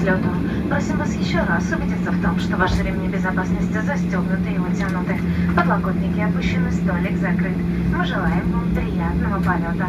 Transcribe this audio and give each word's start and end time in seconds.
взлету. 0.00 0.28
Просим 0.68 0.96
вас 0.98 1.14
еще 1.14 1.38
раз 1.40 1.64
убедиться 1.72 2.10
в 2.10 2.22
том, 2.22 2.38
что 2.38 2.56
ваши 2.56 2.82
ремни 2.82 3.08
безопасности 3.08 3.80
застегнуты 3.84 4.50
и 4.50 4.58
утянуты. 4.58 5.16
Подлокотники 5.54 6.20
опущены, 6.20 6.72
столик 6.72 7.18
закрыт. 7.18 7.56
Мы 7.94 8.04
желаем 8.04 8.50
вам 8.50 8.74
приятного 8.74 9.42
полета. 9.42 9.86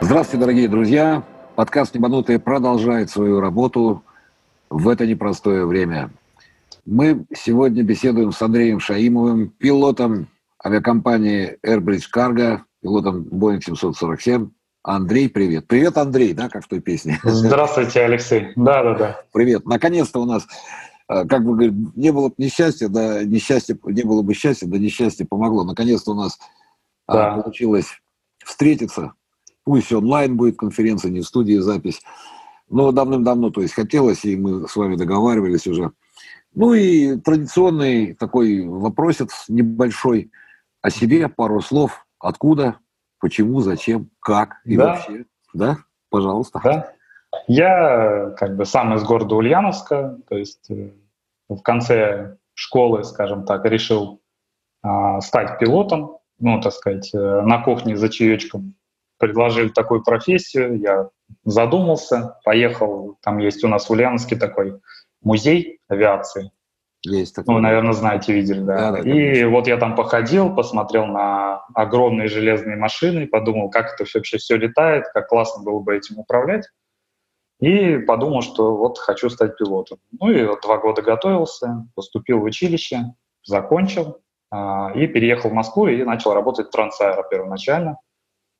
Здравствуйте, 0.00 0.40
дорогие 0.40 0.68
друзья. 0.68 1.22
Подкаст 1.54 1.94
«Небанутые» 1.94 2.38
продолжает 2.38 3.10
свою 3.10 3.40
работу 3.40 4.02
в 4.68 4.88
это 4.88 5.06
непростое 5.06 5.64
время. 5.64 6.10
Мы 6.84 7.24
сегодня 7.34 7.82
беседуем 7.82 8.32
с 8.32 8.40
Андреем 8.42 8.78
Шаимовым, 8.78 9.48
пилотом 9.48 10.28
авиакомпании 10.64 11.58
Airbridge 11.64 12.04
Cargo, 12.14 12.60
пилотом 12.82 13.22
Boeing 13.30 13.60
747. 13.60 14.50
Андрей, 14.82 15.28
привет. 15.28 15.66
Привет, 15.66 15.98
Андрей, 15.98 16.32
да, 16.32 16.48
как 16.48 16.64
в 16.64 16.68
той 16.68 16.80
песне? 16.80 17.18
Здравствуйте, 17.24 18.02
Алексей. 18.02 18.52
Да, 18.54 18.84
да, 18.84 18.94
да. 18.94 19.20
Привет. 19.32 19.66
Наконец-то 19.66 20.20
у 20.20 20.26
нас, 20.26 20.46
э, 21.08 21.26
как 21.26 21.44
бы 21.44 21.54
говорит, 21.54 21.74
не 21.96 22.12
было 22.12 22.28
бы 22.28 22.34
несчастья, 22.38 22.88
да, 22.88 23.24
несчастье, 23.24 23.76
не 23.84 24.02
было 24.02 24.22
бы 24.22 24.32
счастья, 24.34 24.68
да 24.68 24.78
несчастье 24.78 25.26
помогло. 25.26 25.64
Наконец-то 25.64 26.12
у 26.12 26.14
нас 26.14 26.38
а, 27.08 27.14
да. 27.14 27.42
получилось 27.42 28.00
встретиться. 28.44 29.14
Пусть 29.64 29.92
онлайн 29.92 30.36
будет 30.36 30.56
конференция, 30.56 31.10
не 31.10 31.20
в 31.20 31.26
студии 31.26 31.58
запись. 31.58 32.00
Но 32.68 32.92
давным-давно, 32.92 33.50
то 33.50 33.62
есть 33.62 33.74
хотелось, 33.74 34.24
и 34.24 34.36
мы 34.36 34.68
с 34.68 34.76
вами 34.76 34.94
договаривались 34.94 35.66
уже. 35.66 35.90
Ну 36.54 36.74
и 36.74 37.16
традиционный 37.16 38.14
такой 38.14 38.64
вопросец 38.64 39.46
небольшой 39.48 40.30
о 40.86 40.90
себе, 40.90 41.28
пару 41.28 41.60
слов. 41.60 42.06
Откуда, 42.20 42.76
почему, 43.18 43.60
зачем, 43.60 44.08
как 44.20 44.58
и 44.64 44.76
да. 44.76 44.86
вообще. 44.86 45.24
Да, 45.52 45.78
пожалуйста. 46.10 46.60
Да. 46.62 46.92
Я 47.48 48.32
как 48.36 48.56
бы 48.56 48.64
сам 48.64 48.94
из 48.94 49.02
города 49.02 49.34
Ульяновска, 49.34 50.18
то 50.28 50.36
есть 50.36 50.70
э, 50.70 50.92
в 51.48 51.60
конце 51.62 52.36
школы, 52.54 53.02
скажем 53.02 53.44
так, 53.44 53.64
решил 53.64 54.22
э, 54.84 55.20
стать 55.22 55.58
пилотом, 55.58 56.18
ну, 56.38 56.60
так 56.60 56.72
сказать, 56.72 57.12
э, 57.12 57.40
на 57.42 57.62
кухне 57.62 57.96
за 57.96 58.08
чаечком 58.08 58.74
предложили 59.18 59.68
такую 59.68 60.04
профессию, 60.04 60.78
я 60.78 61.08
задумался, 61.44 62.38
поехал, 62.44 63.18
там 63.22 63.38
есть 63.38 63.64
у 63.64 63.68
нас 63.68 63.88
в 63.88 63.90
Ульяновске 63.90 64.36
такой 64.36 64.80
музей 65.20 65.80
авиации. 65.88 66.52
Есть 67.06 67.34
такой. 67.34 67.54
Ну, 67.54 67.60
наверное, 67.60 67.92
знаете, 67.92 68.32
видели, 68.32 68.60
да. 68.60 68.76
да, 68.76 68.92
да 68.92 68.98
и 68.98 69.02
конечно. 69.02 69.48
вот 69.50 69.66
я 69.68 69.76
там 69.76 69.94
походил, 69.94 70.54
посмотрел 70.54 71.06
на 71.06 71.64
огромные 71.74 72.28
железные 72.28 72.76
машины, 72.76 73.26
подумал, 73.26 73.70
как 73.70 73.94
это 73.94 74.04
все, 74.04 74.18
вообще 74.18 74.38
все 74.38 74.56
летает, 74.56 75.04
как 75.14 75.28
классно 75.28 75.62
было 75.62 75.80
бы 75.80 75.96
этим 75.96 76.18
управлять. 76.18 76.68
И 77.60 77.98
подумал, 77.98 78.42
что 78.42 78.76
вот 78.76 78.98
хочу 78.98 79.30
стать 79.30 79.56
пилотом. 79.56 79.98
Ну 80.20 80.30
и 80.30 80.44
вот 80.44 80.60
два 80.62 80.78
года 80.78 81.00
готовился, 81.00 81.86
поступил 81.94 82.40
в 82.40 82.44
училище, 82.44 83.14
закончил 83.44 84.18
э, 84.52 84.56
и 84.94 85.06
переехал 85.06 85.50
в 85.50 85.54
Москву 85.54 85.86
и 85.86 86.02
начал 86.04 86.34
работать 86.34 86.68
в 86.68 86.70
Трансаэро 86.70 87.24
первоначально 87.30 87.98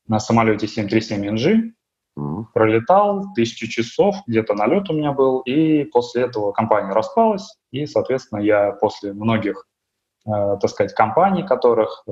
на 0.07 0.19
самолете 0.19 0.65
737NG 0.65 1.73
пролетал 2.53 3.33
тысячу 3.35 3.67
часов, 3.67 4.15
где-то 4.27 4.53
налет 4.53 4.89
у 4.89 4.93
меня 4.93 5.11
был, 5.11 5.39
и 5.41 5.83
после 5.85 6.23
этого 6.23 6.51
компания 6.51 6.93
распалась, 6.93 7.57
и, 7.71 7.85
соответственно, 7.85 8.39
я 8.39 8.71
после 8.71 9.13
многих, 9.13 9.67
э, 10.25 10.57
так 10.59 10.69
сказать, 10.69 10.93
компаний, 10.93 11.43
которых 11.43 12.03
э, 12.07 12.11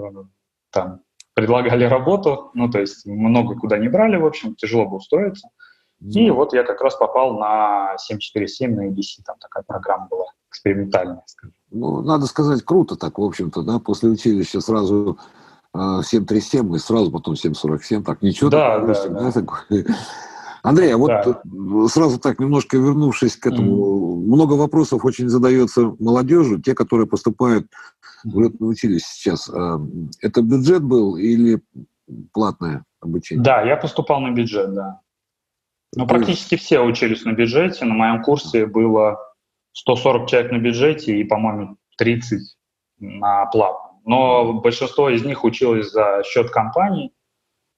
там 0.72 1.02
предлагали 1.34 1.84
работу, 1.86 2.52
ну, 2.54 2.70
то 2.70 2.80
есть 2.80 3.06
много 3.06 3.56
куда 3.56 3.78
не 3.78 3.90
брали, 3.90 4.18
в 4.18 4.26
общем, 4.26 4.56
тяжело 4.56 4.86
было 4.86 4.98
устроиться. 4.98 5.50
И 6.02 6.30
вот 6.30 6.54
я 6.54 6.64
как 6.64 6.82
раз 6.82 6.96
попал 6.96 7.40
на 7.40 7.98
747 7.98 8.76
на 8.76 8.90
EBC, 8.90 9.24
там 9.26 9.38
такая 9.40 9.64
программа 9.64 10.08
была 10.08 10.26
экспериментальная, 10.50 11.24
скажем. 11.26 11.56
Ну, 11.72 12.02
надо 12.02 12.26
сказать, 12.28 12.64
круто 12.64 12.96
так, 12.96 13.18
в 13.18 13.24
общем-то, 13.24 13.64
да, 13.64 13.80
после 13.80 14.10
училища 14.10 14.62
сразу 14.62 15.18
737 16.04 16.76
и 16.76 16.80
сразу 16.80 17.12
потом 17.12 17.36
747. 17.36 18.04
Так, 18.04 18.22
ничего 18.22 18.50
да, 18.50 18.80
такого, 18.80 18.94
да, 19.10 19.22
да. 19.22 19.32
такое. 19.32 19.86
Андрей, 20.64 20.94
а 20.94 20.98
вот 20.98 21.10
да. 21.10 21.88
сразу 21.90 22.20
так, 22.20 22.40
немножко 22.40 22.78
вернувшись 22.78 23.36
к 23.36 23.46
этому, 23.46 24.24
mm. 24.24 24.26
много 24.26 24.54
вопросов 24.54 25.06
очень 25.06 25.30
задается 25.30 25.94
молодежи, 26.00 26.60
те, 26.60 26.74
которые 26.74 27.08
поступают 27.08 27.68
в 28.24 28.40
летное 28.40 28.70
училище 28.70 29.06
сейчас. 29.08 29.48
А, 29.48 29.80
это 30.22 30.42
бюджет 30.42 30.84
был 30.84 31.18
или 31.18 31.62
платное 32.34 32.84
обучение? 33.00 33.44
Да, 33.44 33.62
я 33.62 33.78
поступал 33.78 34.22
на 34.22 34.32
бюджет, 34.32 34.74
да. 34.74 35.02
Ну, 35.96 36.08
практически 36.08 36.56
все 36.56 36.82
учились 36.82 37.24
на 37.26 37.34
бюджете. 37.34 37.86
На 37.86 37.94
моем 37.94 38.24
курсе 38.24 38.66
было 38.66 39.20
140 39.74 40.28
человек 40.28 40.52
на 40.52 40.58
бюджете 40.58 41.20
и, 41.20 41.24
по-моему, 41.24 41.78
30 41.98 42.56
на 43.00 43.46
платном 43.46 43.85
но 44.06 44.54
большинство 44.54 45.10
из 45.10 45.26
них 45.26 45.44
училось 45.44 45.92
за 45.92 46.22
счет 46.24 46.50
компаний. 46.52 47.12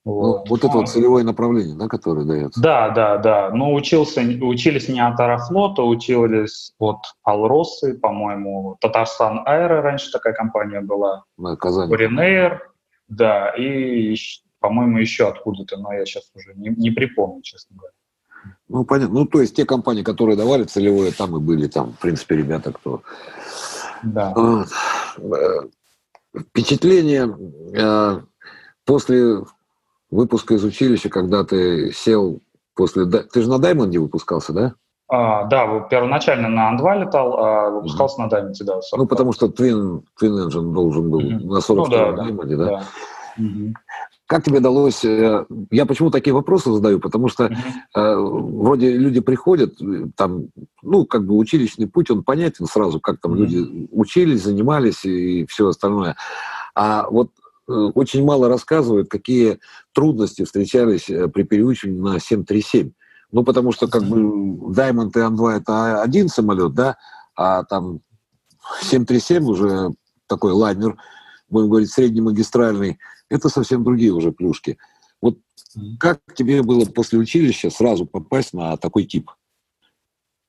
Вот, 0.05 0.45
ну, 0.45 0.49
вот 0.51 0.63
это 0.63 0.77
вот 0.77 0.88
целевое 0.88 1.25
направление, 1.25 1.75
да, 1.75 1.89
которое 1.89 2.25
дается? 2.25 2.61
Да, 2.61 2.91
да, 2.91 3.17
да. 3.17 3.49
Но 3.51 3.73
учился, 3.73 4.21
учились 4.21 4.88
не 4.88 5.05
от 5.05 5.19
Аэрофлота, 5.19 5.83
учились 5.83 6.73
от 6.79 6.99
Алросы, 7.23 7.93
по-моему, 7.93 8.77
Татарстан 8.79 9.41
Аэро, 9.45 9.81
раньше 9.81 10.09
такая 10.11 10.33
компания 10.33 10.79
была. 10.79 11.25
На 11.38 11.57
Казани. 11.57 11.89
Буринейр, 11.89 12.71
да, 13.09 13.49
и, 13.49 14.15
по-моему, 14.59 14.99
еще 14.99 15.27
откуда-то, 15.27 15.75
но 15.75 15.91
я 15.91 16.05
сейчас 16.05 16.31
уже 16.33 16.53
не, 16.55 16.69
не 16.69 16.89
припомню, 16.89 17.41
честно 17.41 17.75
говоря. 17.75 17.94
Ну, 18.69 18.85
понятно. 18.85 19.13
Ну, 19.13 19.25
то 19.25 19.41
есть 19.41 19.57
те 19.57 19.65
компании, 19.65 20.03
которые 20.03 20.38
давали 20.38 20.63
целевое, 20.63 21.11
там 21.11 21.35
и 21.35 21.41
были, 21.41 21.67
там, 21.67 21.91
в 21.91 21.99
принципе, 21.99 22.38
ребята, 22.38 22.71
кто... 22.71 23.01
Да. 24.03 24.33
Впечатление 26.39 27.35
э, 27.73 28.21
после 28.85 29.43
выпуска 30.09 30.55
из 30.55 30.63
училища, 30.63 31.09
когда 31.09 31.43
ты 31.43 31.91
сел 31.91 32.41
после... 32.75 33.05
Ты 33.05 33.41
же 33.41 33.49
на 33.49 33.59
Даймонде 33.59 33.99
выпускался, 33.99 34.53
да? 34.53 34.73
А, 35.09 35.45
да, 35.45 35.79
первоначально 35.89 36.49
на 36.49 36.69
Андва 36.69 36.95
летал, 36.95 37.37
а 37.37 37.69
выпускался 37.69 38.17
mm-hmm. 38.17 38.23
на 38.23 38.29
Даймонде, 38.29 38.63
да. 38.65 38.81
40. 38.81 39.01
Ну, 39.01 39.07
потому 39.07 39.33
что 39.33 39.47
Twin, 39.47 40.03
Twin 40.21 40.47
Engine 40.47 40.73
должен 40.73 41.09
был 41.09 41.21
mm-hmm. 41.21 41.45
на 41.45 41.61
42 41.61 41.97
ну, 41.97 42.15
да, 42.15 42.23
Даймонде, 42.23 42.57
да? 42.57 42.65
да. 42.65 42.83
Mm-hmm. 43.39 43.73
Как 44.27 44.43
тебе 44.43 44.59
удалось... 44.59 45.05
Э, 45.05 45.45
я 45.71 45.85
почему 45.85 46.11
такие 46.11 46.33
вопросы 46.33 46.71
задаю? 46.71 46.99
Потому 46.99 47.29
что 47.29 47.45
э, 47.45 48.15
вроде 48.15 48.95
люди 48.97 49.21
приходят, 49.21 49.79
там, 50.15 50.49
ну, 50.83 51.05
как 51.05 51.25
бы 51.25 51.35
училищный 51.35 51.88
путь, 51.88 52.11
он 52.11 52.23
понятен 52.23 52.65
сразу, 52.65 52.99
как 52.99 53.21
там 53.21 53.33
mm-hmm. 53.33 53.38
люди 53.38 53.88
учились, 53.91 54.43
занимались 54.43 55.05
и 55.05 55.45
все 55.45 55.69
остальное. 55.69 56.17
А 56.75 57.09
вот 57.09 57.31
э, 57.69 57.71
очень 57.71 58.25
мало 58.25 58.49
рассказывают, 58.49 59.09
какие 59.09 59.59
трудности 59.93 60.44
встречались 60.44 61.09
э, 61.09 61.29
при 61.29 61.44
переучивании 61.44 62.01
на 62.01 62.19
737. 62.19 62.91
Ну, 63.31 63.44
потому 63.44 63.71
что 63.71 63.88
как 63.88 64.03
бы 64.03 64.17
Diamond 64.73 65.11
и 65.15 65.19
Ан-2 65.19 65.57
это 65.57 66.01
один 66.01 66.27
самолет, 66.27 66.73
да, 66.73 66.97
а 67.35 67.63
там 67.63 68.01
737 68.81 69.44
уже 69.45 69.91
такой 70.27 70.51
лайнер, 70.51 70.97
будем 71.49 71.69
говорить, 71.69 71.91
среднемагистральный, 71.91 72.99
это 73.29 73.49
совсем 73.49 73.83
другие 73.83 74.11
уже 74.11 74.31
плюшки. 74.31 74.77
Вот 75.21 75.38
как 75.99 76.19
тебе 76.33 76.63
было 76.63 76.85
после 76.85 77.19
училища 77.19 77.69
сразу 77.69 78.05
попасть 78.05 78.53
на 78.53 78.77
такой 78.77 79.05
тип? 79.05 79.31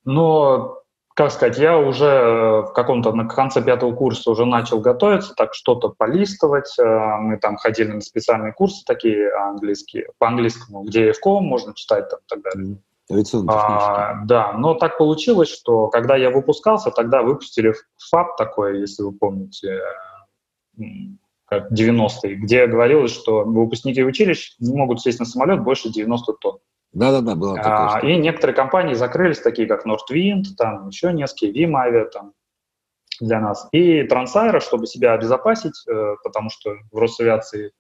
Ну, 0.05 0.79
как 1.15 1.33
сказать, 1.33 1.59
я 1.59 1.77
уже 1.79 2.07
э, 2.07 2.61
в 2.63 2.73
каком-то 2.73 3.13
на 3.13 3.27
конце 3.29 3.61
пятого 3.61 3.93
курса 3.93 4.31
уже 4.31 4.45
начал 4.45 4.81
готовиться, 4.81 5.35
так 5.35 5.53
что-то 5.53 5.89
полистывать. 5.89 6.79
Э, 6.79 7.17
мы 7.19 7.39
там 7.39 7.57
ходили 7.57 7.91
на 7.91 8.01
специальные 8.01 8.53
курсы 8.53 8.85
такие 8.87 9.31
английские, 9.33 10.11
по 10.19 10.29
английскому, 10.29 10.85
где 10.85 11.13
ФКО 11.13 11.41
можно 11.41 11.75
читать 11.75 12.09
там 12.09 12.21
и 12.21 12.29
так 12.29 12.43
далее. 12.43 12.79
А, 13.49 14.25
да, 14.27 14.53
но 14.53 14.75
так 14.75 14.99
получилось, 14.99 15.49
что 15.49 15.89
когда 15.89 16.15
я 16.15 16.31
выпускался, 16.31 16.91
тогда 16.91 17.23
выпустили 17.23 17.75
ФАП 18.11 18.37
такой, 18.37 18.81
если 18.81 19.03
вы 19.03 19.13
помните, 19.13 19.81
как 21.49 21.73
90-е, 21.73 22.35
где 22.37 22.67
говорилось, 22.67 23.13
что 23.13 23.45
выпускники 23.45 24.05
училищ 24.05 24.55
не 24.59 24.77
могут 24.77 25.01
сесть 25.01 25.19
на 25.19 25.25
самолет 25.25 25.63
больше 25.63 25.91
90 25.91 26.33
тонн. 26.35 26.59
Да-да-да, 26.93 27.35
было 27.35 27.57
такое. 27.57 27.73
А, 27.73 28.01
и 28.01 28.17
некоторые 28.17 28.55
компании 28.55 28.95
закрылись, 28.95 29.41
такие 29.41 29.69
как 29.69 29.87
Nordwind, 29.87 30.45
там 30.57 30.89
еще 30.89 31.13
несколько, 31.13 31.47
Vim 31.47 32.11
там 32.13 32.33
для 33.21 33.41
нас. 33.41 33.69
И 33.73 34.05
Трансайра, 34.05 34.61
чтобы 34.61 34.87
себя 34.87 35.13
обезопасить, 35.13 35.85
э, 35.89 36.17
потому 36.23 36.51
что 36.51 36.77
в 36.93 36.99
Росавиации 36.99 37.73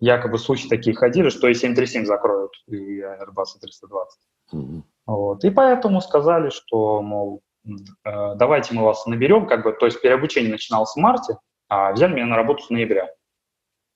якобы 0.00 0.38
слухи 0.38 0.68
такие 0.68 0.94
ходили, 0.94 1.28
что 1.28 1.48
и 1.48 1.54
737 1.54 2.04
закроют, 2.04 2.52
и 2.66 3.00
Airbus 3.00 3.58
320. 3.60 4.20
Mm-hmm. 4.52 4.82
Вот. 5.06 5.44
И 5.44 5.50
поэтому 5.50 6.00
сказали, 6.00 6.50
что, 6.50 7.02
мол, 7.02 7.42
э, 7.66 8.34
давайте 8.36 8.74
мы 8.74 8.82
вас 8.82 9.06
наберем, 9.06 9.46
как 9.46 9.64
бы, 9.64 9.72
то 9.72 9.86
есть 9.86 10.00
переобучение 10.00 10.50
начиналось 10.50 10.92
в 10.92 10.96
марте, 10.96 11.38
а 11.72 11.90
взяли 11.92 12.12
меня 12.12 12.26
на 12.26 12.36
работу 12.36 12.62
с 12.64 12.68
ноября. 12.68 13.08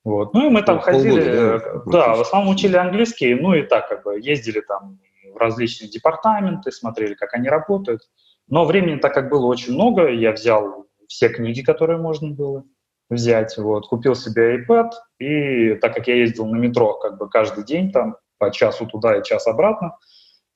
Вот. 0.03 0.33
Ну 0.33 0.47
и 0.47 0.49
мы 0.49 0.63
там 0.63 0.79
ходили, 0.79 1.09
полгода, 1.09 1.83
да, 1.85 1.91
да, 1.91 2.15
в 2.15 2.21
основном 2.21 2.51
учили 2.51 2.75
английский, 2.75 3.35
ну 3.35 3.53
и 3.53 3.61
так 3.61 3.87
как 3.87 4.03
бы 4.03 4.19
ездили 4.19 4.61
там 4.61 4.99
в 5.31 5.37
различные 5.37 5.87
департаменты, 5.87 6.71
смотрели, 6.71 7.13
как 7.13 7.35
они 7.35 7.49
работают. 7.49 8.01
Но 8.47 8.65
времени 8.65 8.97
так 8.97 9.13
как 9.13 9.29
было 9.29 9.45
очень 9.45 9.73
много, 9.73 10.07
я 10.07 10.31
взял 10.31 10.87
все 11.07 11.29
книги, 11.29 11.61
которые 11.61 11.99
можно 11.99 12.31
было 12.31 12.63
взять, 13.11 13.55
вот, 13.57 13.87
купил 13.87 14.15
себе 14.15 14.59
iPad, 14.59 14.89
и 15.19 15.75
так 15.75 15.93
как 15.93 16.07
я 16.07 16.15
ездил 16.15 16.47
на 16.47 16.57
метро 16.57 16.95
как 16.95 17.19
бы 17.19 17.29
каждый 17.29 17.63
день 17.63 17.91
там 17.91 18.17
по 18.39 18.49
часу 18.49 18.87
туда 18.87 19.17
и 19.17 19.23
час 19.23 19.45
обратно, 19.45 19.97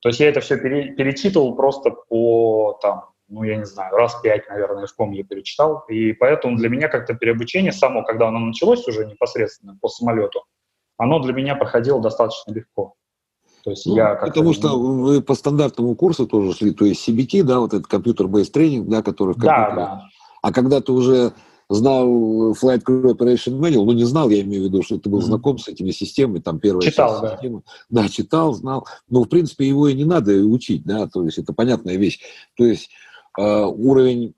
то 0.00 0.08
есть 0.08 0.18
я 0.18 0.28
это 0.28 0.40
все 0.40 0.56
пере, 0.58 0.90
перечитывал 0.96 1.54
просто 1.54 1.90
по 1.90 2.80
там, 2.82 3.11
ну, 3.32 3.44
я 3.44 3.56
не 3.56 3.64
знаю, 3.64 3.96
раз 3.96 4.14
пять, 4.22 4.46
наверное, 4.48 4.86
в 4.86 4.94
ком 4.94 5.12
я 5.12 5.24
перечитал. 5.24 5.84
И 5.88 6.12
поэтому 6.12 6.56
для 6.56 6.68
меня 6.68 6.88
как-то 6.88 7.14
переобучение 7.14 7.72
само, 7.72 8.04
когда 8.04 8.28
оно 8.28 8.38
началось 8.38 8.86
уже 8.86 9.06
непосредственно 9.06 9.76
по 9.80 9.88
самолету, 9.88 10.44
оно 10.98 11.18
для 11.18 11.32
меня 11.32 11.54
проходило 11.56 12.00
достаточно 12.00 12.52
легко. 12.52 12.94
То 13.64 13.70
есть 13.70 13.86
ну, 13.86 13.96
я 13.96 14.16
потому 14.16 14.52
что 14.52 14.78
вы 14.78 15.22
по 15.22 15.34
стандартному 15.34 15.94
курсу 15.94 16.26
тоже 16.26 16.52
шли, 16.52 16.72
то 16.72 16.84
есть 16.84 17.08
CBT, 17.08 17.44
да, 17.44 17.60
вот 17.60 17.72
этот 17.72 17.86
компьютер-based 17.86 18.50
тренинг, 18.50 18.88
да, 18.88 19.02
который 19.02 19.34
в 19.34 19.38
компьютере. 19.38 19.76
Да, 19.76 19.76
да. 19.76 20.08
А 20.42 20.52
когда 20.52 20.80
ты 20.80 20.92
уже 20.92 21.32
знал 21.70 22.52
Flight 22.52 22.82
Crew 22.82 23.14
Operation 23.14 23.58
Manual, 23.58 23.84
ну 23.84 23.92
не 23.92 24.04
знал, 24.04 24.28
я 24.28 24.42
имею 24.42 24.64
в 24.64 24.66
виду, 24.66 24.82
что 24.82 24.98
ты 24.98 25.08
был 25.08 25.22
знаком 25.22 25.58
с 25.58 25.68
этими 25.68 25.90
системами, 25.90 26.40
там 26.40 26.58
первая 26.58 26.82
читал, 26.82 27.12
часть 27.12 27.22
да. 27.22 27.30
системы. 27.30 27.62
Да, 27.88 28.08
читал, 28.08 28.52
знал. 28.52 28.86
Но 29.08 29.22
в 29.22 29.28
принципе 29.28 29.66
его 29.66 29.88
и 29.88 29.94
не 29.94 30.04
надо 30.04 30.32
учить, 30.32 30.82
да, 30.84 31.06
то 31.06 31.24
есть 31.24 31.38
это 31.38 31.54
понятная 31.54 31.96
вещь. 31.96 32.20
То 32.56 32.64
есть 32.64 32.90
уровень 33.36 34.34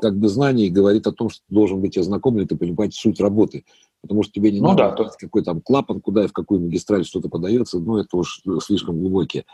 как 0.00 0.16
бы 0.16 0.28
знаний 0.28 0.70
говорит 0.70 1.06
о 1.06 1.12
том, 1.12 1.30
что 1.30 1.40
ты 1.48 1.54
должен 1.54 1.80
быть 1.80 1.98
ознакомлен, 1.98 2.46
ты 2.46 2.56
понимаешь 2.56 2.94
суть 2.94 3.20
работы. 3.20 3.64
Потому 4.02 4.22
что 4.22 4.32
тебе 4.32 4.52
не 4.52 4.60
ну, 4.60 4.68
надо 4.68 4.94
да, 4.96 5.10
какой 5.18 5.42
там 5.42 5.60
клапан, 5.60 6.00
куда 6.00 6.24
и 6.24 6.28
в 6.28 6.32
какую 6.32 6.60
магистраль 6.60 7.04
что-то 7.04 7.28
подается, 7.28 7.80
ну 7.80 7.98
это 7.98 8.16
уж 8.16 8.42
слишком 8.62 9.00
глубокие. 9.00 9.46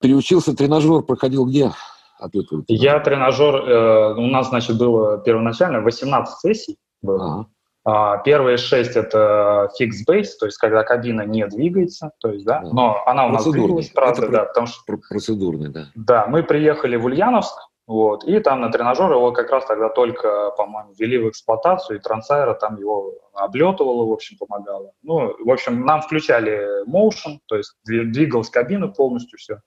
Переучился 0.00 0.54
тренажер, 0.54 1.02
проходил 1.02 1.46
где? 1.46 1.72
ответываете? 2.20 2.74
Я 2.74 3.00
тренажер, 3.00 3.54
э, 3.54 4.14
у 4.14 4.26
нас, 4.26 4.48
значит, 4.50 4.78
было 4.78 5.18
первоначально 5.18 5.80
18 5.80 6.38
сессий 6.38 6.76
было. 7.02 7.24
Ага. 7.24 7.46
А, 7.82 8.18
первые 8.18 8.58
шесть 8.58 8.94
это 8.94 9.70
fixed 9.80 10.06
base, 10.06 10.28
то 10.38 10.44
есть 10.44 10.58
когда 10.58 10.82
кабина 10.82 11.22
не 11.22 11.46
двигается, 11.46 12.12
то 12.20 12.30
есть, 12.30 12.44
да, 12.44 12.60
но 12.60 13.02
она 13.06 13.26
у 13.26 13.30
нас 13.30 13.50
двигалась, 13.50 13.88
правда, 13.88 14.24
это 14.24 14.32
да, 14.32 14.44
потому 14.44 14.66
что... 14.66 14.82
Процедурный, 15.08 15.70
да. 15.70 15.86
Да, 15.94 16.26
мы 16.26 16.42
приехали 16.42 16.96
в 16.96 17.06
Ульяновск, 17.06 17.56
вот, 17.90 18.22
и 18.22 18.38
там 18.38 18.60
на 18.60 18.70
тренажер 18.70 19.10
его 19.10 19.32
как 19.32 19.50
раз 19.50 19.66
тогда 19.66 19.88
только, 19.88 20.52
по-моему, 20.56 20.92
ввели 20.96 21.18
в 21.18 21.28
эксплуатацию, 21.28 21.98
и 21.98 22.00
Трансайра 22.00 22.54
там 22.54 22.76
его 22.76 23.14
облетывала, 23.34 24.06
в 24.06 24.12
общем, 24.12 24.36
помогала. 24.38 24.92
Ну, 25.02 25.34
в 25.44 25.50
общем, 25.50 25.84
нам 25.84 26.00
включали 26.00 26.86
motion, 26.88 27.40
то 27.46 27.56
есть 27.56 27.74
двигалась 27.82 28.48
кабина 28.48 28.86
полностью, 28.86 29.40
все. 29.40 29.58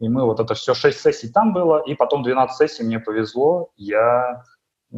И 0.00 0.08
мы 0.08 0.24
вот 0.24 0.40
это 0.40 0.54
все 0.54 0.72
6 0.72 0.98
сессий 0.98 1.30
там 1.30 1.52
было, 1.52 1.82
и 1.84 1.94
потом 1.94 2.22
12 2.22 2.56
сессий 2.56 2.84
мне 2.84 3.00
повезло, 3.00 3.68
я 3.76 4.44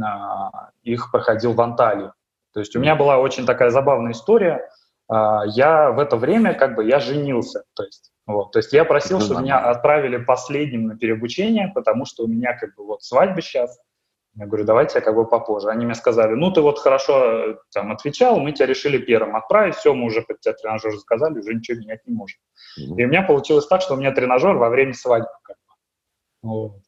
а, 0.01 0.71
их 0.85 1.11
проходил 1.11 1.55
в 1.55 1.61
Анталии. 1.61 2.13
То 2.55 2.61
есть 2.61 2.77
у 2.77 2.79
меня 2.79 2.95
была 2.95 3.19
очень 3.19 3.47
такая 3.47 3.71
забавная 3.71 4.13
история. 4.13 4.71
А, 5.09 5.43
я 5.45 5.91
в 5.91 5.99
это 5.99 6.17
время 6.17 6.55
как 6.55 6.77
бы 6.77 6.85
я 6.85 7.01
женился. 7.01 7.65
То 7.75 7.83
есть, 7.83 8.10
вот, 8.27 8.53
то 8.53 8.59
есть 8.59 8.73
я 8.73 8.85
просил, 8.85 9.21
чтобы 9.21 9.43
меня 9.43 9.59
отправили 9.59 10.17
последним 10.17 10.87
на 10.87 10.97
переобучение, 10.97 11.73
потому 11.75 12.05
что 12.05 12.25
у 12.25 12.29
меня 12.29 12.57
как 12.57 12.75
бы 12.77 12.87
вот 12.87 13.03
свадьба 13.03 13.41
сейчас. 13.41 13.79
Я 14.37 14.47
говорю, 14.47 14.65
давайте 14.65 14.99
я 14.99 15.01
как 15.01 15.17
бы 15.17 15.27
попозже. 15.27 15.71
Они 15.71 15.85
мне 15.85 15.95
сказали, 15.97 16.35
ну 16.35 16.53
ты 16.53 16.61
вот 16.61 16.79
хорошо 16.79 17.59
там 17.73 17.91
отвечал, 17.91 18.39
мы 18.39 18.53
тебя 18.53 18.67
решили 18.67 18.99
первым 18.99 19.35
отправить, 19.35 19.75
все, 19.75 19.93
мы 19.93 20.07
уже 20.07 20.23
под 20.23 20.41
тебя 20.41 20.55
тренажер 20.55 20.97
заказали, 20.97 21.41
уже 21.41 21.55
ничего 21.55 21.79
менять 21.79 22.07
не 22.07 22.15
можем. 22.15 22.39
Mm-hmm. 22.79 22.97
И 22.97 23.05
у 23.05 23.09
меня 23.09 23.23
получилось 23.23 23.67
так, 23.67 23.83
что 23.83 23.95
у 23.95 23.97
меня 23.97 24.13
тренажер 24.13 24.57
во 24.57 24.69
время 24.69 24.95
свадьбы. 24.95 25.31
Как 25.43 25.57
бы. 25.57 25.75
вот. 26.43 26.83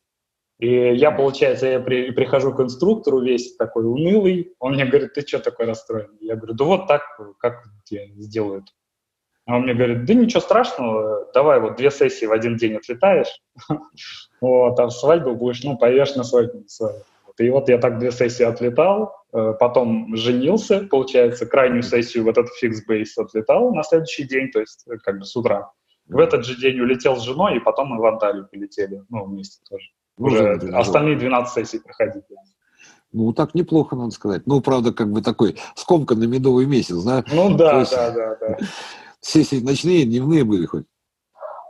И 0.61 0.95
я, 0.95 1.11
получается, 1.11 1.67
я 1.67 1.81
при, 1.81 2.13
прихожу 2.13 2.55
к 2.55 2.61
инструктору 2.61 3.21
весь 3.21 3.57
такой 3.57 3.85
унылый, 3.85 4.55
он 4.61 4.75
мне 4.75 4.85
говорит, 4.85 5.13
ты 5.15 5.23
что 5.23 5.41
такой 5.41 5.67
расстроен? 5.67 6.17
Я 6.21 6.37
говорю, 6.37 6.55
да 6.55 6.65
вот 6.65 6.87
так, 6.87 7.03
как 7.41 7.65
тебе 7.85 8.13
сделают. 8.19 8.67
А 9.45 9.57
он 9.57 9.63
мне 9.63 9.75
говорит, 9.75 10.05
да 10.05 10.15
ничего 10.15 10.41
страшного, 10.41 11.29
давай 11.35 11.61
вот 11.61 11.77
две 11.77 11.91
сессии 11.91 12.27
в 12.27 12.33
один 12.33 12.57
день 12.57 12.77
отлетаешь, 12.77 13.41
вот, 14.41 14.79
а 14.79 14.87
в 14.87 14.91
свадьбу 14.91 15.35
будешь, 15.35 15.65
ну, 15.65 15.77
поешь 15.77 16.15
на 16.15 16.23
свадьбу. 16.23 16.65
И 17.39 17.51
вот 17.51 17.69
я 17.69 17.79
так 17.79 17.99
две 17.99 18.13
сессии 18.13 18.45
отлетал, 18.45 19.17
э, 19.33 19.55
потом 19.59 20.15
женился, 20.15 20.87
получается, 20.89 21.47
крайнюю 21.47 21.83
сессию 21.83 22.25
в 22.25 22.29
этот 22.29 22.49
фикс 22.51 22.85
бейс 22.85 23.17
отлетал 23.19 23.75
на 23.75 23.83
следующий 23.83 24.25
день, 24.25 24.51
то 24.51 24.61
есть 24.61 24.85
э, 24.87 24.99
как 25.03 25.19
бы 25.19 25.25
с 25.25 25.35
утра. 25.35 25.73
В 26.07 26.19
этот 26.19 26.45
же 26.45 26.57
день 26.57 26.79
улетел 26.81 27.17
с 27.17 27.23
женой, 27.23 27.57
и 27.57 27.61
потом 27.61 27.89
мы 27.89 28.01
в 28.01 28.07
Анталию 28.07 28.47
полетели, 28.51 29.03
ну, 29.09 29.25
вместе 29.25 29.61
тоже. 29.69 29.89
Ну, 30.19 30.27
Уже 30.27 30.53
остальные 30.75 31.17
12 31.17 31.55
сессий 31.55 31.81
проходили. 31.81 32.23
Ну, 33.13 33.33
так 33.33 33.55
неплохо, 33.55 33.97
надо 33.97 34.11
сказать. 34.11 34.47
Ну, 34.47 34.61
правда, 34.61 34.93
как 34.93 35.11
бы 35.11 35.23
такой 35.23 35.57
скомканный 35.75 36.27
медовый 36.27 36.67
месяц, 36.67 37.03
да? 37.03 37.25
Ну, 37.33 37.57
да, 37.57 37.81
есть, 37.81 37.95
да, 37.95 38.11
да, 38.11 38.37
да. 38.41 38.57
Сессии 39.23 39.61
ночные, 39.61 40.05
дневные 40.05 40.45
были 40.45 40.67
хоть? 40.67 40.85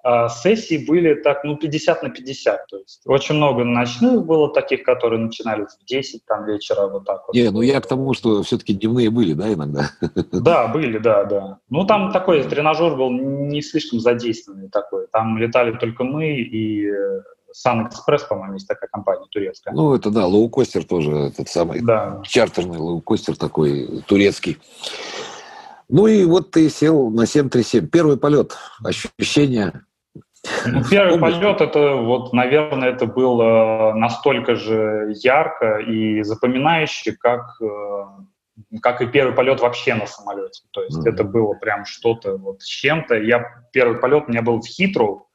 А 0.04 0.28
сессии 0.28 0.84
были 0.84 1.14
так, 1.14 1.44
ну, 1.44 1.56
50 1.56 2.02
на 2.02 2.10
50, 2.10 2.66
то 2.66 2.76
есть 2.78 3.02
очень 3.06 3.36
много 3.36 3.62
ночных 3.62 4.24
было 4.26 4.52
таких, 4.52 4.82
которые 4.82 5.20
начинались 5.20 5.68
в 5.80 5.84
10 5.84 6.24
там 6.24 6.44
вечера, 6.44 6.88
вот 6.88 7.04
так 7.04 7.22
вот. 7.28 7.36
Не, 7.36 7.50
ну 7.50 7.60
я 7.60 7.80
к 7.80 7.86
тому, 7.86 8.12
что 8.12 8.42
все-таки 8.42 8.74
дневные 8.74 9.10
были, 9.10 9.34
да, 9.34 9.52
иногда? 9.52 9.90
Да, 10.32 10.66
были, 10.66 10.98
да, 10.98 11.24
да. 11.24 11.58
Ну, 11.68 11.86
там 11.86 12.10
такой 12.10 12.42
тренажер 12.42 12.96
был 12.96 13.10
не 13.10 13.62
слишком 13.62 14.00
задействованный 14.00 14.70
такой, 14.70 15.06
там 15.12 15.38
летали 15.38 15.76
только 15.78 16.02
мы 16.02 16.32
и 16.32 16.90
Sun 17.54 17.88
Express, 17.88 18.26
по-моему, 18.28 18.54
есть 18.54 18.66
такая 18.66 18.88
компания 18.90 19.26
турецкая. 19.30 19.72
Ну, 19.72 19.94
это 19.94 20.10
да, 20.10 20.26
лоукостер 20.26 20.84
тоже, 20.84 21.12
этот 21.12 21.48
самый 21.48 21.80
да. 21.80 22.20
чартерный 22.24 22.78
лоукостер 22.78 23.36
такой 23.36 24.02
турецкий. 24.08 24.58
Ну 25.92 26.06
и 26.06 26.24
вот 26.24 26.50
ты 26.50 26.70
сел 26.70 27.10
на 27.10 27.26
737. 27.26 27.86
Первый 27.86 28.16
полет, 28.16 28.56
ощущения, 28.82 29.84
ну, 30.66 30.82
первый 30.90 31.20
полет, 31.20 31.60
это 31.60 31.96
вот, 31.96 32.32
наверное, 32.32 32.88
это 32.88 33.06
было 33.06 33.92
настолько 33.94 34.56
же 34.56 35.12
ярко 35.22 35.76
и 35.76 36.22
запоминающе, 36.22 37.12
как, 37.12 37.42
э, 37.60 38.78
как 38.80 39.02
и 39.02 39.06
первый 39.06 39.34
полет 39.34 39.60
вообще 39.60 39.94
на 39.94 40.06
самолете. 40.06 40.62
То 40.72 40.82
есть 40.82 41.06
mm-hmm. 41.06 41.12
это 41.12 41.24
было 41.24 41.54
прям 41.54 41.84
что-то 41.84 42.38
вот 42.38 42.62
с 42.62 42.66
чем-то. 42.66 43.18
Я 43.18 43.44
первый 43.72 44.00
полет 44.00 44.24
у 44.26 44.30
меня 44.30 44.42
был 44.42 44.60
в 44.60 44.66
Хитру, 44.66 45.28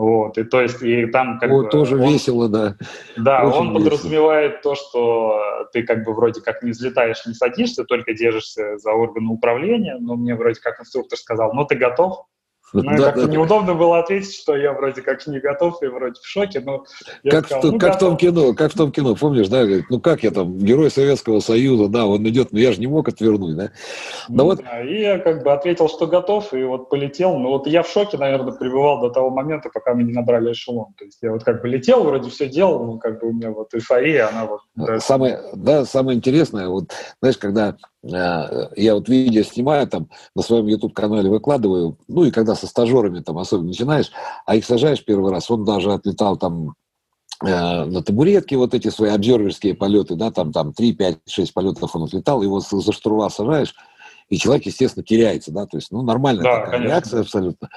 вот, 0.00 0.38
и 0.38 0.44
то 0.44 0.62
есть, 0.62 0.82
и 0.82 1.04
там 1.04 1.38
как 1.38 1.50
вот, 1.50 1.66
бы... 1.66 1.70
тоже 1.70 1.96
он, 1.96 2.12
весело, 2.12 2.48
да. 2.48 2.74
Да, 3.18 3.44
Очень 3.44 3.58
он 3.58 3.74
подразумевает 3.74 4.62
то, 4.62 4.74
что 4.74 5.68
ты 5.74 5.82
как 5.82 6.04
бы 6.04 6.14
вроде 6.14 6.40
как 6.40 6.62
не 6.62 6.70
взлетаешь, 6.70 7.26
не 7.26 7.34
садишься, 7.34 7.84
только 7.84 8.14
держишься 8.14 8.78
за 8.78 8.92
органы 8.92 9.28
управления, 9.28 9.98
но 10.00 10.16
мне 10.16 10.34
вроде 10.34 10.58
как 10.58 10.80
инструктор 10.80 11.18
сказал, 11.18 11.52
ну 11.52 11.66
ты 11.66 11.74
готов, 11.74 12.24
ну, 12.72 12.82
да, 12.82 12.96
как-то 12.96 13.26
да, 13.26 13.32
неудобно 13.32 13.74
было 13.74 13.98
ответить, 13.98 14.34
что 14.34 14.56
я 14.56 14.72
вроде 14.72 15.02
как 15.02 15.26
не 15.26 15.40
готов 15.40 15.82
и 15.82 15.86
вроде 15.86 16.20
в 16.20 16.26
шоке, 16.26 16.60
но 16.60 16.84
как, 17.24 17.46
сказал, 17.46 17.72
ну, 17.72 17.78
как 17.78 17.96
в 17.96 17.98
том 17.98 18.16
кино, 18.16 18.54
как 18.54 18.72
в 18.72 18.76
том 18.76 18.92
кино, 18.92 19.14
помнишь, 19.14 19.48
да, 19.48 19.64
говорит, 19.64 19.86
ну 19.90 20.00
как 20.00 20.22
я 20.22 20.30
там, 20.30 20.56
герой 20.58 20.90
Советского 20.90 21.40
Союза, 21.40 21.88
да, 21.88 22.06
он 22.06 22.26
идет, 22.28 22.52
но 22.52 22.58
я 22.58 22.72
же 22.72 22.80
не 22.80 22.86
мог 22.86 23.08
отвернуть, 23.08 23.56
да. 23.56 23.70
Но 24.28 24.36
ну, 24.36 24.44
вот... 24.44 24.60
да, 24.62 24.82
и 24.82 25.00
я 25.00 25.18
как 25.18 25.42
бы 25.42 25.52
ответил, 25.52 25.88
что 25.88 26.06
готов, 26.06 26.52
и 26.54 26.62
вот 26.62 26.88
полетел, 26.88 27.36
но 27.38 27.50
вот 27.50 27.66
я 27.66 27.82
в 27.82 27.88
шоке, 27.88 28.18
наверное, 28.18 28.52
пребывал 28.52 29.00
до 29.00 29.10
того 29.10 29.30
момента, 29.30 29.70
пока 29.72 29.94
мы 29.94 30.04
не 30.04 30.12
набрали 30.12 30.52
эшелон, 30.52 30.94
то 30.96 31.04
есть 31.04 31.18
я 31.22 31.32
вот 31.32 31.42
как 31.44 31.62
бы 31.62 31.68
летел, 31.68 32.04
вроде 32.04 32.30
все 32.30 32.48
делал, 32.48 32.84
но 32.84 32.98
как 32.98 33.20
бы 33.20 33.28
у 33.28 33.32
меня 33.32 33.50
вот 33.50 33.74
эйфория, 33.74 34.28
она 34.28 34.46
вот... 34.46 34.60
Да, 34.76 35.00
самое, 35.00 35.40
да, 35.54 35.84
самое 35.84 36.16
интересное, 36.16 36.68
вот, 36.68 36.92
знаешь, 37.20 37.38
когда 37.38 37.76
я 38.02 38.94
вот 38.94 39.08
видео 39.08 39.42
снимаю 39.42 39.86
там 39.86 40.08
на 40.34 40.42
своем 40.42 40.66
YouTube-канале 40.66 41.28
выкладываю, 41.28 41.98
ну 42.08 42.24
и 42.24 42.30
когда 42.30 42.54
со 42.54 42.66
стажерами 42.66 43.20
там 43.20 43.38
особенно 43.38 43.68
начинаешь, 43.68 44.10
а 44.46 44.56
их 44.56 44.64
сажаешь 44.64 45.04
первый 45.04 45.30
раз, 45.30 45.50
он 45.50 45.64
даже 45.64 45.92
отлетал 45.92 46.38
там 46.38 46.74
э, 47.44 47.84
на 47.84 48.02
табуретке 48.02 48.56
вот 48.56 48.72
эти 48.72 48.88
свои 48.88 49.10
обзерверские 49.10 49.74
полеты, 49.74 50.14
да, 50.14 50.30
там, 50.30 50.52
там 50.52 50.72
3, 50.72 50.92
5, 50.94 51.18
6 51.26 51.52
полетов 51.52 51.94
он 51.94 52.04
отлетал, 52.04 52.42
его 52.42 52.60
за 52.60 52.92
штурвал 52.92 53.30
сажаешь, 53.30 53.74
и 54.30 54.38
человек, 54.38 54.64
естественно, 54.64 55.04
теряется, 55.04 55.52
да, 55.52 55.66
то 55.66 55.76
есть, 55.76 55.90
ну, 55.90 56.02
нормальная 56.02 56.44
да, 56.44 56.54
такая 56.56 56.70
конечно. 56.70 56.88
реакция 56.88 57.20
абсолютно. 57.20 57.68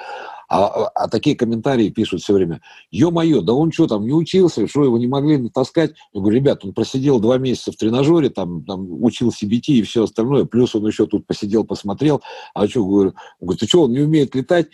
А, 0.53 0.91
а, 0.93 1.07
такие 1.07 1.35
комментарии 1.35 1.89
пишут 1.89 2.21
все 2.21 2.33
время, 2.33 2.61
ё-моё, 2.91 3.41
да 3.41 3.53
он 3.53 3.71
что 3.71 3.87
там, 3.87 4.05
не 4.05 4.13
учился, 4.13 4.67
что 4.67 4.83
его 4.83 4.99
не 4.99 5.07
могли 5.07 5.37
натаскать? 5.37 5.95
Я 6.13 6.21
говорю, 6.21 6.37
ребят, 6.37 6.63
он 6.63 6.73
просидел 6.73 7.19
два 7.19 7.39
месяца 7.39 7.71
в 7.71 7.75
тренажере, 7.75 8.29
там, 8.29 8.63
там 8.63 8.85
учил 9.03 9.29
CBT 9.29 9.61
и 9.67 9.81
все 9.81 10.03
остальное, 10.03 10.45
плюс 10.45 10.75
он 10.75 10.85
еще 10.85 11.07
тут 11.07 11.25
посидел, 11.25 11.63
посмотрел, 11.63 12.21
а 12.53 12.67
что, 12.67 12.85
говорю, 12.85 13.09
он 13.39 13.47
говорит, 13.47 13.61
ты 13.61 13.67
что, 13.67 13.83
он 13.83 13.93
не 13.93 14.01
умеет 14.01 14.35
летать? 14.35 14.67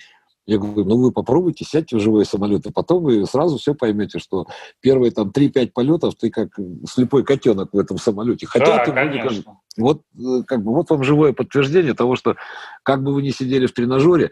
Я 0.46 0.58
говорю, 0.58 0.84
ну 0.84 0.98
вы 0.98 1.12
попробуйте, 1.14 1.64
сядьте 1.64 1.96
в 1.96 2.02
живой 2.02 2.26
самолет, 2.26 2.66
и 2.66 2.74
потом 2.74 3.04
вы 3.04 3.26
сразу 3.26 3.58
все 3.58 3.74
поймете, 3.74 4.20
что 4.20 4.48
первые 4.82 5.12
там 5.12 5.30
3-5 5.30 5.72
полетов 5.74 6.16
ты 6.16 6.30
как 6.30 6.50
слепой 6.92 7.24
котенок 7.24 7.70
в 7.72 7.78
этом 7.78 7.98
самолете. 8.00 8.48
Хотя 8.48 8.66
да, 8.66 8.84
ты 8.84 8.92
конечно. 8.92 9.60
Вот, 9.78 10.02
э, 10.18 10.44
как 10.46 10.62
бы, 10.62 10.74
вот 10.74 10.90
вам 10.90 11.04
живое 11.04 11.32
подтверждение 11.32 11.94
того, 11.94 12.18
что 12.18 12.36
как 12.84 13.02
бы 13.02 13.14
вы 13.14 13.22
ни 13.22 13.30
сидели 13.30 13.68
в 13.68 13.74
тренажере, 13.74 14.32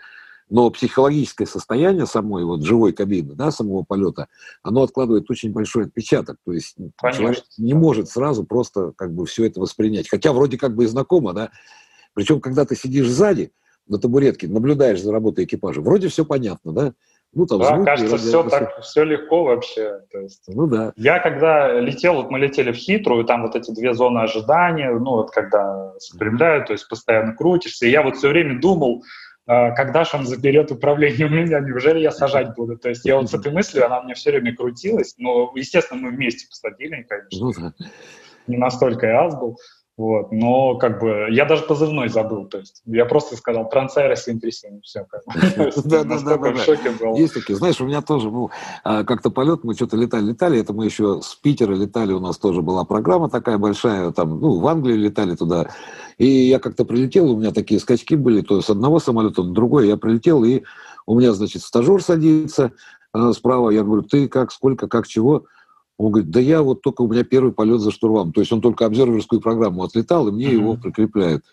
но 0.50 0.70
психологическое 0.70 1.46
состояние 1.46 2.06
самой 2.06 2.46
вот 2.46 2.64
живой 2.64 2.94
кабины, 2.94 3.34
да, 3.34 3.52
самого 3.52 3.84
полета, 3.84 4.28
оно 4.64 4.84
откладывает 4.84 5.30
очень 5.30 5.52
большой 5.52 5.86
отпечаток. 5.86 6.38
То 6.46 6.54
есть 6.54 6.76
Конечно. 6.98 7.22
человек 7.22 7.44
не 7.58 7.74
может 7.74 8.10
сразу 8.10 8.46
просто 8.46 8.94
как 8.96 9.14
бы 9.14 9.26
все 9.26 9.46
это 9.46 9.60
воспринять. 9.60 10.10
Хотя 10.10 10.32
вроде 10.32 10.58
как 10.58 10.76
бы 10.76 10.86
и 10.86 10.88
знакомо, 10.88 11.34
да. 11.34 11.50
Причем, 12.14 12.40
когда 12.40 12.66
ты 12.66 12.76
сидишь 12.76 13.10
сзади 13.10 13.52
на 13.88 14.00
табуретке, 14.00 14.48
наблюдаешь 14.48 15.02
за 15.02 15.12
работой 15.12 15.46
экипажа, 15.46 15.82
вроде 15.82 16.08
все 16.08 16.26
понятно, 16.26 16.72
да. 16.72 16.94
Ну, 17.34 17.46
там 17.46 17.60
да, 17.60 17.76
звуки, 17.76 17.86
кажется, 17.86 18.18
все 18.18 18.44
так, 18.44 18.82
все 18.82 19.04
легко 19.04 19.44
вообще. 19.44 20.00
То 20.12 20.20
есть, 20.22 20.44
ну 20.48 20.66
да. 20.66 20.94
Я 20.96 21.20
когда 21.20 21.80
летел, 21.80 22.16
вот 22.16 22.32
мы 22.32 22.40
летели 22.40 22.72
в 22.72 22.76
хитрую, 22.76 23.26
там 23.26 23.44
вот 23.44 23.56
эти 23.56 23.70
две 23.72 23.94
зоны 23.94 24.20
ожидания, 24.20 24.92
ну 24.92 25.12
вот 25.12 25.32
когда 25.32 25.94
спрямляют, 26.00 26.68
то 26.68 26.74
есть 26.74 26.88
постоянно 26.88 27.36
крутишься, 27.36 27.86
и 27.86 27.92
я 27.92 28.02
вот 28.02 28.16
все 28.16 28.30
время 28.30 28.60
думал, 28.62 29.04
когда 29.48 30.04
же 30.04 30.18
он 30.18 30.26
заберет 30.26 30.72
управление 30.72 31.28
у 31.28 31.30
меня, 31.30 31.62
неужели 31.62 32.00
я 32.00 32.12
сажать 32.12 32.54
буду? 32.54 32.78
То 32.78 32.90
есть 32.90 33.06
я 33.06 33.16
вот 33.16 33.30
с 33.30 33.34
этой 33.34 33.52
мыслью, 33.52 33.86
она 33.86 34.02
мне 34.02 34.14
все 34.14 34.32
время 34.32 34.54
крутилась, 34.54 35.16
но, 35.18 35.52
естественно, 35.56 36.02
мы 36.02 36.10
вместе 36.10 36.48
посадили, 36.48 37.06
конечно. 37.08 37.40
Ну 37.40 37.54
Не 38.48 38.58
настолько 38.58 39.08
я 39.08 39.26
аз 39.26 39.36
был. 39.36 39.58
Вот, 39.98 40.32
но 40.32 40.76
как 40.76 41.00
бы 41.00 41.26
я 41.32 41.46
даже 41.46 41.64
позывной 41.64 42.08
забыл, 42.08 42.46
то 42.46 42.60
есть 42.60 42.84
я 42.86 43.06
просто 43.06 43.36
сказал 43.36 43.68
Трансайра 43.68 44.16
737, 44.16 44.82
все. 44.82 45.08
Да, 45.86 46.04
да, 46.04 46.20
да, 46.20 46.38
да. 46.38 47.10
Есть 47.18 47.34
такие, 47.34 47.56
знаешь, 47.56 47.82
у 47.82 47.86
меня 47.86 48.04
тоже 48.04 48.30
был 48.30 48.52
а, 48.84 49.04
как-то 49.04 49.32
полет, 49.32 49.64
мы 49.64 49.74
что-то 49.74 49.98
летали, 49.98 50.26
летали, 50.26 50.60
это 50.60 50.72
мы 50.72 50.86
еще 50.86 51.22
с 51.24 51.34
Питера 51.34 51.74
летали, 51.74 52.14
у 52.14 52.20
нас 52.20 52.38
тоже 52.38 52.62
была 52.62 52.86
программа 52.86 53.28
такая 53.28 53.58
большая, 53.58 54.12
там, 54.12 54.40
ну, 54.40 54.60
в 54.60 54.68
Англию 54.68 55.00
летали 55.00 55.36
туда, 55.36 55.72
и 56.20 56.28
я 56.28 56.60
как-то 56.60 56.86
прилетел, 56.86 57.32
у 57.32 57.40
меня 57.40 57.52
такие 57.52 57.80
скачки 57.80 58.16
были, 58.16 58.42
то 58.42 58.62
с 58.62 58.70
одного 58.70 59.00
самолета 59.00 59.42
на 59.42 59.52
другой, 59.52 59.88
я 59.88 59.98
прилетел, 59.98 60.44
и 60.44 60.62
у 61.08 61.20
меня, 61.20 61.34
значит, 61.34 61.64
стажер 61.64 62.04
садится 62.04 62.72
а, 63.14 63.34
справа, 63.34 63.72
я 63.72 63.82
говорю, 63.82 64.04
ты 64.04 64.28
как, 64.28 64.52
сколько, 64.52 64.88
как, 64.88 65.08
чего, 65.08 65.46
он 65.98 66.12
говорит, 66.12 66.30
да 66.30 66.40
я 66.40 66.62
вот 66.62 66.82
только 66.82 67.02
у 67.02 67.08
меня 67.08 67.24
первый 67.24 67.52
полет 67.52 67.82
за 67.82 67.92
штурвалом. 67.92 68.32
То 68.32 68.42
есть 68.42 68.52
он 68.52 68.62
только 68.62 68.86
обзерверскую 68.86 69.42
программу 69.42 69.84
отлетал, 69.84 70.28
и 70.28 70.32
мне 70.32 70.48
mm-hmm. 70.48 70.54
его 70.54 70.78
прикрепляют. 70.78 71.44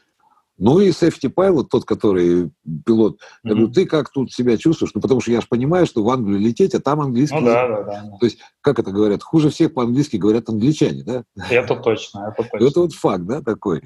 Ну 0.56 0.78
и 0.78 0.90
safety 0.90 1.32
pilot, 1.34 1.66
тот, 1.70 1.84
который 1.84 2.52
пилот, 2.84 3.14
mm-hmm. 3.14 3.18
я 3.44 3.50
говорю, 3.50 3.68
ты 3.72 3.86
как 3.86 4.10
тут 4.10 4.32
себя 4.32 4.56
чувствуешь? 4.56 4.92
Ну, 4.94 5.00
потому 5.00 5.20
что 5.20 5.32
я 5.32 5.40
же 5.40 5.48
понимаю, 5.48 5.86
что 5.86 6.04
в 6.04 6.10
Англию 6.10 6.38
лететь, 6.38 6.74
а 6.74 6.80
там 6.80 7.00
английский. 7.00 7.40
Ну, 7.40 7.46
да, 7.46 7.66
да, 7.66 7.82
да. 7.82 8.16
То 8.20 8.26
есть, 8.26 8.38
как 8.60 8.78
это 8.78 8.92
говорят, 8.92 9.22
хуже 9.22 9.50
всех 9.50 9.74
по-английски 9.74 10.16
говорят 10.16 10.48
англичане, 10.48 11.02
да? 11.02 11.24
Это 11.50 11.74
точно, 11.76 12.32
это 12.32 12.48
точно. 12.52 12.66
Это 12.66 12.80
вот 12.80 12.92
факт, 12.92 13.24
да, 13.24 13.40
такой. 13.40 13.82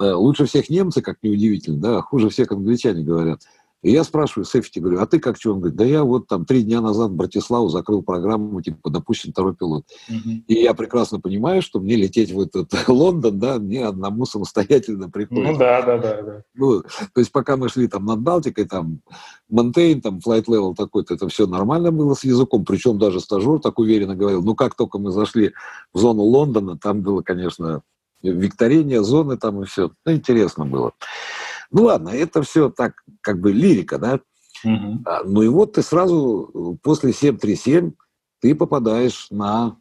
Э, 0.00 0.12
лучше 0.12 0.44
всех 0.44 0.68
немцы, 0.68 1.00
как 1.02 1.16
неудивительно, 1.22 1.80
да, 1.80 2.02
хуже 2.02 2.28
всех 2.28 2.52
англичане 2.52 3.02
говорят. 3.02 3.40
И 3.84 3.92
я 3.92 4.02
спрашиваю 4.02 4.46
Сефти, 4.46 4.78
говорю, 4.78 5.00
а 5.00 5.06
ты 5.06 5.20
как 5.20 5.36
что? 5.36 5.52
Он 5.52 5.60
говорит, 5.60 5.76
да 5.76 5.84
я 5.84 6.04
вот 6.04 6.26
там 6.26 6.46
три 6.46 6.62
дня 6.62 6.80
назад 6.80 7.10
в 7.10 7.14
Братиславу 7.14 7.68
закрыл 7.68 8.02
программу, 8.02 8.62
типа, 8.62 8.88
допущен 8.88 9.32
второй 9.32 9.54
пилот. 9.54 9.84
Угу. 10.08 10.30
И 10.48 10.54
я 10.54 10.72
прекрасно 10.72 11.20
понимаю, 11.20 11.60
что 11.60 11.80
мне 11.80 11.94
лететь 11.94 12.32
в 12.32 12.40
этот 12.40 12.72
Лондон, 12.88 13.38
да, 13.38 13.58
мне 13.58 13.86
одному 13.86 14.24
самостоятельно 14.24 15.10
приходится. 15.10 15.52
Ну 15.52 15.58
да, 15.58 15.82
да, 15.82 15.98
да. 15.98 16.22
да. 16.22 16.42
Ну, 16.54 16.80
то 16.80 17.18
есть 17.20 17.30
пока 17.30 17.58
мы 17.58 17.68
шли 17.68 17.86
там 17.86 18.06
над 18.06 18.20
Балтикой, 18.20 18.64
там, 18.64 19.00
Maintain, 19.50 20.00
там, 20.00 20.20
flight 20.20 20.48
level 20.48 20.74
такой-то, 20.74 21.12
это 21.12 21.28
все 21.28 21.46
нормально 21.46 21.92
было 21.92 22.14
с 22.14 22.24
языком, 22.24 22.64
причем 22.64 22.98
даже 22.98 23.20
стажер 23.20 23.60
так 23.60 23.78
уверенно 23.78 24.16
говорил, 24.16 24.42
ну 24.42 24.54
как 24.54 24.76
только 24.76 24.98
мы 24.98 25.10
зашли 25.10 25.52
в 25.92 25.98
зону 25.98 26.22
Лондона, 26.22 26.78
там 26.78 27.02
было, 27.02 27.20
конечно, 27.20 27.82
векторение 28.22 29.02
зоны 29.02 29.36
там 29.36 29.62
и 29.62 29.66
все. 29.66 29.90
Ну, 30.06 30.12
интересно 30.12 30.64
было. 30.64 30.92
Ну 31.74 31.82
ладно, 31.82 32.10
это 32.10 32.40
все 32.42 32.70
так, 32.70 33.02
как 33.20 33.40
бы 33.40 33.52
лирика, 33.52 33.98
да? 33.98 34.20
Угу. 34.64 35.04
ну 35.26 35.42
и 35.42 35.48
вот 35.48 35.74
ты 35.74 35.82
сразу 35.82 36.78
после 36.82 37.12
737 37.12 37.92
ты 38.40 38.54
попадаешь 38.54 39.26
на 39.30 39.76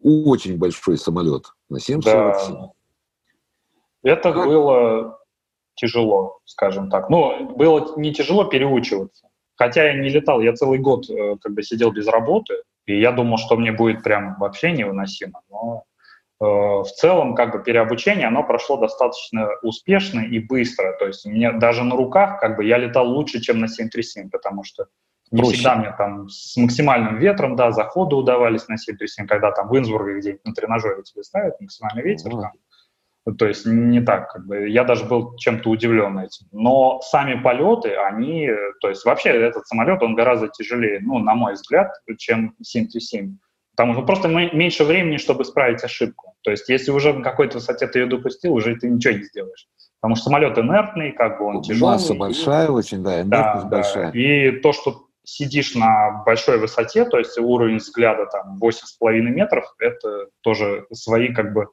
очень 0.00 0.58
большой 0.58 0.98
самолет, 0.98 1.46
на 1.70 1.80
747. 1.80 2.54
Да. 2.54 2.70
Это 4.02 4.32
как? 4.32 4.46
было 4.46 5.18
тяжело, 5.74 6.38
скажем 6.44 6.90
так. 6.90 7.08
Ну, 7.08 7.56
было 7.56 7.94
не 7.96 8.12
тяжело 8.12 8.44
переучиваться. 8.44 9.28
Хотя 9.56 9.90
я 9.90 10.00
не 10.00 10.10
летал, 10.10 10.40
я 10.40 10.52
целый 10.52 10.78
год 10.78 11.08
э, 11.10 11.36
как 11.40 11.54
бы 11.54 11.62
сидел 11.62 11.90
без 11.90 12.06
работы, 12.06 12.54
и 12.86 13.00
я 13.00 13.10
думал, 13.10 13.38
что 13.38 13.56
мне 13.56 13.72
будет 13.72 14.04
прям 14.04 14.36
вообще 14.38 14.70
невыносимо. 14.70 15.40
Но 15.50 15.84
в 16.40 16.86
целом 16.96 17.34
как 17.34 17.52
бы 17.52 17.62
переобучение, 17.62 18.26
оно 18.26 18.44
прошло 18.44 18.76
достаточно 18.76 19.50
успешно 19.62 20.20
и 20.20 20.38
быстро. 20.38 20.92
То 20.98 21.06
есть 21.06 21.26
мне 21.26 21.52
даже 21.52 21.84
на 21.84 21.96
руках 21.96 22.40
как 22.40 22.56
бы 22.56 22.64
я 22.64 22.78
летал 22.78 23.08
лучше, 23.08 23.40
чем 23.40 23.58
на 23.58 23.68
737, 23.68 24.30
потому 24.30 24.62
что 24.62 24.86
не 25.30 25.42
Проще. 25.42 25.56
всегда 25.56 25.76
мне 25.76 25.94
там 25.98 26.28
с 26.28 26.56
максимальным 26.56 27.18
ветром, 27.18 27.54
да, 27.56 27.70
заходы 27.70 28.16
удавались 28.16 28.66
на 28.68 28.78
737, 28.78 29.26
когда 29.26 29.52
там 29.52 29.68
в 29.68 29.76
Инсбурге 29.76 30.20
где-нибудь 30.20 30.44
на 30.44 30.54
тренажере 30.54 31.02
тебе 31.02 31.22
ставят 31.22 31.60
максимальный 31.60 32.02
ветер. 32.02 32.30
Mm-hmm. 32.30 32.40
Там. 32.40 32.52
То 33.36 33.46
есть 33.46 33.66
не 33.66 34.00
так, 34.00 34.32
как 34.32 34.46
бы, 34.46 34.68
я 34.68 34.84
даже 34.84 35.04
был 35.04 35.36
чем-то 35.36 35.68
удивлен 35.68 36.18
этим. 36.18 36.46
Но 36.50 37.00
сами 37.02 37.38
полеты, 37.42 37.94
они, 37.94 38.48
то 38.80 38.88
есть 38.88 39.04
вообще 39.04 39.30
этот 39.30 39.66
самолет, 39.66 40.02
он 40.02 40.14
гораздо 40.14 40.48
тяжелее, 40.48 41.00
ну, 41.02 41.18
на 41.18 41.34
мой 41.34 41.52
взгляд, 41.54 41.92
чем 42.16 42.54
737. 42.62 43.36
Потому 43.78 43.94
что 43.94 44.02
просто 44.02 44.26
меньше 44.26 44.82
времени, 44.82 45.18
чтобы 45.18 45.44
исправить 45.44 45.84
ошибку. 45.84 46.34
То 46.42 46.50
есть 46.50 46.68
если 46.68 46.90
уже 46.90 47.12
на 47.12 47.22
какой-то 47.22 47.58
высоте 47.58 47.86
ты 47.86 48.00
ее 48.00 48.06
допустил, 48.06 48.54
уже 48.54 48.74
ты 48.74 48.90
ничего 48.90 49.14
не 49.14 49.22
сделаешь. 49.22 49.68
Потому 50.00 50.16
что 50.16 50.24
самолет 50.24 50.58
инертный, 50.58 51.12
как 51.12 51.38
бы 51.38 51.44
он 51.44 51.62
тяжелый. 51.62 51.92
Масса 51.92 52.14
большая 52.14 52.66
и, 52.66 52.70
очень, 52.70 53.04
да, 53.04 53.22
инертность 53.22 53.68
да, 53.68 53.76
большая. 53.76 54.10
Да. 54.10 54.18
И 54.18 54.50
то, 54.62 54.72
что 54.72 55.06
сидишь 55.22 55.76
на 55.76 56.24
большой 56.26 56.58
высоте, 56.58 57.04
то 57.04 57.18
есть 57.18 57.38
уровень 57.38 57.76
взгляда 57.76 58.26
там 58.26 58.58
8,5 58.60 59.20
метров, 59.20 59.72
это 59.78 60.26
тоже 60.40 60.86
свои 60.92 61.32
как 61.32 61.52
бы 61.52 61.68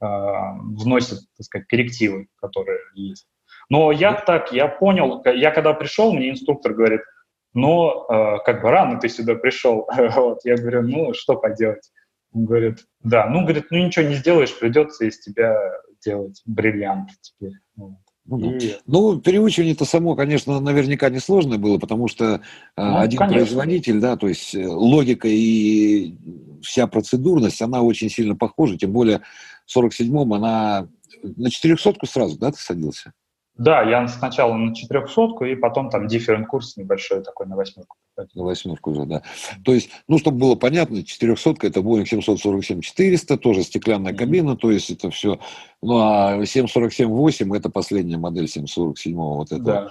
э, 0.00 0.06
вносит, 0.06 1.18
так 1.36 1.44
сказать, 1.44 1.66
коррективы, 1.66 2.28
которые 2.36 2.78
есть. 2.94 3.26
Но 3.68 3.90
я 3.90 4.12
так, 4.12 4.52
я 4.52 4.68
понял, 4.68 5.24
я 5.24 5.50
когда 5.50 5.72
пришел, 5.72 6.12
мне 6.12 6.30
инструктор 6.30 6.72
говорит– 6.72 7.00
но 7.54 8.06
э, 8.08 8.36
как 8.44 8.62
бы 8.62 8.70
рано 8.70 8.98
ты 8.98 9.08
сюда 9.08 9.34
пришел. 9.34 9.88
вот, 10.16 10.40
я 10.44 10.56
говорю, 10.56 10.82
ну, 10.82 11.14
что 11.14 11.36
поделать? 11.36 11.90
Он 12.32 12.44
говорит, 12.44 12.84
да, 13.00 13.26
ну, 13.26 13.42
говорит, 13.42 13.66
ну, 13.70 13.78
ничего 13.78 14.06
не 14.06 14.14
сделаешь, 14.14 14.56
придется 14.58 15.06
из 15.06 15.18
тебя 15.20 15.56
делать 16.04 16.42
бриллиант 16.44 17.10
теперь. 17.20 17.54
Вот. 17.76 17.94
Ну, 18.30 18.56
и... 18.56 18.76
ну, 18.86 19.18
переучивание-то 19.18 19.86
само, 19.86 20.14
конечно, 20.14 20.60
наверняка 20.60 21.08
несложное 21.08 21.56
было, 21.56 21.78
потому 21.78 22.08
что 22.08 22.24
э, 22.24 22.38
ну, 22.76 22.98
один 22.98 23.18
конечно. 23.18 23.38
производитель, 23.38 24.00
да, 24.00 24.16
то 24.16 24.28
есть 24.28 24.54
э, 24.54 24.66
логика 24.66 25.28
и 25.28 26.14
вся 26.60 26.86
процедурность, 26.86 27.62
она 27.62 27.80
очень 27.80 28.10
сильно 28.10 28.36
похожа, 28.36 28.76
тем 28.76 28.92
более 28.92 29.22
в 29.66 29.74
47-м 29.74 30.34
она 30.34 30.88
на 31.22 31.50
400 31.50 31.94
сразу, 32.04 32.38
да, 32.38 32.50
ты 32.52 32.58
садился? 32.58 33.14
Да, 33.58 33.82
я 33.82 34.06
сначала 34.06 34.54
на 34.54 34.72
четырехсотку, 34.72 35.44
и 35.44 35.56
потом 35.56 35.90
там 35.90 36.06
дифферент 36.06 36.46
курс 36.46 36.76
небольшой 36.76 37.22
такой 37.22 37.46
на 37.46 37.56
восьмерку. 37.56 37.96
На 38.34 38.44
восьмерку 38.44 38.92
уже, 38.92 39.04
да. 39.04 39.22
То 39.64 39.74
есть, 39.74 39.90
ну, 40.06 40.18
чтобы 40.18 40.38
было 40.38 40.54
понятно, 40.54 41.02
четырехсотка 41.02 41.66
это 41.66 41.80
Boeing 41.80 42.04
747-400, 42.04 43.36
тоже 43.36 43.64
стеклянная 43.64 44.14
кабина, 44.14 44.56
то 44.56 44.70
есть 44.70 44.90
это 44.90 45.10
все. 45.10 45.40
Ну, 45.82 45.98
а 45.98 46.38
747-8 46.40 47.56
это 47.56 47.68
последняя 47.68 48.18
модель 48.18 48.48
747 48.48 49.16
вот 49.16 49.50
этого. 49.50 49.64
Да. 49.64 49.88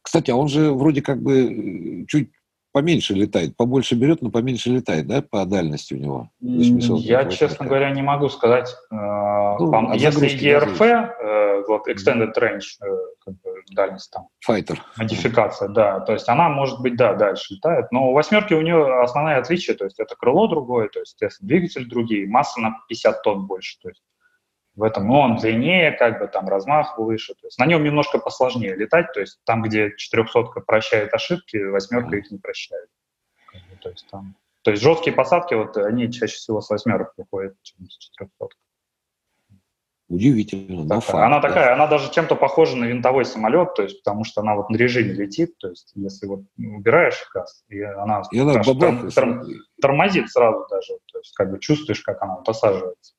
Кстати, 0.00 0.30
а 0.30 0.36
он 0.36 0.48
же 0.48 0.72
вроде 0.72 1.02
как 1.02 1.22
бы 1.22 2.02
э, 2.02 2.06
чуть 2.06 2.30
поменьше 2.72 3.14
летает, 3.14 3.56
побольше 3.56 3.94
берет, 3.94 4.20
но 4.20 4.30
поменьше 4.30 4.68
летает, 4.68 5.06
да, 5.06 5.22
по 5.22 5.44
дальности 5.44 5.94
у 5.94 5.98
него? 5.98 6.30
Я, 6.40 7.26
честно 7.26 7.66
говоря, 7.66 7.90
не 7.90 8.02
могу 8.02 8.28
сказать. 8.28 8.74
Э, 8.90 8.96
ну, 9.58 9.92
если 9.94 10.28
ERF, 10.28 10.82
э, 10.82 11.43
вот 11.68 11.88
Extended 11.88 12.32
Range, 12.36 12.60
э, 12.60 12.96
как 13.24 13.34
бы 13.42 13.62
дальность 13.72 14.10
там. 14.12 14.28
Fighter. 14.48 14.78
Модификация, 14.96 15.68
да. 15.68 16.00
То 16.00 16.12
есть 16.12 16.28
она, 16.28 16.48
может 16.48 16.80
быть, 16.80 16.96
да, 16.96 17.14
дальше 17.14 17.54
летает. 17.54 17.90
Но 17.92 18.10
у 18.10 18.12
восьмерки 18.12 18.54
у 18.54 18.60
нее 18.60 19.02
основное 19.02 19.38
отличие, 19.38 19.76
то 19.76 19.84
есть 19.84 19.98
это 19.98 20.14
крыло 20.16 20.46
другое, 20.46 20.88
то 20.88 21.00
есть 21.00 21.18
двигатель 21.40 21.88
другие, 21.88 22.28
масса 22.28 22.60
на 22.60 22.76
50 22.88 23.22
тонн 23.22 23.46
больше. 23.46 23.78
То 23.80 23.88
есть 23.88 24.02
в 24.76 24.82
этом, 24.82 25.06
ну, 25.06 25.14
он 25.14 25.36
длиннее, 25.36 25.92
как 25.92 26.18
бы 26.18 26.26
там 26.26 26.48
размах 26.48 26.98
выше, 26.98 27.34
то 27.34 27.46
есть 27.46 27.58
на 27.58 27.66
нем 27.66 27.84
немножко 27.84 28.18
посложнее 28.18 28.74
летать, 28.74 29.12
то 29.12 29.20
есть 29.20 29.38
там, 29.44 29.62
где 29.62 29.94
четырехсотка 29.96 30.60
прощает 30.60 31.14
ошибки, 31.14 31.56
восьмерка 31.56 32.16
их 32.16 32.30
не 32.30 32.38
прощает. 32.38 32.88
То 33.80 33.90
есть 33.90 34.06
там, 34.10 34.34
то 34.62 34.70
есть 34.70 34.82
жесткие 34.82 35.14
посадки, 35.14 35.54
вот 35.54 35.76
они 35.76 36.10
чаще 36.10 36.34
всего 36.34 36.60
с 36.60 36.70
восьмерок 36.70 37.14
приходят, 37.14 37.54
чем 37.62 37.88
с 37.88 37.98
четырехсоткой. 37.98 38.63
Удивительно, 40.08 40.84
да, 40.84 41.00
факт, 41.00 41.24
Она 41.24 41.40
да. 41.40 41.48
такая, 41.48 41.72
она 41.72 41.86
даже 41.86 42.12
чем-то 42.12 42.36
похожа 42.36 42.76
на 42.76 42.84
винтовой 42.84 43.24
самолет, 43.24 43.74
то 43.74 43.82
есть 43.82 44.02
потому 44.02 44.24
что 44.24 44.42
она 44.42 44.54
вот 44.54 44.68
на 44.68 44.76
режиме 44.76 45.14
летит, 45.14 45.56
то 45.56 45.68
есть 45.68 45.92
если 45.94 46.26
вот 46.26 46.40
убираешь 46.58 47.26
газ, 47.32 47.64
и 47.68 47.80
она, 47.80 48.22
и 48.30 48.38
она 48.38 48.52
даже, 48.52 48.74
торм, 48.78 49.10
торм, 49.10 49.42
тормозит 49.80 50.30
сразу 50.30 50.66
даже, 50.70 50.92
то 51.10 51.18
есть 51.18 51.34
как 51.34 51.50
бы 51.50 51.58
чувствуешь, 51.58 52.02
как 52.02 52.20
она 52.20 52.36
посаживается. 52.36 53.14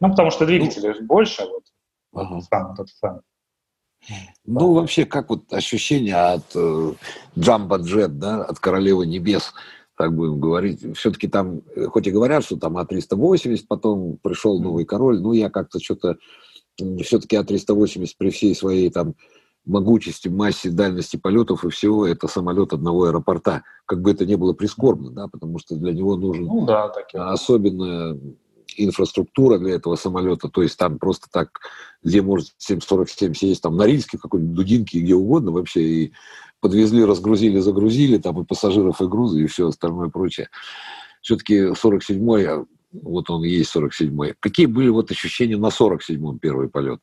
Ну, 0.00 0.10
потому 0.10 0.30
что 0.30 0.44
двигателей 0.44 0.94
ну, 1.00 1.06
больше, 1.06 1.44
вот, 1.44 1.64
ага. 2.12 2.40
сам 2.42 2.72
этот 2.72 2.88
самый. 2.90 3.22
Ну, 4.44 4.74
вообще, 4.74 5.06
как 5.06 5.30
вот 5.30 5.50
ощущение 5.52 6.16
от 6.16 6.54
э, 6.54 6.92
Jumbo 7.36 7.78
Jet, 7.78 8.08
да, 8.08 8.44
от 8.44 8.58
Королевы 8.58 9.06
Небес, 9.06 9.54
так 9.96 10.14
будем 10.14 10.40
говорить. 10.40 10.96
Все-таки 10.96 11.28
там, 11.28 11.62
э, 11.74 11.86
хоть 11.86 12.06
и 12.06 12.10
говорят, 12.10 12.44
что 12.44 12.56
там 12.56 12.78
А380, 12.78 13.64
потом 13.68 14.18
пришел 14.22 14.60
новый 14.60 14.84
король, 14.84 15.20
но 15.20 15.32
я 15.32 15.50
как-то 15.50 15.80
что-то 15.80 16.16
все-таки 17.02 17.36
А380 17.36 18.10
при 18.18 18.30
всей 18.30 18.54
своей 18.54 18.90
там 18.90 19.14
могучести, 19.64 20.28
массе, 20.28 20.70
дальности 20.70 21.16
полетов 21.16 21.64
и 21.64 21.70
всего, 21.70 22.06
это 22.06 22.26
самолет 22.26 22.72
одного 22.72 23.04
аэропорта. 23.04 23.62
Как 23.86 24.00
бы 24.00 24.10
это 24.10 24.26
ни 24.26 24.34
было 24.34 24.54
прискорбно, 24.54 25.10
да, 25.10 25.28
потому 25.28 25.58
что 25.58 25.76
для 25.76 25.92
него 25.92 26.16
нужен 26.16 26.46
ну, 26.46 26.66
да, 26.66 26.92
особенно 27.14 28.18
инфраструктура 28.76 29.58
для 29.58 29.74
этого 29.74 29.96
самолета, 29.96 30.48
то 30.48 30.62
есть 30.62 30.78
там 30.78 30.98
просто 30.98 31.28
так, 31.30 31.60
где 32.02 32.22
может 32.22 32.48
747 32.58 33.34
сесть, 33.34 33.62
там 33.62 33.76
на 33.76 33.86
Рильске, 33.86 34.18
какой-нибудь 34.18 34.54
Дудинке, 34.54 35.00
где 35.00 35.14
угодно 35.14 35.52
вообще, 35.52 35.82
и 35.82 36.12
подвезли, 36.60 37.04
разгрузили, 37.04 37.58
загрузили, 37.58 38.18
там 38.18 38.40
и 38.40 38.44
пассажиров, 38.44 39.00
и 39.00 39.06
грузы, 39.06 39.42
и 39.42 39.46
все 39.46 39.68
остальное 39.68 40.08
прочее. 40.08 40.48
Все-таки 41.20 41.72
47-й, 41.72 42.46
а 42.46 42.64
вот 42.92 43.30
он 43.30 43.44
и 43.44 43.48
есть 43.48 43.74
47-й. 43.74 44.34
Какие 44.40 44.66
были 44.66 44.88
вот 44.88 45.10
ощущения 45.10 45.56
на 45.56 45.68
47-м 45.68 46.38
первый 46.38 46.68
полет? 46.68 47.00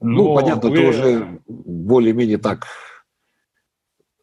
Ну, 0.00 0.24
ну 0.24 0.34
понятно, 0.34 0.70
вы... 0.70 0.76
ты 0.76 0.88
уже 0.88 1.40
более-менее 1.46 2.38
так 2.38 2.66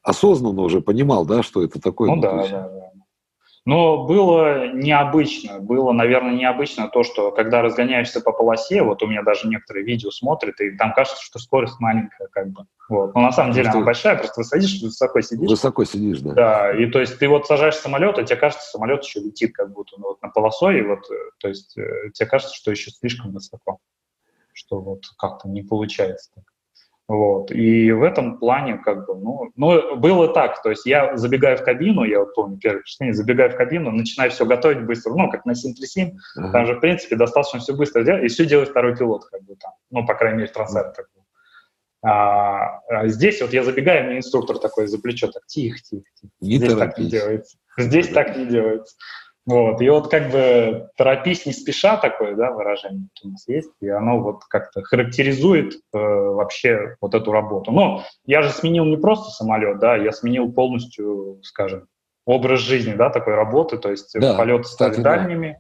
осознанно 0.04 0.62
уже 0.62 0.82
понимал, 0.82 1.26
да, 1.26 1.44
что 1.44 1.64
это 1.64 1.80
такое. 1.80 2.10
Ну, 2.10 2.16
ну 2.16 2.22
да, 2.22 2.48
да, 2.48 2.70
да. 2.70 2.91
Но 3.64 4.06
было 4.06 4.74
необычно, 4.74 5.60
было, 5.60 5.92
наверное, 5.92 6.34
необычно 6.34 6.88
то, 6.88 7.04
что 7.04 7.32
когда 7.32 7.62
разгоняешься 7.62 8.20
по 8.20 8.32
полосе, 8.32 8.82
вот 8.82 9.04
у 9.04 9.08
меня 9.08 9.22
даже 9.22 9.48
некоторые 9.48 9.86
видео 9.86 10.10
смотрят, 10.10 10.60
и 10.62 10.72
там 10.72 10.94
кажется, 10.94 11.24
что 11.24 11.38
скорость 11.38 11.80
маленькая, 11.80 12.28
как 12.32 12.50
бы. 12.50 12.66
Вот. 12.90 13.14
Но 13.14 13.22
на 13.22 13.32
самом 13.32 13.54
деле 13.54 13.70
она 13.70 13.82
большая, 13.82 14.18
просто 14.18 14.44
садишься, 14.44 14.86
высоко 14.86 15.22
сидишь. 15.22 15.48
Высоко 15.48 15.84
сидишь, 15.84 16.22
да. 16.22 16.34
Да, 16.34 16.72
и 16.76 16.88
то 16.88 17.00
есть 17.00 17.20
ты 17.20 17.28
вот 17.28 17.46
сажаешь 17.46 17.76
самолет, 17.76 18.18
и 18.18 18.26
тебе 18.26 18.36
кажется, 18.36 18.68
самолет 18.68 19.04
еще 19.04 19.20
летит 19.20 19.54
как 19.54 19.72
будто 19.72 19.96
ну, 20.00 20.08
вот 20.08 20.22
на 20.24 20.30
полосой, 20.30 20.80
и 20.80 20.82
вот, 20.82 21.10
э, 21.12 21.16
то 21.38 21.48
есть 21.48 21.78
э, 21.78 22.10
тебе 22.16 22.28
кажется, 22.28 22.56
что 22.56 22.72
еще 22.72 22.90
слишком 22.90 23.32
высоко, 23.32 23.78
что 24.54 24.80
вот 24.80 25.04
как-то 25.20 25.48
не 25.48 25.62
получается 25.62 26.32
так. 26.34 26.51
Вот. 27.12 27.52
И 27.52 27.92
в 27.92 28.04
этом 28.04 28.38
плане, 28.38 28.78
как 28.78 29.06
бы, 29.06 29.16
ну, 29.16 29.52
ну, 29.58 29.98
было 29.98 30.30
так, 30.30 30.64
то 30.64 30.70
есть 30.70 30.86
я 30.86 31.18
забегаю 31.18 31.58
в 31.58 31.62
кабину, 31.62 32.06
я 32.06 32.22
вот 32.22 32.34
помню 32.34 32.58
первое 32.58 32.80
впечатление, 32.80 33.14
забегаю 33.14 33.52
в 33.52 33.58
кабину, 33.58 33.92
начинаю 33.92 34.32
все 34.32 34.46
готовить 34.46 34.86
быстро, 34.86 35.14
ну, 35.14 35.30
как 35.30 35.46
на 35.46 35.54
737, 35.54 36.08
uh-huh. 36.08 36.52
там 36.54 36.66
же, 36.66 36.76
в 36.76 36.80
принципе, 36.80 37.18
достаточно 37.18 37.60
все 37.60 37.76
быстро 37.76 38.04
делать, 38.04 38.24
и 38.24 38.28
все 38.30 38.46
делает 38.46 38.70
второй 38.70 38.96
пилот, 38.96 39.26
как 39.26 39.44
бы 39.44 39.58
там, 39.58 39.74
ну, 39.90 40.06
по 40.06 40.14
крайней 40.14 40.38
мере, 40.38 40.54
трансляция 40.54 40.92
uh-huh. 40.92 40.96
такой. 40.96 41.24
А, 42.02 42.80
а 42.88 43.08
здесь 43.10 43.42
вот 43.42 43.52
я 43.52 43.66
забегаю, 43.66 44.06
мне 44.06 44.20
инструктор 44.20 44.58
такой 44.58 44.88
за 44.88 44.98
плечо, 44.98 45.28
так, 45.28 45.46
тихо, 45.48 45.80
тихо, 45.80 46.06
тихо. 46.16 46.34
Не 46.40 46.60
здесь 46.60 46.74
торопись. 46.74 46.96
так 46.96 46.98
не 46.98 47.10
делается. 47.10 47.58
Здесь 47.78 48.08
так 48.08 48.38
не 48.38 48.46
делается. 48.46 48.96
Вот. 49.46 49.82
И 49.82 49.90
вот 49.90 50.10
как 50.10 50.32
бы 50.32 50.90
торопись 50.96 51.46
не 51.46 51.54
спеша 51.54 51.98
такое 51.98 52.36
да, 52.36 52.52
выражение 52.52 53.08
у 53.24 53.30
нас 53.30 53.48
есть, 53.48 53.72
и 53.82 53.88
оно 53.88 54.20
вот 54.20 54.44
как-то 54.46 54.84
характеризует 54.84 55.74
э, 55.74 55.98
вообще 55.98 56.96
вот 57.02 57.16
эту 57.16 57.32
работу. 57.32 57.72
Но 57.72 58.04
я 58.26 58.44
же 58.44 58.50
сменил 58.50 58.86
не 58.86 58.98
просто 58.98 59.32
самолет, 59.32 59.80
да, 59.80 59.96
я 59.96 60.12
сменил 60.12 60.52
полностью, 60.52 61.40
скажем, 61.42 61.88
образ 62.26 62.60
жизни, 62.60 62.94
да, 62.94 63.10
такой 63.10 63.34
работы, 63.34 63.78
то 63.78 63.90
есть 63.90 64.14
да, 64.14 64.36
полеты 64.38 64.66
стали 64.66 64.92
кстати, 64.92 65.04
дальними, 65.04 65.60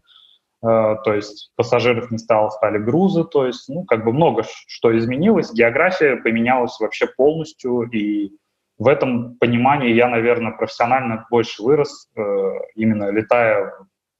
да. 0.61 0.93
э, 0.93 1.03
то 1.03 1.13
есть 1.15 1.51
пассажиров 1.55 2.11
не 2.11 2.19
стало, 2.19 2.51
стали 2.51 2.77
грузы, 2.77 3.23
то 3.23 3.47
есть, 3.47 3.67
ну, 3.67 3.83
как 3.85 4.05
бы 4.05 4.13
много 4.13 4.43
что 4.67 4.95
изменилось, 4.95 5.51
география 5.51 6.17
поменялась 6.17 6.79
вообще 6.79 7.07
полностью, 7.07 7.89
и 7.89 8.31
в 8.81 8.87
этом 8.87 9.35
понимании 9.35 9.93
я, 9.93 10.07
наверное, 10.07 10.53
профессионально 10.53 11.27
больше 11.29 11.61
вырос, 11.61 12.09
э, 12.15 12.21
именно 12.73 13.11
летая 13.11 13.73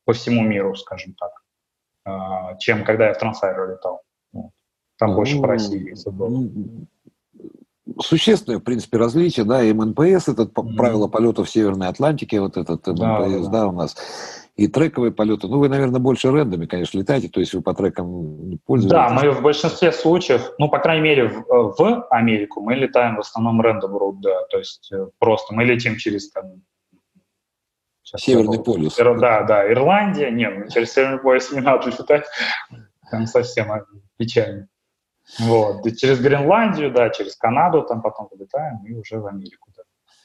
по 0.06 0.14
всему 0.14 0.44
миру, 0.44 0.76
скажем 0.76 1.16
так, 1.16 1.32
э, 2.06 2.58
чем 2.60 2.84
когда 2.84 3.08
я 3.08 3.16
в 3.16 3.18
Трансайро 3.18 3.72
летал. 3.72 4.04
Там 5.00 5.10
ну, 5.10 5.16
больше 5.16 5.42
по 5.42 5.48
России 5.48 5.96
было. 6.12 6.30
Ну, 6.30 6.86
существенное, 8.02 8.60
в 8.60 8.62
принципе, 8.62 9.00
различие, 9.00 9.48
да, 9.48 9.64
и 9.64 9.74
МНПС, 9.74 10.28
это 10.28 10.44
mm-hmm. 10.44 10.76
правило 10.76 11.08
полета 11.08 11.44
в 11.44 11.50
Северной 11.50 11.88
Атлантике, 11.88 12.40
вот 12.40 12.56
этот 12.56 12.86
МНПС, 12.86 13.00
да, 13.00 13.28
да, 13.28 13.50
да, 13.50 13.68
у 13.68 13.72
нас 13.72 13.98
и 14.56 14.68
трековые 14.68 15.12
полеты. 15.12 15.48
Ну, 15.48 15.60
вы, 15.60 15.70
наверное, 15.70 16.00
больше 16.00 16.32
рендами, 16.32 16.66
конечно, 16.66 16.98
летаете, 16.98 17.30
то 17.30 17.40
есть 17.40 17.54
вы 17.54 17.62
по 17.62 17.74
трекам 17.74 18.50
не 18.50 18.58
пользуетесь. 18.58 18.92
Да, 18.92 19.10
мы 19.10 19.32
в 19.32 19.42
большинстве 19.42 19.92
случаев, 19.92 20.52
ну, 20.58 20.70
по 20.70 20.80
крайней 20.80 21.04
мере, 21.04 21.30
в, 21.30 21.40
э, 21.40 21.74
в 21.78 22.08
Америку 22.10 22.62
мы 22.62 22.76
летаем 22.76 23.16
в 23.16 23.20
основном 23.22 23.62
рендом 23.62 23.96
route, 23.96 24.20
да, 24.22 24.44
то 24.50 24.58
есть 24.58 24.92
э, 24.92 25.08
просто 25.20 25.54
мы 25.54 25.64
летим 25.64 25.98
через 25.98 26.32
там, 26.32 26.62
Северный 28.04 28.62
полюс. 28.62 29.00
Ир, 29.00 29.18
да, 29.20 29.44
да, 29.44 29.72
Ирландия, 29.72 30.30
нет, 30.30 30.54
ну, 30.58 30.70
через 30.70 30.92
Северный 30.92 31.20
полюс 31.20 31.52
не 31.52 31.62
надо 31.62 31.90
летать, 31.90 32.26
там 33.10 33.26
совсем 33.28 33.70
печально. 34.18 34.68
Вот, 35.40 35.86
и 35.86 35.96
через 35.96 36.20
Гренландию, 36.20 36.92
да, 36.92 37.10
через 37.10 37.38
Канаду 37.38 37.84
там 37.84 38.02
потом 38.02 38.28
вылетаем 38.30 38.84
и 38.86 38.94
уже 38.94 39.20
в 39.20 39.28
Америку. 39.28 39.72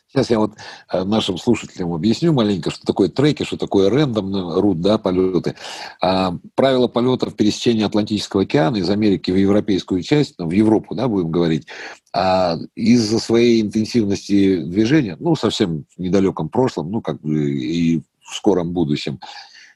Сейчас 0.08 0.30
я 0.30 0.38
вот 0.38 0.52
э, 0.92 1.02
нашим 1.02 1.36
слушателям 1.36 1.92
объясню 1.92 2.32
маленько, 2.32 2.70
что 2.70 2.86
такое 2.86 3.08
треки, 3.08 3.42
что 3.42 3.56
такое 3.56 3.90
рендом 3.90 4.58
рут, 4.58 4.80
да, 4.80 4.98
полеты. 4.98 5.56
А, 6.00 6.38
правила 6.54 6.86
полета 6.86 7.28
в 7.28 7.34
пересечении 7.34 7.84
Атлантического 7.84 8.44
океана 8.44 8.76
из 8.76 8.88
Америки 8.88 9.32
в 9.32 9.36
европейскую 9.36 10.02
часть, 10.02 10.34
в 10.38 10.50
Европу, 10.50 10.94
да, 10.94 11.08
будем 11.08 11.30
говорить, 11.30 11.66
а 12.12 12.56
из-за 12.76 13.18
своей 13.18 13.60
интенсивности 13.60 14.62
движения, 14.62 15.16
ну, 15.18 15.34
совсем 15.34 15.84
в 15.96 16.00
недалеком 16.00 16.48
прошлом, 16.48 16.90
ну, 16.92 17.00
как 17.02 17.20
бы 17.20 17.50
и 17.50 18.02
в 18.22 18.34
скором 18.34 18.72
будущем, 18.72 19.18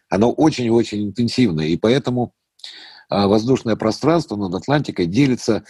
оно 0.09 0.31
очень-очень 0.31 1.07
интенсивное, 1.07 1.67
и 1.67 1.77
поэтому 1.77 2.33
а, 3.09 3.27
воздушное 3.27 3.75
пространство 3.75 4.37
над 4.37 4.55
Атлантикой 4.55 5.07
делится 5.07 5.65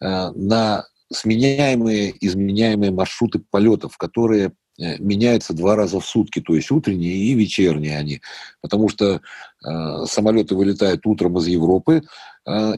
а, 0.00 0.32
на 0.32 0.86
сменяемые, 1.12 2.14
изменяемые 2.20 2.92
маршруты 2.92 3.40
полетов, 3.50 3.96
которые 3.98 4.52
э, 4.78 4.98
меняются 4.98 5.52
два 5.52 5.76
раза 5.76 6.00
в 6.00 6.06
сутки, 6.06 6.40
то 6.40 6.54
есть 6.54 6.70
утренние 6.70 7.14
и 7.14 7.34
вечерние 7.34 7.98
они, 7.98 8.20
потому 8.60 8.88
что 8.88 9.20
э, 9.64 10.04
самолеты 10.06 10.54
вылетают 10.54 11.06
утром 11.06 11.38
из 11.38 11.46
Европы 11.46 12.02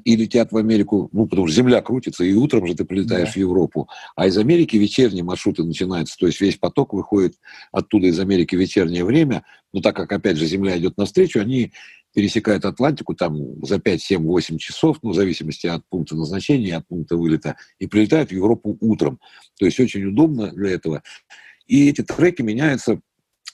и 0.05 0.16
летят 0.16 0.51
в 0.51 0.57
Америку, 0.57 1.09
ну, 1.12 1.27
потому 1.27 1.46
что 1.46 1.57
Земля 1.57 1.81
крутится, 1.83 2.25
и 2.25 2.35
утром 2.35 2.66
же 2.66 2.75
ты 2.75 2.85
прилетаешь 2.85 3.29
да. 3.29 3.33
в 3.33 3.37
Европу, 3.37 3.88
а 4.16 4.27
из 4.27 4.37
Америки 4.37 4.77
вечерние 4.77 5.22
маршруты 5.22 5.62
начинаются, 5.62 6.16
то 6.18 6.27
есть 6.27 6.40
весь 6.40 6.57
поток 6.57 6.92
выходит 6.92 7.37
оттуда 7.70 8.09
из 8.09 8.18
Америки 8.18 8.57
в 8.57 8.61
вечернее 8.61 9.05
время, 9.05 9.44
но 9.72 9.81
так 9.81 9.94
как, 9.94 10.11
опять 10.12 10.37
же, 10.37 10.46
Земля 10.46 10.77
идет 10.77 10.96
навстречу, 10.98 11.40
они 11.40 11.72
пересекают 12.14 12.64
Атлантику 12.64 13.14
там 13.14 13.64
за 13.64 13.79
5, 13.79 14.03
7, 14.03 14.22
8 14.22 14.59
часов, 14.59 14.98
ну, 15.03 15.11
в 15.11 15.14
зависимости 15.14 15.66
от 15.66 15.83
пункта 15.88 16.14
назначения, 16.16 16.77
от 16.77 16.87
пункта 16.87 17.16
вылета, 17.16 17.57
и 17.79 17.87
прилетают 17.87 18.31
в 18.31 18.33
Европу 18.33 18.77
утром. 18.81 19.18
То 19.59 19.66
есть 19.66 19.81
очень 19.81 20.05
удобно 20.05 20.53
для 20.53 20.70
этого. 20.70 21.03
И 21.66 21.88
эти 21.88 22.03
треки 22.03 22.42
меняются 22.42 23.01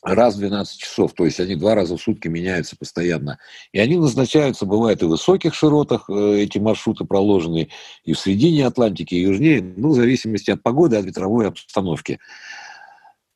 раз 0.02 0.34
в 0.34 0.38
12 0.38 0.78
часов, 0.78 1.12
то 1.12 1.24
есть 1.24 1.40
они 1.40 1.54
два 1.54 1.74
раза 1.74 1.96
в 1.96 2.00
сутки 2.00 2.28
меняются 2.28 2.76
постоянно. 2.76 3.38
И 3.72 3.78
они 3.78 3.96
назначаются, 3.96 4.66
бывает, 4.66 5.02
и 5.02 5.06
в 5.06 5.11
высоких 5.11 5.54
широтах 5.54 6.08
э, 6.08 6.40
эти 6.40 6.58
маршруты 6.58 7.04
проложены, 7.04 7.68
и 8.04 8.12
в 8.12 8.18
середине 8.18 8.66
Атлантики, 8.66 9.14
и 9.14 9.22
южнее, 9.22 9.62
ну, 9.76 9.90
в 9.90 9.94
зависимости 9.94 10.50
от 10.50 10.62
погоды, 10.62 10.96
от 10.96 11.04
ветровой 11.04 11.48
обстановки. 11.48 12.18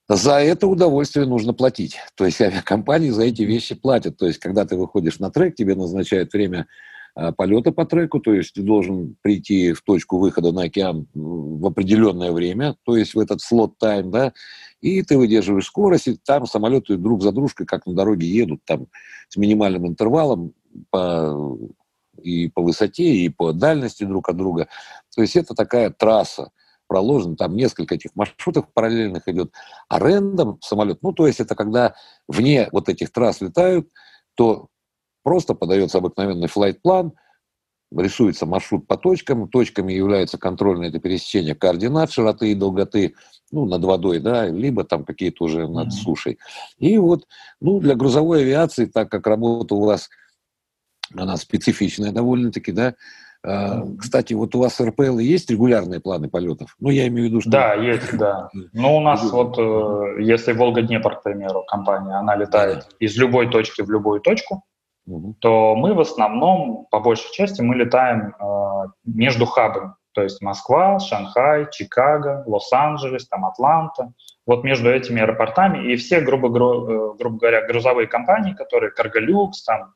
За 0.08 0.34
это 0.34 0.66
удовольствие 0.66 1.26
нужно 1.26 1.54
платить. 1.54 1.96
То 2.16 2.26
есть 2.26 2.40
авиакомпании 2.40 3.10
за 3.10 3.22
эти 3.22 3.42
вещи 3.42 3.74
платят. 3.74 4.18
То 4.18 4.26
есть 4.26 4.38
когда 4.38 4.66
ты 4.66 4.76
выходишь 4.76 5.18
на 5.18 5.30
трек, 5.30 5.54
тебе 5.54 5.74
назначают 5.74 6.32
время 6.32 6.66
полета 7.36 7.72
по 7.72 7.84
треку, 7.84 8.20
то 8.20 8.32
есть 8.32 8.54
ты 8.54 8.62
должен 8.62 9.16
прийти 9.22 9.72
в 9.72 9.82
точку 9.82 10.18
выхода 10.18 10.52
на 10.52 10.62
океан 10.62 11.06
в 11.14 11.66
определенное 11.66 12.32
время, 12.32 12.76
то 12.84 12.96
есть 12.96 13.14
в 13.14 13.18
этот 13.18 13.40
слот-тайм, 13.40 14.10
да, 14.10 14.32
и 14.80 15.02
ты 15.02 15.18
выдерживаешь 15.18 15.66
скорость, 15.66 16.08
и 16.08 16.16
там 16.16 16.46
самолеты 16.46 16.96
друг 16.96 17.22
за 17.22 17.32
дружкой, 17.32 17.66
как 17.66 17.86
на 17.86 17.94
дороге, 17.94 18.26
едут 18.26 18.60
там 18.64 18.86
с 19.28 19.36
минимальным 19.36 19.86
интервалом 19.86 20.54
по, 20.90 21.58
и 22.22 22.48
по 22.48 22.62
высоте, 22.62 23.14
и 23.14 23.28
по 23.28 23.52
дальности 23.52 24.04
друг 24.04 24.28
от 24.28 24.36
друга. 24.36 24.68
То 25.14 25.22
есть 25.22 25.36
это 25.36 25.54
такая 25.54 25.90
трасса 25.90 26.50
проложено, 26.86 27.36
там 27.36 27.56
несколько 27.56 27.94
этих 27.94 28.10
маршрутов 28.14 28.66
параллельных 28.72 29.28
идет, 29.28 29.52
а 29.88 29.98
рендом 29.98 30.58
самолет, 30.62 30.98
ну, 31.02 31.12
то 31.12 31.26
есть 31.26 31.40
это 31.40 31.54
когда 31.54 31.94
вне 32.28 32.68
вот 32.72 32.88
этих 32.88 33.12
трасс 33.12 33.40
летают, 33.40 33.88
то 34.34 34.68
просто 35.22 35.54
подается 35.54 35.98
обыкновенный 35.98 36.48
флайт-план, 36.48 37.12
рисуется 38.00 38.46
маршрут 38.46 38.86
по 38.86 38.96
точкам, 38.96 39.48
точками 39.48 39.92
являются 39.92 40.38
контрольные 40.38 40.90
это 40.90 40.98
пересечение 40.98 41.54
координат 41.54 42.10
широты 42.10 42.52
и 42.52 42.54
долготы, 42.54 43.14
ну, 43.50 43.66
над 43.66 43.84
водой, 43.84 44.20
да, 44.20 44.46
либо 44.46 44.84
там 44.84 45.04
какие-то 45.04 45.44
уже 45.44 45.68
над 45.68 45.88
mm-hmm. 45.88 45.90
сушей. 45.90 46.38
И 46.78 46.96
вот, 46.98 47.26
ну, 47.60 47.80
для 47.80 47.94
грузовой 47.94 48.42
авиации, 48.42 48.86
так 48.86 49.10
как 49.10 49.26
работа 49.26 49.74
у 49.74 49.84
вас, 49.84 50.08
она 51.14 51.36
специфичная 51.36 52.12
довольно-таки, 52.12 52.72
да, 52.72 52.94
mm-hmm. 53.46 53.98
кстати, 53.98 54.32
вот 54.32 54.54
у 54.54 54.60
вас 54.60 54.80
РПЛ 54.80 55.18
есть 55.18 55.50
регулярные 55.50 56.00
планы 56.00 56.30
полетов? 56.30 56.74
Ну, 56.80 56.88
я 56.88 57.06
имею 57.08 57.26
в 57.26 57.30
виду, 57.30 57.40
что... 57.42 57.50
Да, 57.50 57.74
есть, 57.74 58.16
да. 58.16 58.48
Ну, 58.72 58.96
у 58.96 59.00
нас 59.00 59.22
вот, 59.30 59.58
э, 59.58 60.22
если 60.22 60.52
Волга-Днепр, 60.52 61.16
к 61.16 61.22
примеру, 61.22 61.64
компания, 61.68 62.14
она 62.14 62.36
летает 62.36 62.86
из 62.98 63.16
любой 63.16 63.50
точки 63.50 63.82
в 63.82 63.90
любую 63.90 64.20
точку, 64.20 64.64
то 65.40 65.74
мы 65.74 65.94
в 65.94 66.00
основном, 66.00 66.86
по 66.90 67.00
большей 67.00 67.32
части, 67.32 67.60
мы 67.60 67.74
летаем 67.74 68.34
э, 68.38 68.88
между 69.04 69.46
хабами. 69.46 69.94
То 70.12 70.22
есть 70.22 70.40
Москва, 70.42 70.98
Шанхай, 70.98 71.68
Чикаго, 71.70 72.44
Лос-Анджелес, 72.46 73.26
там 73.28 73.44
Атланта. 73.44 74.12
Вот 74.46 74.64
между 74.64 74.90
этими 74.90 75.22
аэропортами. 75.22 75.92
И 75.92 75.96
все, 75.96 76.20
грубо, 76.20 76.48
гру, 76.48 76.88
э, 76.88 77.16
грубо 77.16 77.38
говоря, 77.38 77.66
грузовые 77.66 78.06
компании, 78.06 78.54
которые 78.54 78.92
Cargolux, 78.92 79.52
там, 79.66 79.94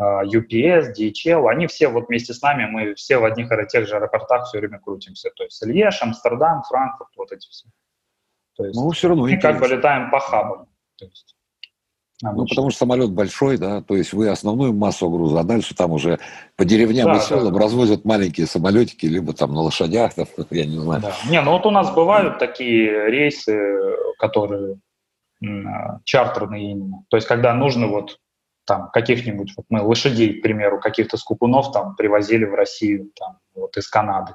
э, 0.00 0.24
UPS, 0.24 0.92
DHL, 0.98 1.48
они 1.48 1.66
все 1.66 1.88
вот 1.88 2.08
вместе 2.08 2.34
с 2.34 2.42
нами, 2.42 2.66
мы 2.66 2.94
все 2.94 3.18
в 3.18 3.24
одних 3.24 3.52
и 3.52 3.66
тех 3.66 3.86
же 3.86 3.96
аэропортах 3.96 4.46
все 4.46 4.58
время 4.58 4.80
крутимся. 4.80 5.30
То 5.36 5.44
есть 5.44 5.64
Льеж, 5.64 6.02
Амстердам, 6.02 6.62
Франкфурт, 6.62 7.10
вот 7.16 7.30
эти 7.32 7.48
все. 7.48 7.68
То 8.56 8.64
есть 8.64 8.76
ну, 8.78 8.90
все 8.90 9.08
равно 9.08 9.22
мы 9.22 9.32
интересно. 9.32 9.60
как 9.60 9.68
бы 9.68 9.76
летаем 9.76 10.10
по 10.10 10.18
хабам. 10.18 10.66
То 10.96 11.04
есть, 11.04 11.36
ну, 12.20 12.46
потому 12.46 12.70
что 12.70 12.80
самолет 12.80 13.12
большой, 13.12 13.58
да, 13.58 13.80
то 13.80 13.94
есть 13.94 14.12
вы 14.12 14.28
основную 14.28 14.72
массу 14.72 15.08
груза, 15.08 15.40
а 15.40 15.44
дальше 15.44 15.74
там 15.74 15.92
уже 15.92 16.18
по 16.56 16.64
деревням 16.64 17.06
да, 17.06 17.16
и 17.16 17.20
селам 17.20 17.52
да. 17.52 17.60
развозят 17.60 18.04
маленькие 18.04 18.46
самолетики, 18.46 19.06
либо 19.06 19.32
там 19.32 19.54
на 19.54 19.60
лошадях, 19.60 20.14
там, 20.14 20.26
я 20.50 20.66
не 20.66 20.78
знаю. 20.78 21.00
Да. 21.00 21.12
Не, 21.30 21.40
ну 21.42 21.52
вот 21.52 21.64
у 21.66 21.70
нас 21.70 21.94
бывают 21.94 22.38
такие 22.38 23.08
рейсы, 23.08 23.56
которые 24.18 24.80
а, 25.44 26.00
чартерные 26.04 26.72
именно. 26.72 27.04
То 27.08 27.16
есть 27.16 27.28
когда 27.28 27.54
нужно 27.54 27.86
вот 27.86 28.18
там 28.66 28.90
каких-нибудь, 28.90 29.54
вот 29.56 29.66
мы 29.68 29.80
лошадей, 29.82 30.40
к 30.40 30.42
примеру, 30.42 30.80
каких-то 30.80 31.16
скупунов 31.16 31.70
там 31.72 31.94
привозили 31.94 32.44
в 32.44 32.54
Россию, 32.54 33.10
там, 33.16 33.38
вот 33.54 33.76
из 33.76 33.88
Канады. 33.88 34.34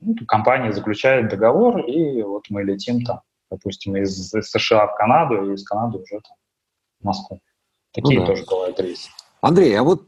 Ну, 0.00 0.14
компания 0.26 0.72
заключает 0.72 1.30
договор, 1.30 1.78
и 1.86 2.22
вот 2.22 2.44
мы 2.50 2.64
летим 2.64 3.04
там, 3.04 3.20
допустим, 3.50 3.96
из, 3.96 4.34
из 4.34 4.50
США 4.50 4.88
в 4.88 4.96
Канаду, 4.96 5.50
и 5.50 5.54
из 5.54 5.64
Канады 5.64 5.98
уже 5.98 6.20
там 6.20 6.36
Москву. 7.04 7.40
Такие 7.92 8.20
ну, 8.20 8.26
да. 8.26 8.32
тоже 8.32 8.44
бывают 8.50 8.80
рейсы. 8.80 9.10
Андрей, 9.40 9.78
а 9.78 9.82
вот 9.82 10.04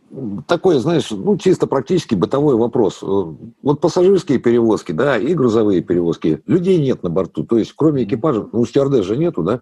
такой, 0.48 0.76
знаешь, 0.76 1.10
ну, 1.10 1.36
чисто 1.36 1.66
практически 1.66 2.14
бытовой 2.14 2.56
вопрос. 2.56 3.02
Вот 3.02 3.80
пассажирские 3.82 4.38
перевозки, 4.38 4.92
да, 4.92 5.18
и 5.18 5.34
грузовые 5.34 5.82
перевозки, 5.82 6.42
людей 6.46 6.78
нет 6.78 7.02
на 7.02 7.10
борту, 7.10 7.44
то 7.44 7.58
есть 7.58 7.74
кроме 7.74 8.04
экипажа, 8.04 8.48
ну, 8.50 8.64
стюардесс 8.64 9.04
же 9.04 9.18
нету, 9.18 9.42
да? 9.42 9.60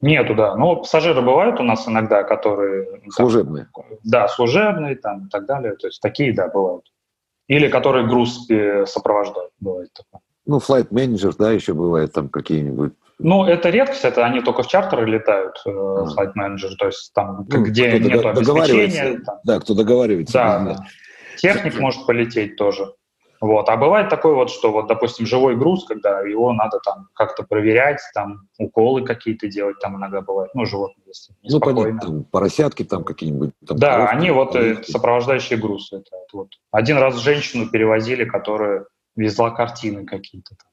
Нету, 0.00 0.34
да. 0.34 0.54
Но 0.54 0.76
пассажиры 0.76 1.22
бывают 1.22 1.58
у 1.58 1.64
нас 1.64 1.88
иногда, 1.88 2.22
которые... 2.22 3.00
Служебные. 3.10 3.68
Там, 3.74 3.84
да, 4.04 4.28
служебные 4.28 4.96
там 4.96 5.26
и 5.26 5.28
так 5.28 5.46
далее. 5.46 5.74
То 5.76 5.88
есть 5.88 6.00
такие, 6.00 6.32
да, 6.34 6.48
бывают. 6.48 6.84
Или 7.48 7.68
которые 7.68 8.06
груз 8.06 8.46
сопровождают, 8.86 9.52
бывает 9.58 9.90
такое. 9.92 10.20
Ну, 10.46 10.58
флайт 10.58 10.92
менеджер, 10.92 11.34
да, 11.38 11.52
еще 11.52 11.74
бывает 11.74 12.12
там 12.12 12.28
какие-нибудь 12.28 12.92
ну, 13.18 13.44
это 13.44 13.70
редкость, 13.70 14.04
это 14.04 14.26
они 14.26 14.40
только 14.40 14.62
в 14.64 14.66
чартеры 14.66 15.06
летают, 15.06 15.62
э, 15.64 15.70
flight 15.70 16.32
manager, 16.36 16.70
то 16.78 16.86
есть 16.86 17.12
там, 17.14 17.46
ну, 17.48 17.62
где 17.62 17.98
нет 17.98 18.24
обеспечения. 18.24 19.20
Там. 19.24 19.38
Да, 19.44 19.60
кто 19.60 19.74
договаривается. 19.74 20.32
Да, 20.32 20.58
да. 20.58 20.76
Техник 21.36 21.78
может 21.78 22.06
полететь 22.06 22.56
тоже. 22.56 22.92
Вот. 23.40 23.68
А 23.68 23.76
бывает 23.76 24.08
такое 24.08 24.34
вот, 24.34 24.50
что 24.50 24.72
вот, 24.72 24.86
допустим, 24.86 25.26
живой 25.26 25.54
груз, 25.54 25.84
когда 25.86 26.20
его 26.20 26.52
надо 26.52 26.80
там 26.82 27.08
как-то 27.14 27.42
проверять, 27.42 28.00
там 28.14 28.48
уколы 28.58 29.04
какие-то 29.04 29.48
делать, 29.48 29.78
там 29.80 29.96
иногда 29.96 30.22
бывает, 30.22 30.50
ну, 30.54 30.64
животные, 30.64 31.04
если 31.06 31.34
Ну, 31.42 31.60
понятно, 31.60 32.00
там, 32.00 32.24
поросятки 32.24 32.84
там 32.84 33.04
какие-нибудь. 33.04 33.50
Там, 33.66 33.78
да, 33.78 33.96
коровки, 33.96 34.14
они 34.14 34.30
вот 34.30 34.56
э, 34.56 34.60
коровки. 34.60 34.90
сопровождающие 34.90 35.58
груз. 35.58 35.92
Это, 35.92 36.10
вот. 36.32 36.48
Один 36.70 36.96
раз 36.96 37.16
женщину 37.16 37.68
перевозили, 37.68 38.24
которая 38.24 38.86
везла 39.16 39.50
картины 39.50 40.04
какие-то 40.04 40.56
там, 40.56 40.68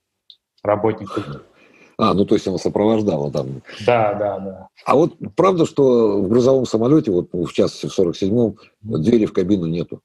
работников. 0.63 1.25
А, 1.97 2.15
ну 2.15 2.25
то 2.25 2.33
есть 2.33 2.47
она 2.47 2.57
сопровождала 2.57 3.31
там. 3.31 3.61
Да, 3.85 4.15
да, 4.15 4.39
да. 4.39 4.67
А 4.85 4.95
вот 4.95 5.13
правда, 5.35 5.67
что 5.67 6.19
в 6.19 6.29
грузовом 6.29 6.65
самолете, 6.65 7.11
вот 7.11 7.29
в 7.31 7.53
частности 7.53 7.85
в 7.85 7.99
47-м, 7.99 8.57
двери 8.81 9.27
в 9.27 9.33
кабину 9.33 9.67
нету? 9.67 10.01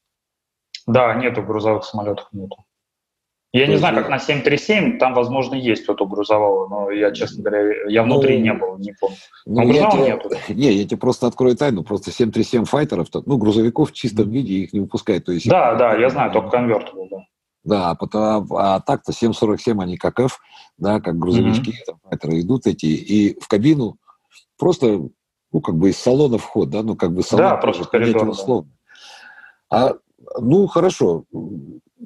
Да, 0.86 1.14
нету 1.14 1.40
в 1.40 1.46
грузовых 1.46 1.84
самолетах, 1.84 2.28
нету. 2.32 2.66
Я 3.52 3.64
то 3.64 3.70
не 3.70 3.78
знаю, 3.78 3.96
как 3.96 4.10
на 4.10 4.18
737, 4.18 4.98
там, 4.98 5.14
возможно, 5.14 5.54
есть 5.54 5.88
вот 5.88 6.02
у 6.02 6.06
грузового, 6.06 6.68
но 6.68 6.90
я, 6.90 7.10
честно 7.12 7.42
говоря, 7.42 7.88
я 7.88 8.02
внутри 8.02 8.36
ну, 8.36 8.44
не 8.44 8.52
был, 8.52 8.78
не 8.78 8.92
помню. 8.92 9.16
Но 9.46 9.62
ну, 9.62 9.68
грузового 9.68 9.92
тебе, 9.92 10.06
нету. 10.08 10.30
Не, 10.52 10.72
я 10.72 10.84
тебе 10.84 10.98
просто 10.98 11.26
открою 11.26 11.56
тайну, 11.56 11.82
просто 11.82 12.10
737 12.10 12.66
файтеров, 12.66 13.08
ну, 13.24 13.38
грузовиков 13.38 13.90
в 13.90 13.94
чистом 13.94 14.30
виде 14.30 14.52
их 14.54 14.74
не 14.74 14.80
выпускают. 14.80 15.24
То 15.24 15.32
есть 15.32 15.48
да, 15.48 15.74
да, 15.76 15.94
я 15.96 16.10
знаю, 16.10 16.32
только 16.32 16.50
конверт 16.50 16.92
был, 16.92 17.08
да. 17.08 17.24
Да, 17.66 17.96
потому, 17.96 18.56
а 18.56 18.78
так-то 18.78 19.12
747 19.12 19.82
они 19.82 19.96
как 19.96 20.20
F, 20.20 20.38
да, 20.78 21.00
как 21.00 21.18
грузовички, 21.18 21.70
mm-hmm. 21.70 22.16
там, 22.16 22.40
идут 22.40 22.68
эти, 22.68 22.86
и 22.86 23.40
в 23.40 23.48
кабину 23.48 23.98
просто, 24.56 25.08
ну, 25.52 25.60
как 25.60 25.74
бы 25.74 25.90
из 25.90 25.98
салона 25.98 26.38
вход, 26.38 26.70
да, 26.70 26.84
ну, 26.84 26.94
как 26.94 27.12
бы 27.12 27.24
салон, 27.24 27.44
да, 27.44 27.56
просто 27.56 27.84
коридор, 27.86 28.28
условно. 28.28 28.70
А, 29.68 29.94
ну, 30.38 30.68
хорошо, 30.68 31.24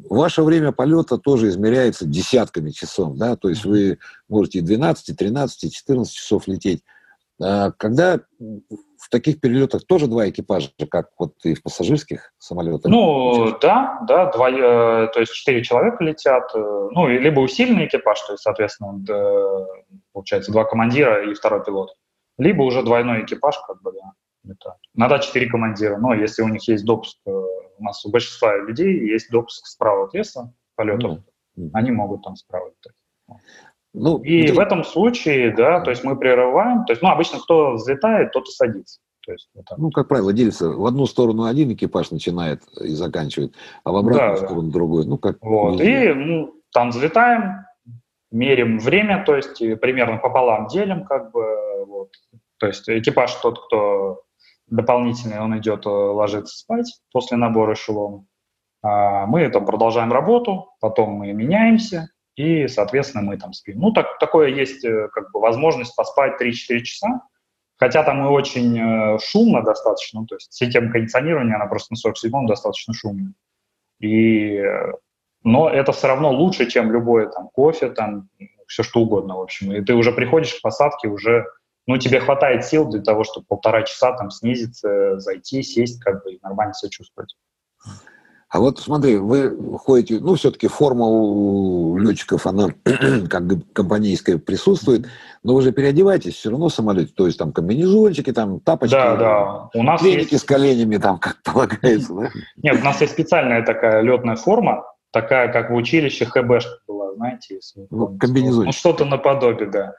ваше 0.09 0.42
время 0.42 0.73
полета 0.73 1.18
тоже 1.18 1.49
измеряется 1.49 2.07
десятками 2.07 2.70
часов, 2.70 3.16
да, 3.18 3.37
то 3.37 3.51
есть 3.51 3.66
вы 3.66 3.99
можете 4.31 4.61
и 4.61 4.62
12, 4.62 5.11
и 5.11 5.14
13, 5.14 5.64
и 5.64 5.70
14 5.70 6.11
часов 6.11 6.49
лететь. 6.49 6.83
А, 7.38 7.70
когда 7.73 8.18
в 9.00 9.08
таких 9.08 9.40
перелетах 9.40 9.86
тоже 9.86 10.06
два 10.06 10.28
экипажа, 10.28 10.70
как 10.90 11.10
вот 11.18 11.34
и 11.44 11.54
в 11.54 11.62
пассажирских 11.62 12.32
самолетах? 12.38 12.90
Ну, 12.90 13.58
да, 13.58 13.98
да, 14.06 14.30
два, 14.30 14.50
э, 14.50 15.08
то 15.08 15.20
есть 15.20 15.32
четыре 15.32 15.64
человека 15.64 16.04
летят, 16.04 16.50
э, 16.54 16.88
ну, 16.92 17.08
либо 17.08 17.40
усиленный 17.40 17.86
экипаж, 17.86 18.20
то 18.20 18.32
есть, 18.32 18.42
соответственно, 18.42 19.66
получается, 20.12 20.52
два 20.52 20.64
командира 20.64 21.30
и 21.30 21.34
второй 21.34 21.64
пилот, 21.64 21.94
либо 22.36 22.62
уже 22.62 22.82
двойной 22.82 23.24
экипаж, 23.24 23.56
как 23.66 23.80
бы, 23.80 23.92
да, 23.92 24.12
это. 24.52 24.76
Надо 24.94 25.18
четыре 25.18 25.48
командира, 25.48 25.96
но 25.96 26.14
если 26.14 26.42
у 26.42 26.48
них 26.48 26.66
есть 26.68 26.84
допуск, 26.84 27.18
э, 27.26 27.30
у 27.30 27.82
нас 27.82 28.04
у 28.04 28.10
большинства 28.10 28.56
людей 28.58 28.98
есть 29.10 29.30
допуск 29.30 29.66
справа 29.66 30.04
от 30.04 30.14
леса 30.14 30.52
полетов, 30.76 31.20
mm-hmm. 31.56 31.70
они 31.72 31.90
могут 31.90 32.22
там 32.22 32.36
справа 32.36 32.68
летать. 32.68 32.94
Ну, 33.92 34.18
и 34.18 34.44
это... 34.44 34.55
в 34.55 34.59
этом 34.59 34.85
случае, 34.85 35.55
да, 35.55 35.81
то 35.81 35.90
есть 35.90 36.05
мы 36.05 36.16
прерываем, 36.16 36.85
то 36.85 36.92
есть, 36.92 37.03
ну, 37.03 37.09
обычно 37.09 37.40
кто 37.40 37.72
взлетает, 37.72 38.33
тот 38.33 38.48
и 38.48 38.53
садится. 38.53 39.00
То 39.26 39.33
есть, 39.33 39.48
вот 39.55 39.66
ну, 39.76 39.90
как 39.90 40.09
правило, 40.09 40.33
делится. 40.33 40.70
В 40.70 40.87
одну 40.87 41.07
сторону 41.07 41.44
один 41.44 41.72
экипаж 41.72 42.11
начинает 42.11 42.62
и 42.81 42.94
заканчивает, 42.94 43.55
а 43.85 43.92
в 43.92 43.96
обратную 43.96 44.31
да, 44.31 44.37
сторону 44.37 44.68
да. 44.68 44.72
другой. 44.72 45.07
Ну, 45.07 45.18
как 45.18 45.37
вот. 45.40 45.81
И 45.81 46.12
ну, 46.14 46.55
там 46.72 46.90
взлетаем, 46.90 47.66
мерим 48.31 48.79
время, 48.79 49.24
то 49.24 49.37
есть 49.37 49.59
примерно 49.81 50.18
пополам 50.18 50.68
делим, 50.68 51.05
как 51.05 51.33
бы, 51.33 51.44
вот. 51.87 52.11
То 52.59 52.66
есть 52.66 52.88
экипаж 52.88 53.35
тот, 53.35 53.66
кто 53.66 54.22
дополнительный, 54.68 55.40
он 55.40 55.59
идет 55.59 55.85
э, 55.85 55.88
ложиться 55.88 56.57
спать 56.57 57.00
после 57.12 57.37
набора 57.37 57.74
эшелона. 57.74 58.24
А 58.83 59.26
мы 59.26 59.48
там 59.50 59.66
продолжаем 59.66 60.12
работу, 60.12 60.72
потом 60.81 61.11
мы 61.11 61.33
меняемся, 61.33 62.09
и, 62.36 62.68
соответственно, 62.68 63.24
мы 63.24 63.36
там 63.36 63.52
спим. 63.52 63.80
Ну, 63.80 63.92
так, 63.92 64.18
такое 64.18 64.48
есть 64.48 64.84
э, 64.84 65.08
как 65.12 65.30
бы 65.32 65.40
возможность 65.40 65.94
поспать 65.96 66.40
3-4 66.40 66.80
часа, 66.80 67.22
хотя 67.76 68.02
там 68.02 68.24
и 68.24 68.28
очень 68.28 68.78
э, 68.78 69.18
шумно 69.18 69.62
достаточно, 69.62 70.20
ну, 70.20 70.26
то 70.26 70.36
есть 70.36 70.52
система 70.52 70.90
кондиционирования, 70.90 71.56
она 71.56 71.66
просто 71.66 71.94
на 71.94 72.08
47-м 72.08 72.46
достаточно 72.46 72.94
шумная. 72.94 73.34
И, 74.00 74.62
но 75.42 75.68
это 75.68 75.92
все 75.92 76.08
равно 76.08 76.30
лучше, 76.30 76.70
чем 76.70 76.92
любое 76.92 77.26
там 77.26 77.48
кофе, 77.48 77.90
там 77.90 78.28
все 78.66 78.82
что 78.82 79.00
угодно, 79.00 79.36
в 79.36 79.40
общем. 79.40 79.72
И 79.72 79.82
ты 79.82 79.94
уже 79.94 80.12
приходишь 80.12 80.54
к 80.54 80.62
посадке, 80.62 81.08
уже, 81.08 81.46
ну, 81.86 81.98
тебе 81.98 82.20
хватает 82.20 82.64
сил 82.64 82.88
для 82.88 83.02
того, 83.02 83.24
чтобы 83.24 83.46
полтора 83.46 83.82
часа 83.82 84.12
там 84.12 84.30
снизиться, 84.30 85.18
зайти, 85.18 85.62
сесть, 85.62 86.00
как 86.02 86.22
бы, 86.22 86.34
и 86.34 86.40
нормально 86.42 86.72
себя 86.72 86.90
чувствовать. 86.90 87.36
А 88.50 88.58
вот 88.58 88.80
смотри, 88.80 89.16
вы 89.16 89.56
ходите, 89.78 90.18
ну, 90.18 90.34
все-таки 90.34 90.66
форма 90.66 91.06
у 91.06 91.96
летчиков, 91.98 92.48
она 92.48 92.70
как 93.30 93.46
бы 93.46 93.62
компанейская 93.72 94.38
присутствует, 94.38 95.06
но 95.44 95.54
вы 95.54 95.62
же 95.62 95.70
переодеваетесь 95.70 96.34
все 96.34 96.50
равно 96.50 96.68
в 96.68 96.74
самолете, 96.74 97.12
то 97.16 97.26
есть 97.26 97.38
там 97.38 97.52
комбинезончики, 97.52 98.32
там 98.32 98.58
тапочки, 98.58 98.94
да, 98.94 99.16
да. 99.16 99.68
У 99.72 99.84
нас 99.84 100.02
есть... 100.02 100.36
с 100.36 100.42
коленями, 100.42 100.96
там, 100.96 101.18
как 101.18 101.40
полагается, 101.44 102.12
да? 102.12 102.30
Нет, 102.56 102.80
у 102.80 102.84
нас 102.84 103.00
есть 103.00 103.12
специальная 103.12 103.64
такая 103.64 104.00
летная 104.00 104.34
форма, 104.34 104.84
такая, 105.12 105.52
как 105.52 105.70
в 105.70 105.74
училище 105.74 106.24
ХБшка 106.24 106.78
была, 106.88 107.14
знаете, 107.14 107.54
если 107.54 107.86
ну, 107.88 108.18
комбинезон. 108.18 108.64
Ну, 108.64 108.72
что-то 108.72 109.04
наподобие, 109.04 109.70
да. 109.70 109.94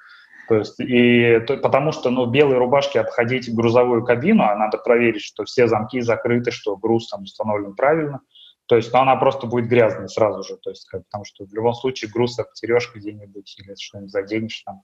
То 0.50 0.58
есть, 0.58 0.78
и, 0.78 1.40
то, 1.48 1.56
потому 1.56 1.94
что 1.94 2.10
ну, 2.10 2.26
в 2.26 2.32
белой 2.32 2.58
рубашке 2.58 3.00
обходить 3.00 3.54
грузовую 3.56 4.04
кабину, 4.04 4.44
а 4.44 4.58
надо 4.58 4.78
проверить, 4.78 5.22
что 5.22 5.46
все 5.46 5.68
замки 5.68 6.02
закрыты, 6.02 6.52
что 6.52 6.76
груз 6.76 7.08
там 7.08 7.24
установлен 7.24 7.76
правильно– 7.76 8.20
То 8.72 8.78
есть, 8.78 8.94
ну, 8.94 9.00
она 9.00 9.18
просто 9.18 9.48
будет 9.48 9.68
грязной 9.68 10.08
сразу 10.08 10.44
же, 10.44 10.56
то 10.56 10.70
есть, 10.70 10.88
как, 10.88 11.04
потому 11.04 11.26
что 11.26 11.44
в 11.44 11.54
любом 11.54 11.74
случае 11.74 12.10
груз 12.10 12.38
потерешь 12.38 12.90
где-нибудь 12.96 13.58
или 13.60 13.76
что-нибудь 13.78 14.12
заденешь 14.12 14.62
там. 14.66 14.84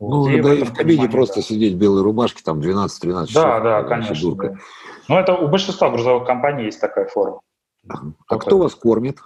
Вот. 0.00 0.26
Ну, 0.26 0.28
и 0.28 0.42
да 0.42 0.54
и 0.54 0.64
в 0.64 0.74
кабине 0.74 1.08
просто 1.08 1.36
да. 1.36 1.42
сидеть 1.42 1.74
в 1.74 1.78
белой 1.78 2.02
рубашке, 2.02 2.42
там 2.44 2.58
12-13 2.58 3.28
часов. 3.28 3.32
Да, 3.34 3.60
да, 3.60 3.82
конечно. 3.84 4.34
Да. 4.34 4.54
Ну, 5.08 5.16
это 5.16 5.34
у 5.34 5.46
большинства 5.46 5.88
грузовых 5.88 6.26
компаний 6.26 6.64
есть 6.64 6.80
такая 6.80 7.06
форма. 7.06 7.40
А 7.88 7.94
Только 8.28 8.46
кто 8.46 8.58
вас 8.58 8.74
кормит? 8.74 9.18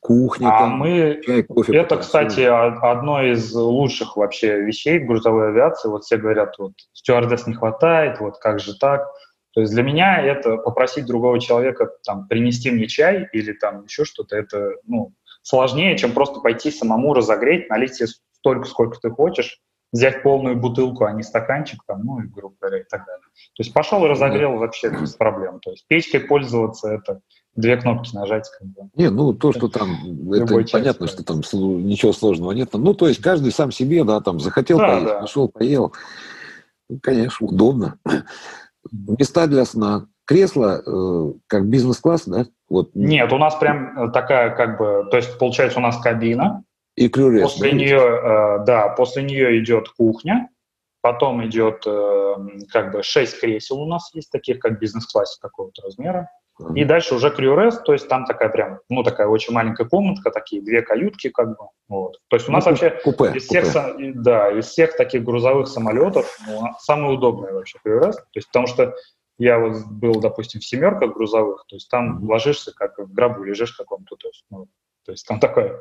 Кухня, 0.00 0.54
а 0.54 0.58
там, 0.60 0.78
мы... 0.78 1.20
чай, 1.26 1.42
кофе. 1.42 1.76
Это, 1.76 1.96
кстати, 1.96 2.42
одно 2.42 3.24
из 3.24 3.52
лучших 3.52 4.16
вообще 4.16 4.60
вещей 4.60 5.00
в 5.00 5.06
грузовой 5.08 5.48
авиации. 5.48 5.88
Вот 5.88 6.04
все 6.04 6.16
говорят, 6.16 6.54
вот 6.58 6.74
стюардесс 6.92 7.48
не 7.48 7.54
хватает, 7.54 8.20
вот 8.20 8.38
как 8.38 8.60
же 8.60 8.78
так? 8.78 9.08
То 9.52 9.60
есть 9.60 9.72
для 9.72 9.82
меня 9.82 10.20
это 10.20 10.56
попросить 10.56 11.06
другого 11.06 11.38
человека 11.40 11.90
там, 12.04 12.26
принести 12.26 12.70
мне 12.70 12.86
чай 12.86 13.28
или 13.32 13.52
там 13.52 13.84
еще 13.84 14.04
что-то, 14.04 14.36
это 14.36 14.72
ну, 14.84 15.12
сложнее, 15.42 15.96
чем 15.98 16.12
просто 16.12 16.40
пойти 16.40 16.70
самому 16.70 17.14
разогреть, 17.14 17.68
налить 17.68 17.94
себе 17.94 18.08
столько, 18.32 18.64
сколько 18.64 18.98
ты 18.98 19.10
хочешь, 19.10 19.60
взять 19.92 20.22
полную 20.22 20.56
бутылку, 20.56 21.04
а 21.04 21.12
не 21.12 21.22
стаканчик, 21.22 21.82
там, 21.86 22.02
ну 22.04 22.20
и, 22.20 22.26
грубо 22.26 22.54
говоря, 22.60 22.78
и 22.80 22.84
так 22.84 23.04
далее. 23.04 23.26
То 23.54 23.62
есть 23.62 23.74
пошел 23.74 24.04
и 24.04 24.08
разогрел 24.08 24.56
вообще 24.56 24.88
без 24.88 25.14
проблем. 25.14 25.60
То 25.60 25.70
есть 25.70 25.86
печкой 25.86 26.20
пользоваться 26.20 26.88
это 26.88 27.20
две 27.54 27.76
кнопки 27.76 28.14
нажать. 28.14 28.48
Как 28.58 28.68
бы. 28.68 28.90
Не, 28.94 29.10
ну 29.10 29.34
то, 29.34 29.52
что 29.52 29.68
там, 29.68 30.32
это 30.32 30.64
понятно, 30.72 31.06
что 31.06 31.22
там 31.22 31.40
ничего 31.40 32.12
сложного 32.14 32.52
нет. 32.52 32.70
Ну, 32.72 32.94
то 32.94 33.06
есть 33.06 33.20
каждый 33.20 33.52
сам 33.52 33.70
себе, 33.70 34.04
да, 34.04 34.20
там 34.20 34.40
захотел 34.40 34.78
да, 34.78 34.88
поесть, 34.88 35.06
да. 35.06 35.20
пошел, 35.20 35.48
поел. 35.48 35.92
Ну, 36.88 36.98
конечно, 37.02 37.46
удобно. 37.46 37.98
Места 38.90 39.46
для 39.46 39.64
сна. 39.64 40.06
Кресло 40.24 40.82
э, 40.84 41.32
как 41.46 41.68
бизнес-класс, 41.68 42.24
да? 42.26 42.46
Вот. 42.68 42.90
Нет, 42.94 43.32
у 43.32 43.38
нас 43.38 43.54
прям 43.56 44.12
такая 44.12 44.54
как 44.54 44.78
бы, 44.78 45.06
то 45.10 45.16
есть 45.16 45.38
получается 45.38 45.78
у 45.78 45.82
нас 45.82 45.98
кабина. 45.98 46.64
И 46.96 47.08
крюрес. 47.08 47.42
После 47.42 47.70
да? 47.70 47.76
нее, 47.76 47.98
э, 47.98 48.64
да, 48.64 48.88
после 48.88 49.22
нее 49.22 49.58
идет 49.62 49.88
кухня, 49.88 50.48
потом 51.00 51.44
идет 51.46 51.82
э, 51.86 52.34
как 52.70 52.92
бы 52.92 53.02
шесть 53.02 53.40
кресел 53.40 53.80
у 53.80 53.86
нас 53.86 54.10
есть 54.14 54.30
таких, 54.30 54.58
как 54.58 54.78
бизнес-классе 54.78 55.38
какого-то 55.40 55.82
размера. 55.82 56.30
Mm-hmm. 56.60 56.74
И 56.74 56.84
дальше 56.84 57.14
уже 57.14 57.30
крюрес, 57.30 57.78
то 57.78 57.92
есть 57.92 58.08
там 58.08 58.26
такая 58.26 58.50
прям, 58.50 58.80
ну 58.88 59.02
такая 59.02 59.26
очень 59.26 59.54
маленькая 59.54 59.88
комнатка, 59.88 60.30
такие 60.30 60.62
две 60.62 60.82
каютки 60.82 61.30
как 61.30 61.48
бы. 61.48 61.68
Вот. 61.88 62.18
То 62.28 62.36
есть 62.36 62.48
у 62.48 62.52
нас 62.52 62.64
ну, 62.64 62.72
вообще 62.72 62.90
купе, 63.02 63.32
из 63.34 63.44
всех, 63.44 63.64
купе. 63.72 64.12
да, 64.14 64.50
из 64.50 64.66
всех 64.66 64.96
таких 64.96 65.24
грузовых 65.24 65.66
самолетов 65.66 66.38
ну, 66.46 66.62
самый 66.80 67.14
удобный 67.14 67.52
вообще 67.52 67.78
крюрес, 67.82 68.16
то 68.16 68.24
есть 68.34 68.48
потому 68.48 68.66
что 68.66 68.94
я 69.38 69.58
вот 69.58 69.86
был, 69.86 70.20
допустим, 70.20 70.60
в 70.60 70.66
семерках 70.66 71.14
грузовых, 71.14 71.64
то 71.66 71.76
есть 71.76 71.88
там 71.88 72.18
mm-hmm. 72.18 72.26
ложишься 72.26 72.72
как 72.74 72.98
в 72.98 73.12
гробу, 73.12 73.44
лежишь 73.44 73.72
каком-то, 73.72 74.16
то 74.16 74.28
есть, 74.28 74.44
ну, 74.50 74.66
то 75.04 75.12
есть 75.12 75.26
там 75.26 75.40
такая 75.40 75.80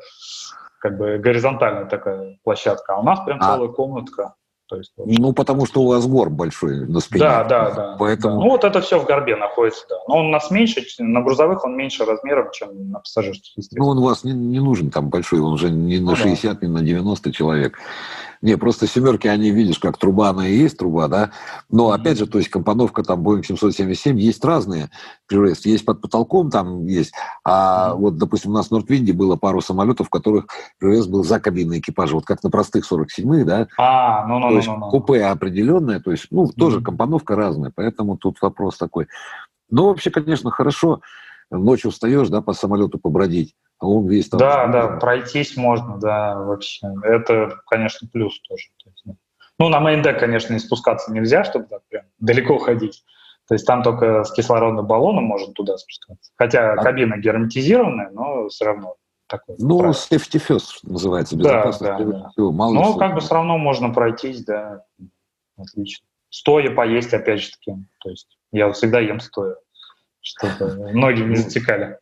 как 0.79 0.97
бы 0.97 1.19
горизонтальная 1.19 1.85
такая 1.85 2.39
площадка, 2.43 2.95
а 2.95 2.99
у 2.99 3.03
нас 3.03 3.19
прям 3.23 3.39
а. 3.39 3.53
целая 3.53 3.69
комнатка. 3.69 4.35
То 4.71 4.77
есть, 4.77 4.93
ну, 4.95 5.33
потому 5.33 5.65
что 5.65 5.81
у 5.81 5.87
вас 5.87 6.07
горб 6.07 6.31
большой 6.31 6.87
на 6.87 7.01
спине. 7.01 7.25
Да, 7.25 7.43
да, 7.43 7.71
да. 7.71 7.95
Поэтому... 7.99 8.35
Да. 8.35 8.43
Ну, 8.45 8.51
вот 8.51 8.63
это 8.63 8.79
все 8.79 8.97
в 9.01 9.05
горбе 9.05 9.35
находится, 9.35 9.85
да. 9.89 9.97
Но 10.07 10.19
он 10.19 10.27
у 10.27 10.29
нас 10.29 10.49
меньше, 10.49 10.81
на 10.99 11.21
грузовых 11.21 11.65
он 11.65 11.75
меньше 11.75 12.05
размером, 12.05 12.51
чем 12.53 12.89
на 12.89 12.99
пассажирских. 12.99 13.61
Ну, 13.73 13.85
он 13.85 13.97
у 13.97 14.03
вас 14.03 14.23
не, 14.23 14.31
не 14.31 14.61
нужен 14.61 14.89
там 14.89 15.09
большой, 15.09 15.41
он 15.41 15.51
уже 15.51 15.69
не 15.69 15.99
на 15.99 16.11
ну, 16.11 16.15
60, 16.15 16.57
да. 16.57 16.65
не 16.65 16.71
на 16.71 16.81
90 16.81 17.33
человек. 17.33 17.79
Не, 18.41 18.57
просто 18.57 18.87
семерки, 18.87 19.27
они, 19.27 19.51
видишь, 19.51 19.77
как 19.77 19.97
труба, 19.97 20.29
она 20.29 20.47
и 20.47 20.55
есть 20.55 20.77
труба, 20.77 21.07
да. 21.07 21.31
Но, 21.69 21.91
опять 21.91 22.17
же, 22.17 22.25
то 22.25 22.39
есть 22.39 22.49
компоновка 22.49 23.03
там 23.03 23.25
Boeing 23.27 23.43
777 23.43 24.19
есть 24.19 24.43
разные 24.43 24.89
крюрест. 25.27 25.67
Есть 25.67 25.85
под 25.85 26.01
потолком, 26.01 26.49
там 26.49 26.87
есть. 26.87 27.13
А 27.43 27.93
вот, 27.93 28.17
допустим, 28.17 28.51
у 28.51 28.53
нас 28.55 28.69
в 28.69 28.71
Нортвинде 28.71 29.13
было 29.13 29.35
пару 29.35 29.61
самолетов, 29.61 30.07
в 30.07 30.09
которых 30.09 30.47
крюрест 30.79 31.07
был 31.09 31.23
за 31.23 31.39
кабиной 31.39 31.79
экипажа. 31.79 32.15
Вот 32.15 32.25
как 32.25 32.41
на 32.43 32.49
простых 32.49 32.91
47-х, 32.91 33.45
да. 33.45 33.67
А, 33.77 34.25
ну, 34.25 34.39
ну, 34.39 34.49
то 34.49 34.55
есть 34.55 34.67
ну, 34.67 34.77
ну, 34.77 34.89
купе 34.89 35.23
определенное, 35.23 35.99
то 35.99 36.11
есть, 36.11 36.27
ну, 36.31 36.47
тоже 36.47 36.81
компоновка 36.81 37.35
разная. 37.35 37.71
Поэтому 37.75 38.17
тут 38.17 38.41
вопрос 38.41 38.77
такой. 38.77 39.07
Ну, 39.69 39.85
вообще, 39.85 40.09
конечно, 40.09 40.49
хорошо. 40.49 41.01
Ночью 41.51 41.89
устаешь, 41.89 42.29
да, 42.29 42.41
по 42.41 42.53
самолету 42.53 42.97
побродить 42.97 43.53
а 43.81 43.87
он 43.87 44.07
весь 44.07 44.29
там... 44.29 44.39
Да, 44.39 44.67
да, 44.67 44.87
пройтись 44.87 45.57
можно, 45.57 45.97
да, 45.97 46.39
вообще. 46.39 46.87
Это, 47.03 47.59
конечно, 47.65 48.07
плюс 48.07 48.39
тоже. 48.41 48.67
Ну, 49.57 49.69
на 49.69 49.79
мейндек, 49.79 50.19
конечно, 50.19 50.53
не 50.53 50.59
спускаться 50.59 51.11
нельзя, 51.11 51.43
чтобы 51.43 51.65
так 51.65 51.81
прям 51.89 52.05
далеко 52.19 52.59
ходить. 52.59 53.03
То 53.47 53.55
есть 53.55 53.65
там 53.65 53.81
только 53.81 54.23
с 54.23 54.31
кислородным 54.31 54.85
баллоном 54.85 55.23
можно 55.23 55.51
туда 55.53 55.77
спускаться. 55.77 56.31
Хотя 56.35 56.73
а... 56.73 56.77
кабина 56.77 57.17
герметизированная, 57.17 58.11
но 58.11 58.49
все 58.49 58.65
равно 58.65 58.97
такой. 59.27 59.55
Ну, 59.57 59.79
правило. 59.79 59.95
safety 59.95 60.41
first, 60.47 60.73
что 60.75 60.91
называется, 60.91 61.35
безопасность. 61.35 61.81
Да, 61.81 61.97
да, 61.97 62.05
да. 62.05 62.29
Все, 62.29 62.51
мало 62.51 62.73
ну, 62.73 62.97
как 62.97 63.15
бы 63.15 63.19
все 63.19 63.33
равно 63.33 63.57
можно 63.57 63.91
пройтись, 63.91 64.45
да, 64.45 64.85
отлично. 65.57 66.05
Стоя 66.29 66.73
поесть, 66.73 67.13
опять 67.13 67.41
же 67.41 67.51
таки. 67.51 67.75
То 67.99 68.11
есть 68.11 68.37
я 68.51 68.71
всегда 68.71 68.99
ем 68.99 69.19
стоя, 69.19 69.55
чтобы 70.21 70.91
ноги 70.93 71.21
не 71.21 71.35
затекали 71.35 71.97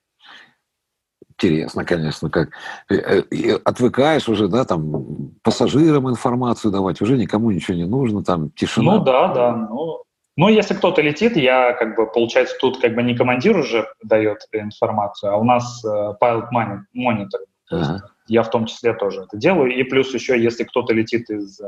интересно, 1.40 1.86
конечно, 1.86 2.30
как 2.30 2.50
э, 2.90 2.96
э, 2.96 3.54
отвыкаешь 3.64 4.28
уже, 4.28 4.48
да, 4.48 4.66
там 4.66 5.32
пассажирам 5.44 6.10
информацию 6.10 6.72
давать, 6.72 7.02
уже 7.02 7.18
никому 7.18 7.52
ничего 7.52 7.78
не 7.78 7.86
нужно, 7.86 8.24
там 8.24 8.52
тишина. 8.52 8.98
Ну 8.98 9.04
да, 9.04 9.34
да, 9.34 9.56
ну, 9.56 10.04
ну 10.36 10.50
если 10.50 10.74
кто-то 10.74 11.02
летит, 11.02 11.38
я 11.38 11.74
как 11.74 11.96
бы, 11.96 12.12
получается, 12.12 12.56
тут 12.60 12.82
как 12.82 12.94
бы 12.96 13.04
не 13.04 13.16
командир 13.16 13.58
уже 13.58 13.88
дает 14.04 14.40
информацию, 14.52 15.34
а 15.34 15.38
у 15.38 15.44
нас 15.44 15.84
uh, 15.86 16.16
pilot 16.22 16.50
monitor. 16.96 17.46
Ага. 17.72 18.10
Я 18.28 18.44
в 18.44 18.50
том 18.50 18.66
числе 18.66 18.94
тоже 18.94 19.22
это 19.22 19.38
делаю. 19.38 19.72
И 19.74 19.84
плюс 19.84 20.14
еще, 20.14 20.42
если 20.42 20.64
кто-то 20.64 20.94
летит 20.94 21.30
из 21.30 21.62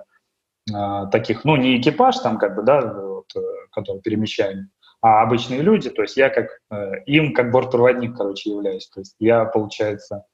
uh, 0.71 1.09
таких, 1.11 1.45
ну, 1.45 1.55
не 1.55 1.79
экипаж 1.79 2.17
там, 2.17 2.37
как 2.37 2.55
бы, 2.55 2.63
да, 2.63 2.81
вот, 2.81 3.31
который 3.71 4.01
перемещаем, 4.01 4.69
а 5.01 5.23
обычные 5.23 5.61
люди, 5.61 5.89
то 5.89 6.03
есть 6.03 6.15
я 6.15 6.29
как 6.29 6.59
э, 6.69 7.03
им 7.07 7.33
как 7.33 7.51
бортпроводник, 7.51 8.15
короче, 8.15 8.51
являюсь. 8.51 8.87
То 8.87 9.01
есть 9.01 9.15
я, 9.19 9.45
получается, 9.45 10.25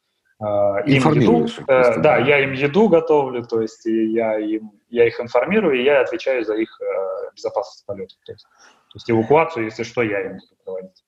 э, 0.41 0.45
им 0.85 1.13
еду, 1.13 1.47
э, 1.67 1.99
да, 1.99 2.17
я 2.17 2.43
им 2.43 2.51
еду 2.51 2.89
готовлю, 2.89 3.43
то 3.45 3.61
есть 3.61 3.85
я, 3.85 4.37
им, 4.37 4.71
я 4.89 5.07
их 5.07 5.19
информирую, 5.21 5.79
и 5.79 5.83
я 5.83 6.01
отвечаю 6.01 6.43
за 6.43 6.55
их 6.55 6.69
э, 6.81 7.31
безопасность 7.33 7.85
полета. 7.85 8.15
То 8.25 8.33
есть, 8.33 8.43
то 8.43 8.95
есть 8.95 9.09
эвакуацию, 9.09 9.65
если 9.65 9.83
что, 9.83 10.01
я 10.03 10.21
им 10.21 10.33
буду 10.33 10.55
проводить. 10.65 11.03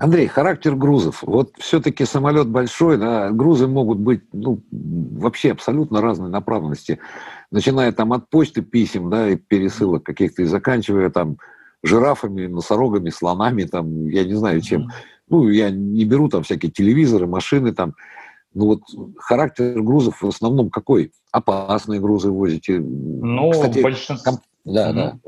Андрей, 0.00 0.26
характер 0.26 0.74
грузов. 0.74 1.22
Вот 1.22 1.52
все-таки 1.56 2.04
самолет 2.04 2.48
большой, 2.48 2.98
да, 2.98 3.30
грузы 3.30 3.66
могут 3.68 3.98
быть 3.98 4.22
ну, 4.32 4.60
вообще 4.70 5.52
абсолютно 5.52 6.02
разной 6.02 6.28
направленности. 6.28 6.98
Начиная 7.50 7.92
там 7.92 8.12
от 8.12 8.28
почты 8.28 8.60
писем, 8.60 9.08
да, 9.08 9.30
и 9.30 9.36
пересылок 9.36 10.02
каких-то, 10.02 10.42
и 10.42 10.46
заканчивая 10.46 11.08
там 11.08 11.38
жирафами, 11.82 12.46
носорогами, 12.46 13.10
слонами, 13.10 13.64
там, 13.64 14.08
я 14.08 14.24
не 14.24 14.34
знаю 14.34 14.60
чем. 14.60 14.82
Mm-hmm. 14.82 14.92
Ну, 15.30 15.48
я 15.48 15.70
не 15.70 16.04
беру 16.04 16.28
там 16.28 16.42
всякие 16.42 16.70
телевизоры, 16.70 17.26
машины 17.26 17.72
там. 17.72 17.94
Ну 18.54 18.66
вот 18.66 18.80
характер 19.18 19.80
грузов 19.82 20.22
в 20.22 20.28
основном 20.28 20.70
какой? 20.70 21.12
Опасные 21.30 22.00
грузы 22.00 22.30
возите? 22.30 22.78
Ну, 22.80 23.50
Кстати, 23.50 23.80
большинство... 23.80 24.32
Комп... 24.32 24.40
Да, 24.64 24.90
mm-hmm. 24.90 24.94
да. 24.94 25.18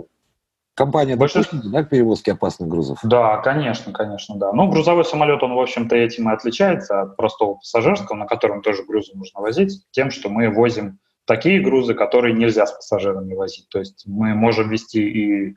Компания 0.80 1.14
Большинство... 1.14 1.58
да, 1.62 1.84
к 1.84 1.90
перевозке 1.90 2.32
опасных 2.32 2.70
грузов? 2.70 3.00
Да, 3.02 3.36
конечно, 3.38 3.92
конечно, 3.92 4.36
да. 4.36 4.50
Ну, 4.54 4.66
грузовой 4.70 5.04
самолет, 5.04 5.42
он, 5.42 5.52
в 5.52 5.60
общем-то, 5.60 5.94
этим 5.94 6.30
и 6.30 6.32
отличается 6.32 7.02
от 7.02 7.16
простого 7.16 7.56
пассажирского, 7.56 8.16
на 8.16 8.26
котором 8.26 8.62
тоже 8.62 8.84
грузы 8.84 9.12
нужно 9.14 9.42
возить, 9.42 9.82
тем, 9.90 10.10
что 10.10 10.30
мы 10.30 10.48
возим 10.48 10.98
такие 11.26 11.60
грузы, 11.60 11.92
которые 11.92 12.32
нельзя 12.32 12.66
с 12.66 12.72
пассажирами 12.72 13.34
возить. 13.34 13.68
То 13.68 13.78
есть 13.78 14.04
мы 14.06 14.34
можем 14.34 14.70
вести 14.70 15.02
и 15.02 15.54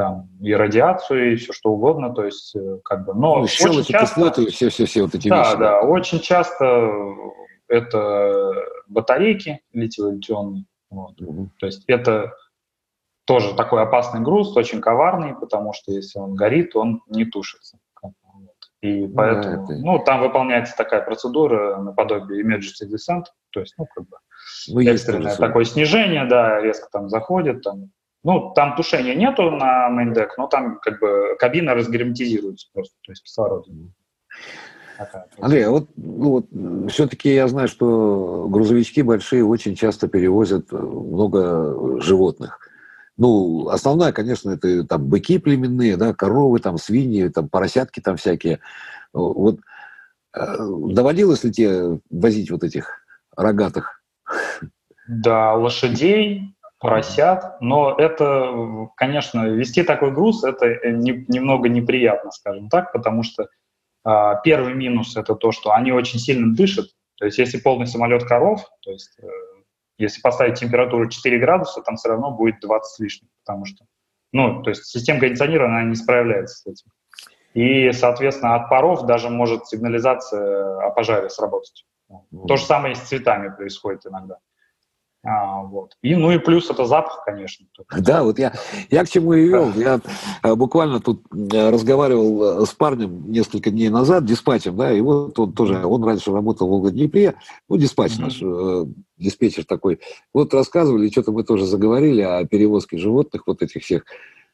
там 0.00 0.30
и 0.40 0.54
радиацию, 0.54 1.34
и 1.34 1.36
все 1.36 1.52
что 1.52 1.72
угодно, 1.72 2.14
то 2.14 2.24
есть 2.24 2.56
э, 2.56 2.78
как 2.82 3.04
бы, 3.04 3.12
но 3.12 3.36
ну, 3.36 3.42
очень 3.42 3.84
часто... 3.84 4.32
все-все-все 4.46 5.02
вот 5.02 5.14
эти 5.14 5.28
да, 5.28 5.40
вещи. 5.40 5.52
Да, 5.52 5.58
да, 5.58 5.80
очень 5.82 6.20
часто 6.20 6.90
это 7.68 8.50
батарейки 8.88 9.60
литий-ионные, 9.74 10.64
вот. 10.88 11.20
угу. 11.20 11.50
то 11.58 11.66
есть 11.66 11.84
это 11.86 12.32
тоже 13.26 13.54
такой 13.54 13.82
опасный 13.82 14.22
груз, 14.22 14.56
очень 14.56 14.80
коварный, 14.80 15.34
потому 15.34 15.74
что 15.74 15.92
если 15.92 16.18
он 16.18 16.34
горит, 16.34 16.74
он 16.74 17.02
не 17.06 17.26
тушится. 17.26 17.78
И 18.80 19.06
поэтому, 19.06 19.66
да, 19.66 19.74
это... 19.74 19.82
ну, 19.84 19.98
там 19.98 20.20
выполняется 20.22 20.74
такая 20.74 21.02
процедура 21.02 21.76
наподобие 21.76 22.42
emergency 22.42 22.88
descent, 22.90 23.24
то 23.50 23.60
есть, 23.60 23.74
ну, 23.76 23.84
как 23.94 24.08
бы 24.08 24.16
ну, 24.68 24.80
экстренное 24.80 25.36
такое 25.36 25.64
снижение, 25.64 26.24
да, 26.24 26.58
резко 26.58 26.88
там 26.90 27.10
заходит, 27.10 27.60
там 27.60 27.90
ну, 28.22 28.52
там 28.54 28.76
тушения 28.76 29.14
нету 29.14 29.50
на 29.50 29.88
мейндек, 29.88 30.36
но 30.38 30.46
там 30.46 30.78
как 30.80 31.00
бы 31.00 31.36
кабина 31.38 31.74
разгерметизируется 31.74 32.68
просто, 32.72 32.94
то 33.02 33.12
есть 33.12 33.22
кислород. 33.22 33.66
Андрей, 35.40 35.64
а 35.64 35.70
вот, 35.70 35.88
ну, 35.96 36.30
вот 36.30 36.90
все-таки 36.90 37.32
я 37.32 37.48
знаю, 37.48 37.68
что 37.68 38.46
грузовички 38.48 39.00
большие 39.00 39.44
очень 39.44 39.74
часто 39.74 40.08
перевозят 40.08 40.70
много 40.72 42.00
животных. 42.02 42.60
Ну, 43.16 43.68
основная, 43.68 44.12
конечно, 44.12 44.50
это 44.50 44.84
там 44.84 45.06
быки 45.06 45.38
племенные, 45.38 45.96
да, 45.96 46.12
коровы, 46.12 46.58
там 46.58 46.76
свиньи, 46.76 47.28
там 47.28 47.48
поросятки 47.48 48.00
там 48.00 48.16
всякие. 48.16 48.60
Вот 49.12 49.60
Э, 50.32 50.56
доводилось 50.58 51.44
ли 51.44 51.52
тебе 51.52 51.98
возить 52.10 52.50
вот 52.50 52.62
этих 52.62 53.04
рогатых? 53.36 54.02
Да, 55.08 55.54
лошадей, 55.54 56.54
поросят, 56.80 57.60
но 57.60 57.94
это, 57.96 58.88
конечно, 58.96 59.46
вести 59.46 59.82
такой 59.82 60.10
груз, 60.12 60.42
это 60.44 60.90
не, 60.90 61.24
немного 61.28 61.68
неприятно, 61.68 62.30
скажем 62.30 62.68
так, 62.70 62.92
потому 62.92 63.22
что 63.22 63.48
а, 64.02 64.36
первый 64.36 64.74
минус 64.74 65.14
это 65.16 65.34
то, 65.34 65.52
что 65.52 65.72
они 65.72 65.92
очень 65.92 66.18
сильно 66.18 66.54
дышат, 66.54 66.86
то 67.16 67.26
есть 67.26 67.38
если 67.38 67.58
полный 67.58 67.86
самолет 67.86 68.24
коров, 68.24 68.64
то 68.80 68.90
есть 68.90 69.14
э, 69.22 69.26
если 69.98 70.22
поставить 70.22 70.58
температуру 70.58 71.06
4 71.06 71.38
градуса, 71.38 71.82
там 71.82 71.96
все 71.96 72.08
равно 72.08 72.30
будет 72.30 72.60
20 72.60 72.90
с 72.90 72.98
лишним, 72.98 73.28
потому 73.44 73.66
что, 73.66 73.84
ну, 74.32 74.62
то 74.62 74.70
есть 74.70 74.86
система 74.86 75.20
кондиционирования, 75.20 75.80
она 75.80 75.88
не 75.88 75.96
справляется 75.96 76.56
с 76.56 76.66
этим. 76.66 76.90
И, 77.52 77.92
соответственно, 77.92 78.54
от 78.54 78.70
паров 78.70 79.04
даже 79.04 79.28
может 79.28 79.66
сигнализация 79.66 80.78
о 80.86 80.90
пожаре 80.90 81.28
сработать. 81.28 81.84
Mm. 82.10 82.46
То 82.46 82.56
же 82.56 82.64
самое 82.64 82.92
и 82.92 82.96
с 82.96 83.00
цветами 83.00 83.54
происходит 83.54 84.06
иногда. 84.06 84.38
А, 85.22 85.62
вот. 85.62 85.96
И, 86.00 86.14
ну 86.14 86.30
и 86.30 86.38
плюс 86.38 86.70
это 86.70 86.86
запах, 86.86 87.22
конечно. 87.26 87.66
Да, 87.98 88.22
вот 88.22 88.38
я, 88.38 88.54
я 88.90 89.04
к 89.04 89.08
чему 89.10 89.34
и 89.34 89.48
вел. 89.48 89.70
Я 89.74 90.00
а, 90.42 90.56
буквально 90.56 91.00
тут 91.00 91.22
э, 91.30 91.70
разговаривал 91.70 92.62
э, 92.62 92.66
с 92.66 92.70
парнем 92.70 93.30
несколько 93.30 93.70
дней 93.70 93.90
назад, 93.90 94.24
диспатчем, 94.24 94.76
да, 94.76 94.90
и 94.90 95.00
вот 95.02 95.38
он 95.38 95.52
тоже, 95.52 95.84
он 95.84 96.02
раньше 96.04 96.32
работал 96.32 96.68
в 96.68 96.70
Волгоднепре, 96.70 97.34
ну, 97.68 97.76
диспатч 97.76 98.12
mm-hmm. 98.12 98.22
наш, 98.22 98.42
э, 98.42 98.86
диспетчер 99.18 99.66
такой. 99.66 100.00
Вот 100.32 100.54
рассказывали, 100.54 101.10
что-то 101.10 101.32
мы 101.32 101.44
тоже 101.44 101.66
заговорили 101.66 102.22
о 102.22 102.46
перевозке 102.46 102.96
животных, 102.96 103.42
вот 103.46 103.62
этих 103.62 103.82
всех. 103.82 104.04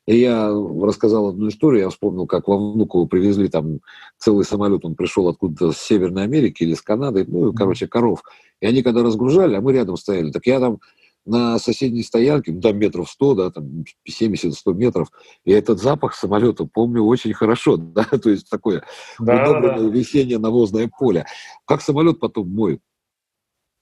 И 0.07 0.19
я 0.19 0.51
рассказал 0.51 1.29
одну 1.29 1.49
историю, 1.49 1.83
я 1.83 1.91
вспомнил, 1.91 2.27
как 2.27 2.47
во 2.47 2.73
Внуково 2.73 3.07
привезли 3.07 3.49
там 3.49 3.81
целый 4.19 4.45
самолет, 4.45 4.85
он 4.85 4.95
пришел 4.95 5.29
откуда-то 5.29 5.73
с 5.73 5.79
Северной 5.79 6.23
Америки 6.23 6.63
или 6.63 6.75
с 6.75 6.83
Канады, 6.83 7.25
ну, 7.27 7.53
короче, 7.53 7.89
коров. 7.89 8.23
И 8.61 8.67
они 8.67 8.83
когда 8.83 9.03
разгружали, 9.03 9.57
а 9.57 9.61
мы 9.61 9.73
рядом 9.73 9.97
стояли, 9.97 10.31
так 10.31 10.47
я 10.47 10.61
там 10.61 10.79
на 11.25 11.59
соседней 11.59 12.05
стоянке, 12.05 12.53
ну, 12.53 12.61
там 12.61 12.79
метров 12.79 13.11
100, 13.11 13.35
да, 13.35 13.51
там 13.51 13.85
70-100 14.09 14.75
метров, 14.75 15.09
и 15.45 15.51
этот 15.51 15.83
запах 15.83 16.15
самолета 16.15 16.67
помню 16.73 17.03
очень 17.03 17.35
хорошо, 17.35 17.77
да, 17.77 18.05
то 18.05 18.31
есть 18.31 18.49
такое 18.49 18.85
да, 19.19 19.51
удобное 19.51 19.79
да. 19.79 19.89
весеннее 19.89 20.39
навозное 20.39 20.89
поле. 20.89 21.27
Как 21.67 21.83
самолет 21.83 22.21
потом 22.21 22.49
моют? 22.49 22.81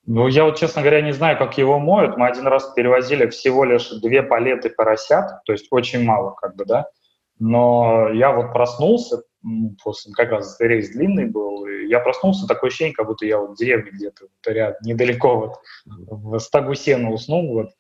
Ну, 0.07 0.29
я 0.29 0.45
вот, 0.45 0.59
честно 0.59 0.83
говоря, 0.83 1.01
не 1.01 1.13
знаю, 1.13 1.39
как 1.39 1.57
его 1.57 1.79
моют. 1.79 2.17
Мы 2.17 2.27
один 2.27 2.47
раз 2.47 2.73
перевозили 2.75 3.27
всего 3.29 3.65
лишь 3.65 3.89
две 3.89 4.23
палеты 4.23 4.69
поросят, 4.69 5.43
то 5.45 5.53
есть 5.53 5.69
очень 5.71 6.05
мало, 6.05 6.33
как 6.33 6.57
бы, 6.57 6.65
да. 6.67 6.87
Но 7.39 8.11
я 8.11 8.33
вот 8.33 8.53
проснулся, 8.53 9.23
после, 9.83 10.13
как 10.13 10.31
раз 10.31 10.61
рейс 10.61 10.91
длинный 10.91 11.27
был, 11.27 11.67
и 11.67 11.87
я 11.87 12.01
проснулся, 12.01 12.47
такое 12.47 12.69
ощущение, 12.69 12.95
как 12.95 13.07
будто 13.07 13.27
я 13.27 13.39
вот 13.39 13.53
в 13.53 13.57
деревне 13.57 13.91
где-то 13.91 14.25
вот, 14.25 14.53
рядом, 14.53 14.77
недалеко 14.83 15.37
вот, 15.37 15.55
в 15.87 16.39
стогу 16.39 16.75
сена 16.75 17.11
уснул, 17.11 17.55
вот. 17.55 17.71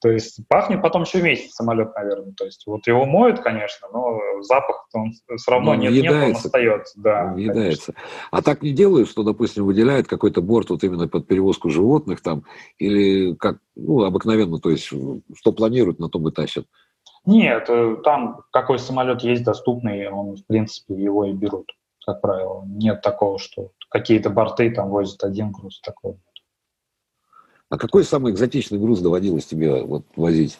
То 0.00 0.10
есть 0.10 0.40
пахнет 0.48 0.80
потом 0.80 1.02
еще 1.02 1.20
месяц 1.20 1.52
самолет, 1.52 1.94
наверное. 1.94 2.32
То 2.32 2.46
есть 2.46 2.66
вот 2.66 2.86
его 2.86 3.04
моют, 3.04 3.40
конечно, 3.40 3.88
но 3.92 4.18
запах 4.40 4.88
он 4.94 5.12
все 5.12 5.50
равно 5.50 5.74
ну, 5.74 5.80
нет, 5.80 5.92
нет, 5.92 6.12
он 6.12 6.32
остается. 6.32 7.00
Да, 7.00 7.32
въедается. 7.34 7.94
А 8.30 8.40
так 8.40 8.62
не 8.62 8.72
делают, 8.72 9.08
что, 9.10 9.22
допустим, 9.22 9.66
выделяют 9.66 10.08
какой-то 10.08 10.40
борт 10.40 10.70
вот 10.70 10.82
именно 10.84 11.06
под 11.06 11.26
перевозку 11.26 11.68
животных 11.68 12.22
там, 12.22 12.44
или 12.78 13.34
как, 13.34 13.58
ну, 13.76 14.02
обыкновенно, 14.04 14.58
то 14.58 14.70
есть 14.70 14.84
что 14.86 15.52
планируют, 15.52 15.98
на 15.98 16.08
том 16.08 16.26
и 16.28 16.32
тащат? 16.32 16.64
Нет, 17.26 17.66
э, 17.68 17.96
там 18.02 18.40
какой 18.50 18.78
самолет 18.78 19.22
есть 19.22 19.44
доступный, 19.44 20.08
он, 20.08 20.36
в 20.36 20.46
принципе, 20.46 20.94
его 20.94 21.26
и 21.26 21.32
берут, 21.32 21.70
как 22.06 22.22
правило. 22.22 22.64
Нет 22.66 23.02
такого, 23.02 23.38
что 23.38 23.72
какие-то 23.90 24.30
борты 24.30 24.70
там 24.70 24.88
возят 24.88 25.22
один 25.22 25.52
груз, 25.52 25.80
такого 25.82 26.16
а 27.70 27.78
какой 27.78 28.04
самый 28.04 28.32
экзотичный 28.32 28.78
груз 28.78 29.00
доводилось 29.00 29.46
тебе 29.46 29.84
вот, 29.84 30.04
возить? 30.16 30.58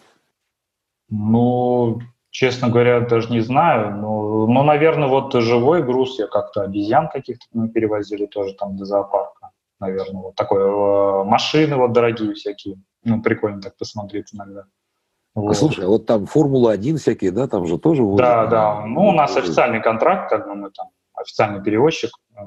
Ну, 1.09 1.99
честно 2.29 2.69
говоря, 2.69 3.01
даже 3.01 3.29
не 3.31 3.41
знаю. 3.41 3.97
Но, 3.97 4.47
ну, 4.47 4.63
наверное, 4.63 5.09
вот 5.09 5.33
живой 5.33 5.83
груз 5.83 6.17
я 6.17 6.27
как-то 6.27 6.61
обезьян 6.61 7.09
каких-то 7.09 7.45
мы 7.53 7.67
перевозили 7.67 8.25
тоже 8.25 8.53
там 8.53 8.77
до 8.77 8.85
зоопарка. 8.85 9.51
Наверное, 9.79 10.21
вот 10.21 10.35
такое. 10.35 10.65
Э, 10.65 11.23
машины 11.25 11.75
вот 11.75 11.91
дорогие 11.91 12.33
всякие. 12.33 12.81
Ну, 13.03 13.21
прикольно 13.21 13.61
так 13.61 13.75
посмотреть 13.77 14.33
иногда. 14.33 14.65
А 15.35 15.39
вот. 15.39 15.57
слушай, 15.57 15.83
а 15.83 15.87
вот 15.87 16.05
там 16.05 16.25
Формула-1 16.25 16.97
всякие, 16.97 17.31
да, 17.31 17.47
там 17.47 17.65
же 17.65 17.77
тоже 17.77 18.03
возят? 18.03 18.19
Да, 18.19 18.45
да. 18.45 18.85
Ну, 18.85 19.09
у 19.09 19.11
нас 19.11 19.35
официальный 19.35 19.81
контракт, 19.81 20.29
как 20.29 20.47
бы 20.47 20.55
мы 20.55 20.71
там 20.71 20.87
официальный 21.13 21.61
перевозчик 21.61 22.11
э, 22.37 22.41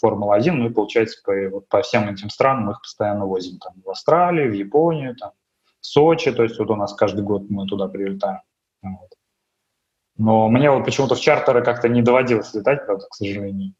Формула-1, 0.00 0.52
ну 0.52 0.66
и, 0.66 0.72
получается, 0.72 1.20
по, 1.24 1.32
вот 1.50 1.68
по 1.68 1.82
всем 1.82 2.08
этим 2.08 2.30
странам 2.30 2.70
их 2.70 2.80
постоянно 2.80 3.26
возим. 3.26 3.58
Там, 3.58 3.74
в 3.84 3.90
Австралию, 3.90 4.50
в 4.50 4.54
Японию, 4.54 5.16
там, 5.16 5.32
в 5.80 5.86
Сочи, 5.86 6.32
то 6.32 6.42
есть 6.42 6.58
вот 6.58 6.70
у 6.70 6.76
нас 6.76 6.94
каждый 6.94 7.24
год 7.24 7.50
мы 7.50 7.66
туда 7.66 7.88
прилетаем. 7.88 8.40
Вот. 8.82 9.10
Но 10.16 10.48
мне 10.48 10.70
вот 10.70 10.84
почему-то 10.84 11.14
в 11.14 11.20
чартеры 11.20 11.64
как-то 11.64 11.88
не 11.88 12.02
доводилось 12.02 12.52
летать, 12.54 12.86
правда, 12.86 13.06
к 13.08 13.14
сожалению. 13.14 13.74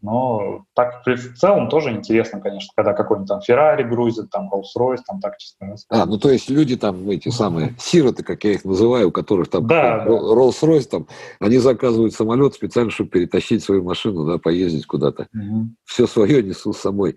Но 0.00 0.64
так 0.74 1.06
в 1.06 1.34
целом 1.36 1.68
тоже 1.68 1.92
интересно, 1.92 2.40
конечно, 2.40 2.72
когда 2.74 2.92
какой-нибудь 2.92 3.28
там 3.28 3.40
Феррари 3.40 3.84
грузит, 3.84 4.30
там 4.30 4.50
Rolls-Royce, 4.52 5.02
там 5.06 5.20
так 5.20 5.38
чисто. 5.38 5.76
А, 5.88 6.06
ну 6.06 6.18
то 6.18 6.30
есть 6.30 6.50
люди 6.50 6.76
там, 6.76 7.08
эти 7.08 7.28
самые 7.28 7.74
сироты, 7.78 8.24
как 8.24 8.42
я 8.44 8.52
их 8.52 8.64
называю, 8.64 9.08
у 9.08 9.12
которых 9.12 9.48
там 9.48 9.66
да, 9.66 10.04
Rolls-Royce, 10.04 10.88
там, 10.88 11.06
они 11.40 11.58
заказывают 11.58 12.14
самолет 12.14 12.54
специально, 12.54 12.90
чтобы 12.90 13.10
перетащить 13.10 13.62
свою 13.62 13.84
машину, 13.84 14.26
да, 14.26 14.38
поездить 14.38 14.86
куда-то. 14.86 15.28
Угу. 15.34 15.68
Все 15.84 16.06
свое 16.06 16.42
несу 16.42 16.72
с 16.72 16.78
собой. 16.78 17.16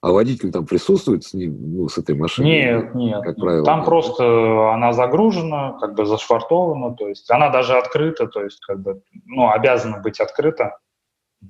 А 0.00 0.12
водитель 0.12 0.52
там 0.52 0.64
присутствует 0.64 1.24
с 1.24 1.34
ним, 1.34 1.56
ну, 1.58 1.88
с 1.88 1.98
этой 1.98 2.14
машиной? 2.14 2.48
Нет, 2.48 2.94
нет. 2.94 3.20
Как 3.22 3.36
правило, 3.36 3.64
там 3.64 3.78
нет. 3.78 3.86
просто 3.86 4.72
она 4.72 4.92
загружена, 4.92 5.76
как 5.80 5.94
бы 5.96 6.06
зашвартована, 6.06 6.94
то 6.94 7.08
есть 7.08 7.28
она 7.30 7.48
даже 7.50 7.76
открыта, 7.76 8.28
то 8.28 8.44
есть 8.44 8.60
как 8.64 8.80
бы, 8.80 9.02
ну, 9.26 9.50
обязана 9.50 9.98
быть 9.98 10.20
открыта 10.20 10.78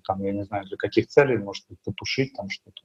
там, 0.07 0.22
я 0.22 0.33
не 0.33 0.44
знаю, 0.44 0.66
для 0.66 0.77
каких 0.77 1.09
целей, 1.09 1.38
может 1.38 1.64
быть, 1.68 1.79
потушить 1.85 2.35
там 2.35 2.48
что-то. 2.51 2.83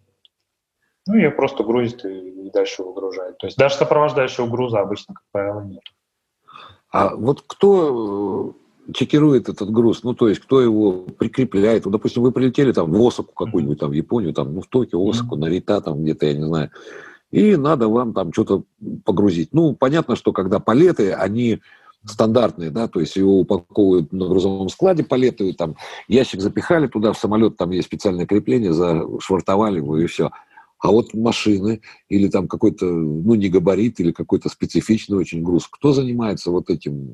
Ну, 1.05 1.15
ее 1.15 1.31
просто 1.31 1.63
грузит 1.63 2.05
и, 2.05 2.47
и 2.47 2.49
дальше 2.49 2.83
выгружает. 2.83 3.37
То 3.37 3.47
есть 3.47 3.57
даже 3.57 3.75
сопровождающего 3.75 4.47
груза 4.47 4.79
обычно, 4.79 5.15
как 5.15 5.23
правило, 5.31 5.61
нет. 5.61 5.83
А 6.91 7.15
вот 7.15 7.43
кто 7.45 8.55
э, 8.87 8.93
чекирует 8.93 9.49
этот 9.49 9.69
груз? 9.69 10.03
Ну, 10.03 10.13
то 10.13 10.29
есть, 10.29 10.39
кто 10.39 10.61
его 10.61 11.01
прикрепляет? 11.01 11.85
Ну, 11.85 11.91
допустим, 11.91 12.21
вы 12.21 12.31
прилетели 12.31 12.71
там 12.71 12.91
в 12.91 13.01
Осаку 13.05 13.33
какую-нибудь, 13.33 13.79
там, 13.79 13.89
в 13.89 13.93
Японию, 13.93 14.33
там, 14.33 14.53
ну, 14.53 14.61
в 14.61 14.67
Токио, 14.67 15.09
Осаку, 15.09 15.35
mm-hmm. 15.35 15.39
Нарита, 15.39 15.81
там, 15.81 16.03
где-то, 16.03 16.25
я 16.25 16.33
не 16.35 16.45
знаю, 16.45 16.71
и 17.33 17.55
надо 17.55 17.87
вам 17.87 18.13
там 18.13 18.31
что-то 18.31 18.63
погрузить. 19.03 19.49
Ну, 19.53 19.75
понятно, 19.75 20.15
что 20.15 20.31
когда 20.31 20.59
палеты, 20.59 21.13
они 21.13 21.61
стандартные, 22.05 22.69
да, 22.69 22.87
то 22.87 22.99
есть 22.99 23.15
его 23.15 23.39
упаковывают 23.39 24.11
на 24.11 24.27
грузовом 24.27 24.69
складе 24.69 25.03
палеты, 25.03 25.53
там 25.53 25.75
ящик 26.07 26.41
запихали 26.41 26.87
туда, 26.87 27.13
в 27.13 27.17
самолет 27.17 27.57
там 27.57 27.71
есть 27.71 27.87
специальное 27.87 28.25
крепление, 28.25 28.73
зашвартовали 28.73 29.77
его 29.77 29.97
и 29.97 30.05
все. 30.07 30.31
А 30.79 30.91
вот 30.91 31.13
машины 31.13 31.81
или 32.09 32.27
там 32.27 32.49
какой-то, 32.49 32.85
ну, 32.85 33.35
не 33.35 33.47
габарит 33.47 34.01
или 34.01 34.11
какой-то 34.11 34.49
специфичный 34.49 35.17
очень 35.17 35.41
груз, 35.41 35.67
кто 35.67 35.93
занимается 35.93 36.51
вот 36.51 36.69
этим 36.69 37.13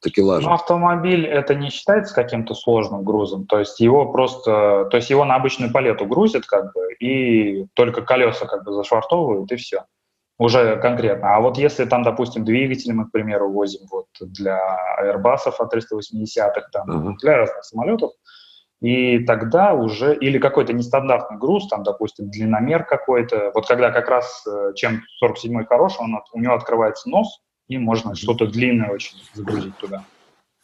такелажем? 0.00 0.48
Ну, 0.48 0.54
автомобиль 0.54 1.26
это 1.26 1.56
не 1.56 1.70
считается 1.70 2.14
каким-то 2.14 2.54
сложным 2.54 3.02
грузом, 3.02 3.46
то 3.46 3.58
есть 3.58 3.80
его 3.80 4.12
просто, 4.12 4.86
то 4.90 4.96
есть 4.96 5.10
его 5.10 5.24
на 5.24 5.34
обычную 5.34 5.72
палету 5.72 6.06
грузят 6.06 6.46
как 6.46 6.72
бы 6.72 6.94
и 7.00 7.66
только 7.74 8.02
колеса 8.02 8.46
как 8.46 8.64
бы 8.64 8.72
зашвартовывают 8.72 9.50
и 9.50 9.56
все 9.56 9.84
уже 10.40 10.76
конкретно. 10.78 11.36
А 11.36 11.40
вот 11.40 11.58
если 11.58 11.84
там, 11.84 12.02
допустим, 12.02 12.44
двигатели 12.44 12.92
мы, 12.92 13.06
к 13.06 13.12
примеру, 13.12 13.50
возим 13.50 13.86
вот 13.90 14.06
для 14.20 14.58
Airbus 15.02 15.40
А380, 15.46 16.52
там, 16.72 16.90
uh-huh. 16.90 17.14
для 17.20 17.36
разных 17.36 17.62
самолетов, 17.62 18.12
и 18.80 19.18
тогда 19.18 19.74
уже, 19.74 20.16
или 20.16 20.38
какой-то 20.38 20.72
нестандартный 20.72 21.36
груз, 21.36 21.68
там, 21.68 21.82
допустим, 21.82 22.30
длинномер 22.30 22.84
какой-то, 22.84 23.52
вот 23.54 23.68
когда 23.68 23.90
как 23.90 24.08
раз, 24.08 24.42
э, 24.46 24.72
чем 24.76 25.02
47-й 25.22 25.66
хорош, 25.66 25.96
он, 25.98 26.18
у 26.32 26.40
него 26.40 26.54
открывается 26.54 27.10
нос, 27.10 27.42
и 27.68 27.76
можно 27.76 28.14
что-то 28.14 28.46
длинное 28.46 28.88
очень 28.88 29.18
загрузить 29.34 29.76
туда 29.76 30.04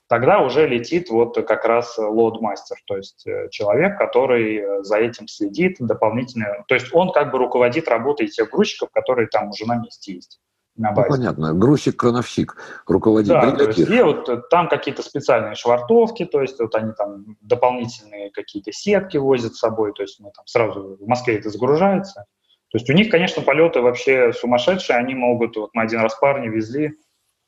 тогда 0.08 0.40
уже 0.40 0.66
летит 0.66 1.10
вот 1.10 1.34
как 1.46 1.64
раз 1.64 1.98
лоудмастер, 1.98 2.76
то 2.86 2.96
есть 2.96 3.26
э, 3.26 3.48
человек, 3.50 3.98
который 3.98 4.56
э, 4.56 4.82
за 4.82 4.98
этим 4.98 5.28
следит 5.28 5.76
дополнительно. 5.80 6.64
То 6.68 6.74
есть 6.74 6.94
он 6.94 7.12
как 7.12 7.32
бы 7.32 7.38
руководит 7.38 7.88
работой 7.88 8.28
тех 8.28 8.50
грузчиков, 8.50 8.90
которые 8.92 9.28
там 9.28 9.50
уже 9.50 9.66
на 9.66 9.76
месте 9.76 10.14
есть. 10.14 10.40
На 10.76 10.90
ну, 10.90 10.96
базе. 10.96 11.08
Ну, 11.08 11.16
понятно. 11.16 11.54
Грузчик-крановщик 11.54 12.56
руководит 12.86 13.28
да, 13.28 13.50
то 13.52 13.64
есть, 13.64 13.78
и 13.78 14.02
вот 14.02 14.50
там 14.50 14.68
какие-то 14.68 15.02
специальные 15.02 15.54
швартовки, 15.54 16.26
то 16.26 16.42
есть 16.42 16.60
вот 16.60 16.74
они 16.74 16.92
там 16.92 17.36
дополнительные 17.40 18.30
какие-то 18.30 18.72
сетки 18.72 19.16
возят 19.16 19.54
с 19.54 19.58
собой, 19.58 19.92
то 19.94 20.02
есть 20.02 20.20
мы 20.20 20.30
там 20.32 20.46
сразу 20.46 20.98
в 21.00 21.06
Москве 21.06 21.38
это 21.38 21.48
загружается. 21.48 22.26
То 22.70 22.78
есть 22.78 22.90
у 22.90 22.92
них, 22.92 23.10
конечно, 23.10 23.42
полеты 23.42 23.80
вообще 23.80 24.32
сумасшедшие, 24.34 24.98
они 24.98 25.14
могут, 25.14 25.56
вот 25.56 25.70
мы 25.72 25.82
один 25.82 26.00
раз 26.00 26.14
парни 26.16 26.48
везли, 26.48 26.92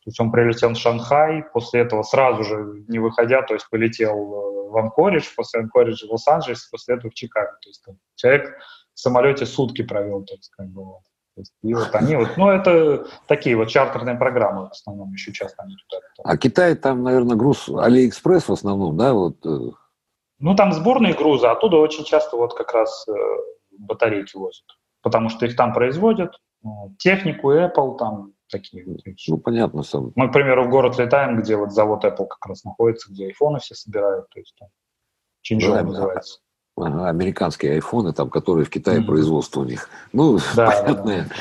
То 0.08 0.10
есть 0.10 0.20
он 0.20 0.32
прилетел 0.32 0.72
в 0.72 0.78
Шанхай, 0.78 1.44
после 1.52 1.82
этого 1.82 2.02
сразу 2.02 2.42
же, 2.42 2.82
не 2.88 2.98
выходя, 2.98 3.42
то 3.42 3.52
есть 3.52 3.68
полетел 3.68 4.14
э, 4.14 4.70
в 4.70 4.76
Анкоридж, 4.78 5.26
после 5.36 5.60
Анкориджа 5.60 6.06
в 6.06 6.12
Лос-Анджелес, 6.12 6.64
после 6.70 6.94
этого 6.94 7.10
в 7.10 7.14
Чикаго. 7.14 7.58
То 7.60 7.68
есть 7.68 7.84
там, 7.84 7.98
человек 8.14 8.56
в 8.94 9.00
самолете 9.00 9.44
сутки 9.44 9.82
провел, 9.82 10.24
то 10.24 10.34
есть 10.34 10.50
как 10.56 10.66
бы 10.68 10.82
вот. 10.82 11.02
То 11.34 11.42
есть, 11.42 11.52
и 11.62 11.74
вот 11.74 11.94
они 11.94 12.16
вот, 12.16 12.38
ну 12.38 12.48
это 12.48 13.06
такие 13.26 13.54
вот 13.54 13.68
чартерные 13.68 14.16
программы 14.16 14.68
в 14.68 14.70
основном 14.70 15.12
еще 15.12 15.30
часто 15.30 15.62
они 15.62 15.76
туда. 15.76 16.02
А 16.24 16.38
Китай 16.38 16.74
там, 16.74 17.02
наверное, 17.02 17.36
груз 17.36 17.68
Алиэкспресс 17.68 18.48
в 18.48 18.52
основном, 18.52 18.96
да, 18.96 19.12
вот? 19.12 19.44
Э? 19.44 19.72
Ну 20.38 20.56
там 20.56 20.72
сборные 20.72 21.12
грузы, 21.12 21.48
оттуда 21.48 21.76
очень 21.76 22.04
часто 22.04 22.38
вот 22.38 22.56
как 22.56 22.72
раз 22.72 23.06
э, 23.08 23.12
батарейки 23.72 24.38
возят, 24.38 24.64
потому 25.02 25.28
что 25.28 25.44
их 25.44 25.54
там 25.54 25.74
производят, 25.74 26.32
технику 26.98 27.52
Apple 27.52 27.98
там 27.98 28.32
такие 28.48 28.84
вещи. 28.84 29.30
Ну, 29.30 29.38
понятно. 29.38 29.82
Сам. 29.82 30.12
Мы, 30.14 30.28
к 30.28 30.32
примеру, 30.32 30.64
в 30.64 30.70
город 30.70 30.98
летаем, 30.98 31.40
где 31.40 31.56
вот 31.56 31.72
завод 31.72 32.04
Apple 32.04 32.26
как 32.26 32.46
раз 32.46 32.64
находится, 32.64 33.10
где 33.10 33.26
айфоны 33.26 33.58
все 33.58 33.74
собирают, 33.74 34.28
то 34.30 34.38
есть 34.40 34.54
там 34.58 34.68
Чинжоу 35.42 35.74
да, 35.74 35.82
называется. 35.82 36.40
Ага, 36.76 37.08
американские 37.08 37.72
айфоны, 37.72 38.12
там, 38.12 38.30
которые 38.30 38.64
в 38.64 38.70
Китае 38.70 39.00
mm-hmm. 39.00 39.06
производство 39.06 39.60
у 39.60 39.64
них. 39.64 39.88
Ну, 40.12 40.38
да, 40.54 40.70
понятно. 40.82 41.04
Да, 41.04 41.24
да 41.24 41.34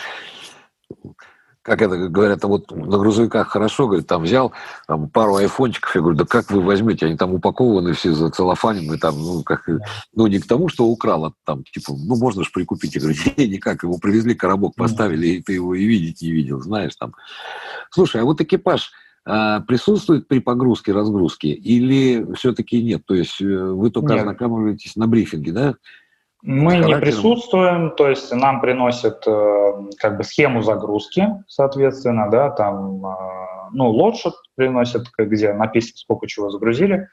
как 1.67 1.81
это 1.81 2.07
говорят, 2.07 2.45
а 2.45 2.47
вот 2.47 2.71
на 2.71 2.97
грузовиках 2.97 3.49
хорошо, 3.49 3.87
говорит, 3.87 4.07
там 4.07 4.23
взял 4.23 4.53
там, 4.87 5.09
пару 5.09 5.35
айфончиков, 5.35 5.93
я 5.95 6.01
говорю, 6.01 6.17
да 6.17 6.23
как 6.23 6.49
вы 6.49 6.61
возьмете, 6.61 7.07
они 7.07 7.17
там 7.17 7.33
упакованы 7.33 7.91
все 7.91 8.13
за 8.13 8.29
целлофанем, 8.29 8.97
там, 8.97 9.21
ну, 9.21 9.43
как, 9.43 9.67
ну, 10.15 10.27
не 10.27 10.39
к 10.39 10.47
тому, 10.47 10.69
что 10.69 10.85
украл, 10.85 11.25
а 11.25 11.33
там, 11.43 11.65
типа, 11.65 11.91
ну, 11.91 12.15
можно 12.15 12.45
же 12.45 12.51
прикупить. 12.53 12.95
Я 12.95 13.01
говорю, 13.01 13.17
не, 13.35 13.47
никак, 13.49 13.83
его 13.83 13.97
привезли, 13.97 14.33
коробок 14.33 14.75
поставили, 14.75 15.27
и 15.27 15.43
ты 15.43 15.53
его 15.53 15.75
и 15.75 15.83
видеть 15.83 16.21
не 16.21 16.31
видел, 16.31 16.61
знаешь, 16.61 16.95
там. 16.95 17.13
Слушай, 17.91 18.21
а 18.21 18.23
вот 18.23 18.39
экипаж, 18.39 18.93
а, 19.25 19.59
присутствует 19.59 20.29
при 20.29 20.39
погрузке, 20.39 20.93
разгрузке 20.93 21.49
или 21.49 22.33
все-таки 22.35 22.81
нет? 22.81 23.01
То 23.05 23.13
есть 23.13 23.41
э, 23.41 23.45
вы 23.45 23.91
только 23.91 24.13
нет. 24.13 24.21
ознакомливаетесь 24.21 24.95
на 24.95 25.05
брифинге, 25.05 25.51
да? 25.51 25.75
Мы 26.43 26.77
не 26.77 26.95
присутствуем, 26.95 27.91
то 27.91 28.07
есть 28.07 28.31
нам 28.31 28.61
приносят 28.61 29.23
э, 29.25 29.73
как 29.97 30.17
бы 30.17 30.23
схему 30.23 30.61
загрузки, 30.61 31.43
соответственно, 31.47 32.29
да, 32.29 32.51
там, 32.51 33.05
э, 33.05 33.09
ну, 33.73 33.89
лодшот 33.89 34.35
приносят, 34.55 35.07
где 35.17 35.53
написано, 35.53 35.97
сколько 35.97 36.27
чего 36.27 36.49
загрузили. 36.49 37.09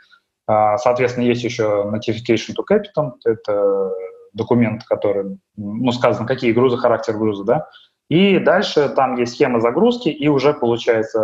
Э, 0.46 0.76
соответственно, 0.76 1.24
есть 1.24 1.42
еще 1.42 1.90
notification 1.90 2.54
to 2.54 2.64
capital, 2.70 3.12
это 3.24 3.90
документ, 4.34 4.84
который, 4.84 5.38
ну, 5.56 5.92
сказано, 5.92 6.26
какие 6.26 6.52
грузы, 6.52 6.76
характер 6.76 7.16
груза, 7.16 7.44
да. 7.44 7.68
И 8.10 8.38
дальше 8.38 8.90
там 8.90 9.16
есть 9.16 9.34
схема 9.34 9.60
загрузки, 9.60 10.10
и 10.10 10.28
уже 10.28 10.52
получается 10.52 11.20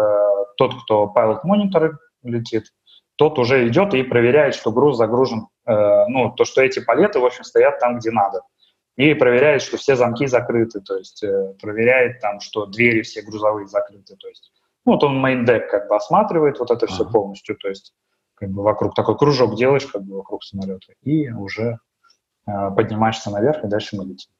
тот, 0.56 0.74
кто 0.82 1.12
pilot 1.14 1.40
monitor 1.44 1.92
летит, 2.22 2.72
тот 3.16 3.38
уже 3.38 3.68
идет 3.68 3.92
и 3.92 4.02
проверяет, 4.02 4.54
что 4.54 4.72
груз 4.72 4.96
загружен, 4.96 5.48
ну, 5.66 6.30
то, 6.36 6.44
что 6.44 6.62
эти 6.62 6.80
палеты, 6.80 7.20
в 7.20 7.24
общем, 7.24 7.44
стоят 7.44 7.78
там, 7.78 7.98
где 7.98 8.10
надо. 8.10 8.42
И 8.96 9.14
проверяет, 9.14 9.62
что 9.62 9.76
все 9.76 9.96
замки 9.96 10.26
закрыты, 10.26 10.80
то 10.80 10.96
есть 10.96 11.22
э, 11.22 11.54
проверяет 11.60 12.20
там, 12.20 12.40
что 12.40 12.66
двери 12.66 13.02
все 13.02 13.22
грузовые 13.22 13.66
закрыты, 13.66 14.16
то 14.16 14.28
есть 14.28 14.52
ну, 14.84 14.92
вот 14.92 15.04
он 15.04 15.24
deck 15.24 15.68
как 15.68 15.88
бы 15.88 15.96
осматривает 15.96 16.58
вот 16.58 16.70
это 16.70 16.86
все 16.86 17.04
полностью, 17.04 17.56
то 17.56 17.68
есть 17.68 17.94
как 18.34 18.50
бы 18.50 18.62
вокруг 18.62 18.94
такой 18.94 19.16
кружок 19.16 19.56
делаешь 19.56 19.86
как 19.86 20.02
бы 20.02 20.16
вокруг 20.16 20.42
самолета 20.42 20.92
и 21.02 21.30
уже 21.30 21.78
э, 22.46 22.70
поднимаешься 22.74 23.30
наверх 23.30 23.64
и 23.64 23.68
дальше 23.68 23.96
мы 23.96 24.04
летим. 24.04 24.30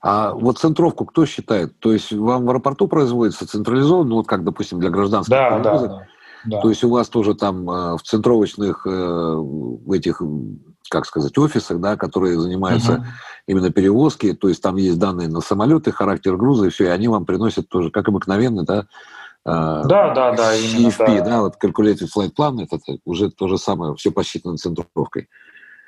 А 0.00 0.32
вот 0.32 0.58
центровку 0.58 1.04
кто 1.04 1.26
считает? 1.26 1.78
То 1.80 1.92
есть 1.92 2.12
вам 2.12 2.46
в 2.46 2.50
аэропорту 2.50 2.88
производится 2.88 3.46
централизованно, 3.46 4.10
ну 4.10 4.16
вот 4.16 4.26
как, 4.26 4.44
допустим, 4.44 4.80
для 4.80 4.90
гражданских 4.90 5.30
да, 5.30 5.58
перевозок? 5.58 5.90
Да, 5.90 5.96
да. 5.96 6.06
Да. 6.44 6.60
То 6.60 6.68
есть 6.68 6.84
у 6.84 6.90
вас 6.90 7.08
тоже 7.08 7.34
там 7.34 7.68
э, 7.68 7.96
в 7.96 8.02
центровочных 8.02 8.86
э, 8.86 8.90
в 8.90 9.92
этих, 9.92 10.22
как 10.90 11.06
сказать, 11.06 11.36
офисах, 11.38 11.80
да, 11.80 11.96
которые 11.96 12.38
занимаются 12.38 12.94
угу. 12.94 13.04
именно 13.46 13.70
перевозки, 13.70 14.32
то 14.32 14.48
есть 14.48 14.62
там 14.62 14.76
есть 14.76 14.98
данные 14.98 15.28
на 15.28 15.40
самолеты, 15.40 15.92
характер 15.92 16.36
груза 16.36 16.66
и 16.66 16.70
все, 16.70 16.84
и 16.84 16.88
они 16.88 17.08
вам 17.08 17.26
приносят 17.26 17.68
тоже, 17.68 17.90
как 17.90 18.08
обыкновенно, 18.08 18.64
да, 18.64 18.80
э, 19.44 19.82
да, 19.84 20.14
да, 20.14 20.32
да, 20.32 20.54
именно, 20.54 20.88
CFP, 20.88 21.18
да. 21.18 21.24
да, 21.24 21.40
вот 21.42 21.56
Calculated 21.62 22.08
Flight 22.14 22.32
Plan, 22.38 22.62
это 22.62 22.78
уже 23.04 23.30
то 23.30 23.48
же 23.48 23.58
самое, 23.58 23.94
все 23.96 24.10
посчитано 24.10 24.56
центровкой. 24.56 25.28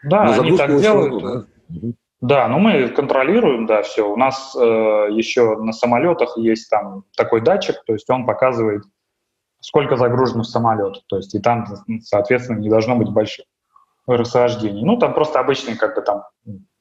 Да, 0.03 0.35
они 0.35 0.57
так 0.57 0.81
делают. 0.81 1.23
Да? 1.69 1.93
Да, 2.21 2.49
ну 2.49 2.59
мы 2.59 2.89
контролируем, 2.89 3.67
да, 3.67 3.83
все. 3.83 4.11
У 4.11 4.17
нас 4.17 4.55
э, 4.55 4.61
еще 5.11 5.57
на 5.57 5.73
самолетах 5.73 6.37
есть 6.37 6.69
там 6.69 7.05
такой 7.17 7.41
датчик, 7.41 7.77
то 7.87 7.95
есть 7.95 8.09
он 8.11 8.27
показывает 8.27 8.83
сколько 9.61 9.97
загружено 9.97 10.43
в 10.43 10.47
самолет. 10.47 11.03
То 11.09 11.17
есть 11.17 11.35
и 11.35 11.41
там, 11.41 11.67
соответственно, 12.03 12.59
не 12.59 12.69
должно 12.69 12.97
быть 12.97 13.11
больших 13.11 13.47
расхождений. 14.07 14.85
Ну, 14.85 14.99
там 14.99 15.15
просто 15.15 15.41
обычный 15.41 15.77
как 15.77 15.95
бы 15.95 16.03
там 16.03 16.25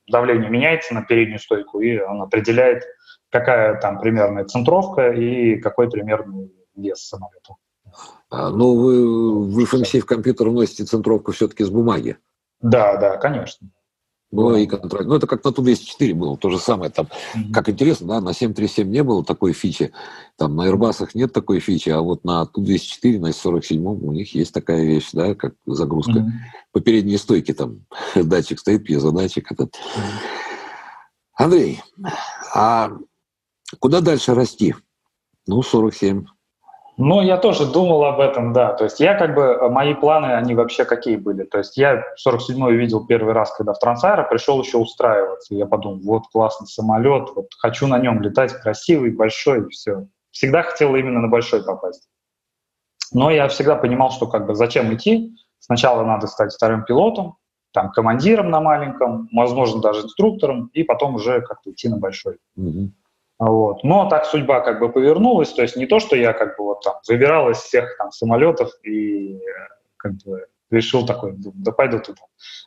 давление 0.09 0.49
меняется 0.49 0.93
на 0.93 1.03
переднюю 1.03 1.39
стойку, 1.39 1.79
и 1.81 1.99
он 1.99 2.21
определяет, 2.21 2.83
какая 3.29 3.79
там 3.79 3.99
примерная 3.99 4.45
центровка 4.45 5.11
и 5.11 5.57
какой 5.57 5.89
примерный 5.89 6.51
вес 6.75 7.07
самолета. 7.07 7.55
А, 8.29 8.49
ну, 8.49 8.75
вы 8.75 9.45
в 9.45 9.59
FMC 9.59 9.99
в 9.99 10.05
компьютер 10.05 10.49
вносите 10.49 10.85
центровку 10.85 11.31
все-таки 11.31 11.63
с 11.63 11.69
бумаги. 11.69 12.17
Да, 12.61 12.97
да, 12.97 13.17
конечно. 13.17 13.69
Было 14.31 14.57
и 14.57 14.67
контроль. 14.67 15.07
Ну, 15.07 15.15
это 15.15 15.25
как 15.25 15.43
на 15.43 15.51
Ту-204 15.51 16.13
было, 16.13 16.37
то 16.37 16.51
же 16.51 16.59
самое. 16.59 16.91
Там, 16.91 17.07
mm-hmm. 17.07 17.51
Как 17.51 17.67
интересно, 17.67 18.07
да, 18.07 18.21
на 18.21 18.33
737 18.33 18.87
не 18.87 19.03
было 19.03 19.25
такой 19.25 19.53
фичи, 19.53 19.91
там 20.37 20.55
на 20.55 20.69
Airbus 20.69 21.09
нет 21.15 21.33
такой 21.33 21.59
фичи, 21.59 21.89
а 21.89 22.01
вот 22.01 22.23
на 22.23 22.45
Ту-204, 22.45 23.19
на 23.19 23.33
47 23.33 23.83
у 23.85 24.11
них 24.11 24.35
есть 24.35 24.53
такая 24.53 24.83
вещь, 24.83 25.09
да, 25.13 25.33
как 25.33 25.55
загрузка. 25.65 26.19
Mm-hmm. 26.19 26.31
По 26.73 26.79
передней 26.79 27.17
стойке 27.17 27.53
там 27.55 27.85
датчик 28.15 28.59
стоит, 28.59 28.85
пьезодатчик 28.85 29.51
этот. 29.51 29.75
Mm-hmm. 29.75 30.39
Андрей, 31.39 31.81
а 32.53 32.91
куда 33.79 34.01
дальше 34.01 34.35
расти? 34.35 34.75
Ну, 35.47 35.63
47. 35.63 36.25
Ну, 37.01 37.21
я 37.21 37.37
тоже 37.37 37.65
думал 37.65 38.03
об 38.03 38.19
этом, 38.19 38.51
да. 38.51 38.73
То 38.73 38.83
есть 38.83 38.99
я 38.99 39.15
как 39.17 39.33
бы, 39.33 39.41
э, 39.41 39.69
мои 39.69 39.93
планы, 39.93 40.33
они 40.33 40.53
вообще 40.53 40.83
какие 40.83 41.15
были? 41.15 41.45
То 41.45 41.59
есть 41.59 41.77
я 41.77 42.03
47-й 42.27 42.75
видел 42.75 43.07
первый 43.07 43.33
раз, 43.33 43.53
когда 43.53 43.71
в 43.71 43.79
Трансайра 43.79 44.23
пришел 44.23 44.61
еще 44.61 44.79
устраиваться. 44.79 45.55
Я 45.55 45.65
подумал, 45.65 46.01
вот 46.03 46.23
классный 46.27 46.67
самолет, 46.67 47.29
вот 47.33 47.47
хочу 47.57 47.87
на 47.87 47.99
нем 47.99 48.21
летать, 48.21 48.51
красивый, 48.51 49.11
большой, 49.11 49.61
и 49.61 49.69
все. 49.69 50.07
Всегда 50.31 50.61
хотел 50.61 50.93
именно 50.93 51.21
на 51.21 51.29
большой 51.29 51.63
попасть. 51.63 52.09
Но 53.13 53.31
я 53.31 53.47
всегда 53.47 53.77
понимал, 53.77 54.11
что 54.11 54.27
как 54.27 54.45
бы 54.45 54.53
зачем 54.53 54.93
идти. 54.93 55.33
Сначала 55.59 56.03
надо 56.03 56.27
стать 56.27 56.53
вторым 56.53 56.83
пилотом, 56.83 57.37
там 57.71 57.91
командиром 57.91 58.49
на 58.49 58.59
маленьком, 58.59 59.29
возможно, 59.31 59.81
даже 59.81 60.01
инструктором, 60.01 60.69
и 60.73 60.83
потом 60.83 61.15
уже 61.15 61.39
как-то 61.43 61.71
идти 61.71 61.87
на 61.87 61.95
большой. 61.95 62.39
Mm-hmm. 62.57 62.89
Вот. 63.39 63.85
Но 63.85 64.09
так 64.09 64.25
судьба 64.25 64.59
как 64.59 64.79
бы 64.79 64.91
повернулась, 64.91 65.53
то 65.53 65.61
есть 65.61 65.77
не 65.77 65.85
то, 65.85 65.99
что 65.99 66.17
я 66.17 66.33
как 66.33 66.57
бы 66.57 66.65
вот 66.65 66.81
там 66.83 66.95
выбирал 67.07 67.49
из 67.49 67.57
всех 67.57 67.95
там 67.97 68.11
самолетов 68.11 68.69
и 68.83 69.37
э, 69.37 69.39
как 69.95 70.13
бы 70.25 70.45
решил 70.69 71.05
такой, 71.05 71.33
да 71.37 71.71
пойду 71.71 71.99
туда. 71.99 72.21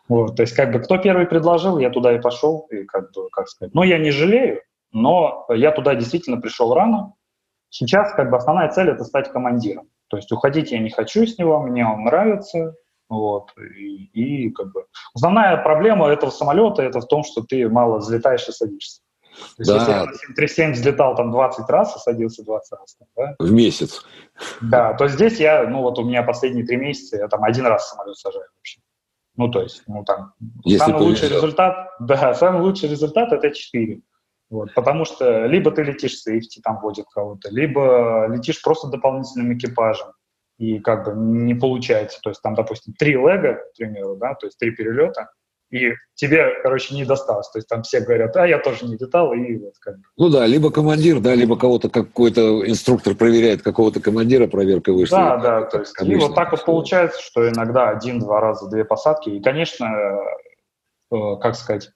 Вот. 0.08 0.36
То 0.36 0.42
есть 0.42 0.54
как 0.54 0.72
бы 0.72 0.80
кто 0.80 0.96
первый 0.96 1.26
предложил, 1.26 1.78
я 1.78 1.90
туда 1.90 2.14
и 2.14 2.20
пошел, 2.20 2.66
и 2.70 2.84
как 2.84 3.12
бы, 3.12 3.28
как 3.30 3.48
сказать, 3.48 3.74
ну 3.74 3.82
я 3.82 3.98
не 3.98 4.10
жалею, 4.10 4.62
но 4.92 5.44
я 5.50 5.72
туда 5.72 5.94
действительно 5.94 6.40
пришел 6.40 6.72
рано. 6.72 7.14
Сейчас 7.68 8.12
как 8.14 8.30
бы 8.30 8.38
основная 8.38 8.70
цель 8.70 8.88
это 8.88 9.04
стать 9.04 9.30
командиром. 9.30 9.88
То 10.08 10.16
есть 10.16 10.32
уходить 10.32 10.72
я 10.72 10.78
не 10.78 10.90
хочу 10.90 11.26
с 11.26 11.36
него, 11.38 11.60
мне 11.60 11.86
он 11.86 12.04
нравится, 12.04 12.74
вот, 13.10 13.50
и, 13.58 14.46
и 14.46 14.50
как 14.52 14.72
бы 14.72 14.86
основная 15.14 15.58
проблема 15.58 16.08
этого 16.08 16.30
самолета 16.30 16.82
это 16.82 17.00
в 17.00 17.06
том, 17.08 17.24
что 17.24 17.42
ты 17.42 17.68
мало 17.68 17.98
взлетаешь 17.98 18.48
и 18.48 18.52
садишься. 18.52 19.01
То 19.32 19.62
есть, 19.62 19.70
да. 19.70 19.76
если 19.76 19.92
я 19.92 20.04
на 20.04 20.14
737 20.14 20.72
взлетал 20.72 21.16
там 21.16 21.30
20 21.30 21.68
раз 21.68 21.96
и 21.96 21.98
садился 21.98 22.44
20 22.44 22.72
раз. 22.72 22.96
Там, 22.96 23.08
да? 23.16 23.34
В 23.38 23.50
месяц. 23.50 24.04
Да, 24.60 24.94
то 24.94 25.08
здесь 25.08 25.40
я, 25.40 25.66
ну 25.66 25.82
вот 25.82 25.98
у 25.98 26.04
меня 26.04 26.22
последние 26.22 26.66
три 26.66 26.76
месяца, 26.76 27.16
я 27.16 27.28
там 27.28 27.42
один 27.44 27.66
раз 27.66 27.88
самолет 27.88 28.16
сажаю 28.16 28.46
вообще. 28.56 28.80
Ну, 29.36 29.48
то 29.48 29.62
есть, 29.62 29.82
ну 29.86 30.04
там, 30.04 30.34
если 30.64 30.78
самый 30.78 30.94
повезет. 30.94 31.08
лучший 31.08 31.36
результат, 31.36 31.90
да, 32.00 32.34
самый 32.34 32.60
лучший 32.62 32.88
результат 32.88 33.32
это 33.32 33.50
4. 33.50 34.00
Вот, 34.50 34.74
потому 34.74 35.06
что 35.06 35.46
либо 35.46 35.70
ты 35.70 35.82
летишь 35.82 36.18
сейфти, 36.18 36.60
там 36.60 36.78
водит 36.80 37.06
кого-то, 37.10 37.48
либо 37.50 38.26
летишь 38.28 38.60
просто 38.60 38.88
дополнительным 38.88 39.56
экипажем, 39.56 40.08
и 40.58 40.78
как 40.78 41.06
бы 41.06 41.12
не 41.14 41.54
получается. 41.54 42.20
То 42.22 42.28
есть 42.28 42.42
там, 42.42 42.54
допустим, 42.54 42.92
три 42.92 43.12
лега, 43.12 43.54
к 43.54 43.76
примеру, 43.78 44.16
да, 44.16 44.34
то 44.34 44.46
есть 44.46 44.58
три 44.58 44.70
перелета, 44.72 45.30
и 45.72 45.94
тебе, 46.14 46.60
короче, 46.62 46.94
не 46.94 47.04
досталось. 47.04 47.48
То 47.48 47.58
есть 47.58 47.66
там 47.66 47.82
все 47.82 48.00
говорят, 48.00 48.36
а 48.36 48.46
я 48.46 48.58
тоже 48.58 48.84
не 48.84 48.96
летал, 48.96 49.32
и 49.32 49.56
вот 49.56 49.72
как 49.80 49.96
бы. 49.96 50.02
Ну 50.18 50.28
да, 50.28 50.46
либо 50.46 50.70
командир, 50.70 51.18
да, 51.18 51.34
либо 51.34 51.56
кого-то 51.56 51.88
какой-то 51.88 52.68
инструктор 52.68 53.14
проверяет 53.14 53.62
какого-то 53.62 54.00
командира, 54.00 54.46
проверка 54.46 54.92
вышла. 54.92 55.18
Да, 55.18 55.36
да, 55.38 55.62
то 55.62 55.78
есть 55.80 55.94
и 56.02 56.14
вот 56.14 56.34
так 56.34 56.52
вот 56.52 56.64
получается, 56.64 57.20
что 57.22 57.48
иногда 57.48 57.88
один-два 57.88 58.40
раза 58.40 58.68
две 58.68 58.84
посадки, 58.84 59.30
и, 59.30 59.40
конечно, 59.40 59.86
э, 61.10 61.36
как 61.40 61.56
сказать, 61.56 61.90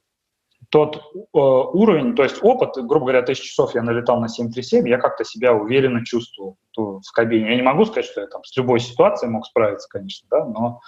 тот 0.70 0.96
э, 0.96 1.00
уровень, 1.34 2.14
то 2.14 2.22
есть 2.22 2.38
опыт, 2.42 2.76
грубо 2.76 3.06
говоря, 3.06 3.22
тысяч 3.22 3.50
часов 3.50 3.74
я 3.74 3.82
налетал 3.82 4.20
на 4.20 4.28
737, 4.28 4.88
я 4.88 4.96
как-то 4.96 5.22
себя 5.24 5.52
уверенно 5.52 6.04
чувствовал 6.04 6.56
в 6.74 7.12
кабине. 7.12 7.50
Я 7.50 7.56
не 7.56 7.62
могу 7.62 7.84
сказать, 7.84 8.06
что 8.06 8.22
я 8.22 8.26
там 8.26 8.42
с 8.42 8.56
любой 8.56 8.80
ситуацией 8.80 9.30
мог 9.30 9.44
справиться, 9.44 9.86
конечно, 9.88 10.26
да, 10.30 10.46
но 10.46 10.80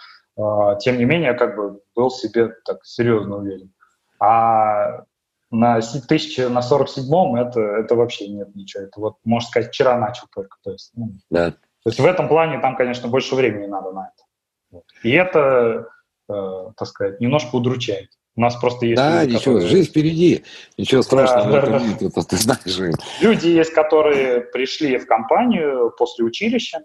тем 0.81 0.99
не 0.99 1.05
менее, 1.05 1.35
как 1.35 1.57
бы 1.57 1.81
был 1.97 2.11
себе 2.11 2.55
так 2.65 2.85
серьезно 2.85 3.39
уверен. 3.39 3.73
А 4.21 5.05
на 5.51 5.77
1000, 5.77 6.49
на 6.49 6.61
47-м 6.61 7.37
это, 7.37 7.61
это 7.61 7.95
вообще 7.95 8.29
нет 8.29 8.55
ничего. 8.55 8.85
Это 8.85 9.01
вот, 9.01 9.17
можно 9.25 9.49
сказать, 9.49 9.71
вчера 9.71 9.99
начал 9.99 10.27
только. 10.35 10.57
То 10.63 10.73
есть, 10.73 10.93
ну, 10.95 11.13
да. 11.31 11.51
то 11.51 11.57
есть 11.87 11.99
в 11.99 12.05
этом 12.05 12.29
плане 12.29 12.61
там, 12.61 12.77
конечно, 12.77 13.09
больше 13.09 13.35
времени 13.35 13.67
надо 13.67 13.93
на 13.93 14.11
это. 14.13 14.83
И 15.03 15.11
это, 15.11 15.89
э, 16.29 16.73
так 16.77 16.89
сказать, 16.89 17.21
немножко 17.21 17.57
удручает. 17.57 18.11
У 18.37 18.41
нас 18.41 18.55
просто 18.55 18.87
есть... 18.87 18.97
Да, 18.97 19.25
люди, 19.25 19.35
ничего, 19.35 19.55
которые... 19.55 19.69
жизнь 19.69 19.91
впереди, 19.91 20.45
ничего 20.77 21.03
страшного 21.03 21.51
да, 21.51 21.67
да, 21.67 21.81
нет, 21.81 22.03
это, 22.03 22.23
ты 22.23 22.37
знаешь. 22.37 23.01
Люди 23.21 23.49
есть, 23.49 23.73
которые 23.73 24.43
пришли 24.43 24.99
в 24.99 25.07
компанию 25.07 25.93
после 25.99 26.25
училища, 26.25 26.85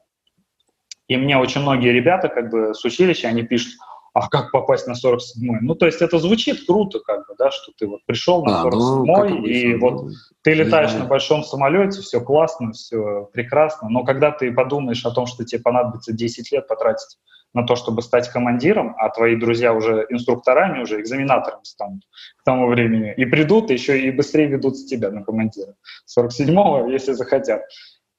и 1.08 1.18
мне 1.18 1.38
очень 1.38 1.62
многие 1.62 1.92
ребята 1.92 2.30
как 2.30 2.50
бы 2.50 2.74
с 2.74 2.84
училища, 2.86 3.28
они 3.28 3.44
пишут, 3.44 3.74
а 4.14 4.30
как 4.30 4.52
попасть 4.52 4.88
на 4.88 4.94
47-й? 4.94 5.62
Ну, 5.62 5.76
то 5.76 5.88
есть 5.88 6.02
это 6.02 6.20
звучит 6.20 6.66
круто, 6.68 7.00
как 7.00 7.28
бы, 7.28 7.34
да, 7.38 7.50
что 7.50 7.72
ты 7.78 7.88
вот 7.88 8.06
пришел 8.06 8.46
на 8.46 8.64
47-й, 8.64 9.12
а, 9.12 9.30
ну, 9.30 9.44
и 9.44 9.76
вот 9.76 10.12
ты 10.44 10.54
летаешь 10.54 10.94
на 10.94 11.06
большом 11.06 11.44
самолете, 11.44 12.02
все 12.02 12.22
классно, 12.22 12.74
все 12.74 13.28
прекрасно, 13.34 13.90
но 13.90 14.04
когда 14.04 14.32
ты 14.32 14.52
подумаешь 14.54 15.04
о 15.06 15.12
том, 15.12 15.26
что 15.26 15.44
тебе 15.44 15.62
понадобится 15.62 16.14
10 16.14 16.52
лет 16.52 16.68
потратить 16.68 17.18
на 17.54 17.66
то, 17.66 17.76
чтобы 17.76 18.02
стать 18.02 18.30
командиром, 18.30 18.96
а 18.98 19.10
твои 19.10 19.36
друзья 19.36 19.74
уже 19.74 20.06
инструкторами, 20.10 20.82
уже 20.82 21.00
экзаменаторами 21.02 21.64
станут 21.64 22.04
к 22.38 22.44
тому 22.44 22.68
времени, 22.68 23.14
и 23.16 23.26
придут 23.26 23.70
еще 23.70 24.00
и 24.00 24.12
быстрее 24.12 24.48
ведут 24.48 24.78
с 24.78 24.86
тебя 24.86 25.12
на 25.12 25.24
командира. 25.24 25.76
47-го, 26.18 26.90
если 26.90 27.14
захотят. 27.14 27.62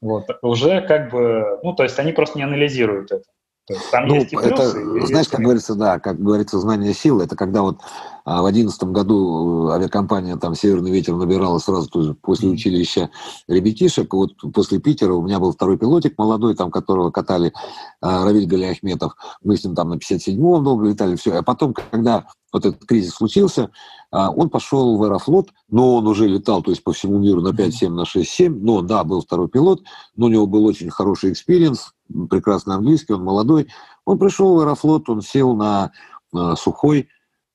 Вот, 0.05 0.27
уже 0.43 0.83
как 0.83 1.11
бы, 1.11 1.59
ну, 1.63 1.73
то 1.73 1.83
есть 1.83 1.99
они 1.99 2.13
просто 2.13 2.37
не 2.37 2.45
анализируют 2.45 3.11
это. 3.11 3.25
То 3.67 3.75
есть 3.75 3.91
там 3.91 4.07
ну, 4.07 4.17
есть 4.17 4.33
и 4.33 4.37
плюсы, 4.37 4.53
это, 4.53 4.79
и 4.79 5.07
знаешь, 5.07 5.29
как 5.29 5.41
говорится, 5.41 5.75
да, 5.75 5.99
как 5.99 6.21
говорится, 6.21 6.59
знание 6.59 6.93
силы, 6.93 7.25
это 7.25 7.35
когда 7.35 7.63
вот 7.63 7.81
а, 8.27 8.43
в 8.43 8.47
одиннадцатом 8.47 8.93
году 8.93 9.69
э, 9.69 9.73
авиакомпания 9.73 10.37
там 10.37 10.55
«Северный 10.55 10.91
ветер» 10.91 11.15
набирала 11.15 11.59
сразу 11.59 11.89
тоже 11.89 12.15
после 12.15 12.51
училища 12.51 13.09
ребятишек. 13.49 14.13
Вот 14.13 14.33
после 14.53 14.81
Питера 14.81 15.15
у 15.15 15.23
меня 15.23 15.39
был 15.41 15.53
второй 15.53 15.79
пилотик 15.79 16.19
молодой, 16.19 16.55
там 16.55 16.71
которого 16.71 17.11
катали 17.11 17.55
а, 18.03 18.25
Равиль 18.25 18.47
Галиахметов. 18.47 19.15
Мы 19.43 19.57
с 19.57 19.65
ним 19.65 19.75
там 19.75 19.89
на 19.89 19.95
57-м 19.95 20.63
долго 20.63 20.87
летали, 20.87 21.17
все. 21.17 21.33
А 21.33 21.43
потом, 21.43 21.73
когда 21.73 22.27
вот 22.53 22.67
этот 22.67 22.85
кризис 22.85 23.15
случился, 23.15 23.71
а, 24.11 24.31
он 24.31 24.51
пошел 24.51 24.99
в 24.99 25.03
Аэрофлот, 25.03 25.51
но 25.71 25.97
он 25.97 26.07
уже 26.07 26.29
летал, 26.29 26.63
то 26.63 26.71
есть 26.71 26.85
по 26.85 26.93
всему 26.93 27.19
миру 27.19 27.41
на 27.41 27.49
5-7, 27.49 27.89
на 27.89 28.03
6-7, 28.03 28.49
но 28.61 28.83
да, 28.83 29.05
был 29.05 29.23
второй 29.23 29.49
пилот, 29.49 29.83
но 30.17 30.27
у 30.27 30.29
него 30.29 30.47
был 30.47 30.67
очень 30.67 30.91
хороший 30.91 31.33
experience, 31.33 31.94
прекрасный 32.31 32.77
английский, 32.77 33.15
он 33.15 33.25
молодой. 33.25 33.69
Он 34.05 34.19
пришел 34.19 34.55
в 34.55 34.61
Аэрофлот, 34.61 35.09
он 35.09 35.23
сел 35.23 35.55
на, 35.55 35.93
на 36.33 36.57
сухой, 36.57 37.09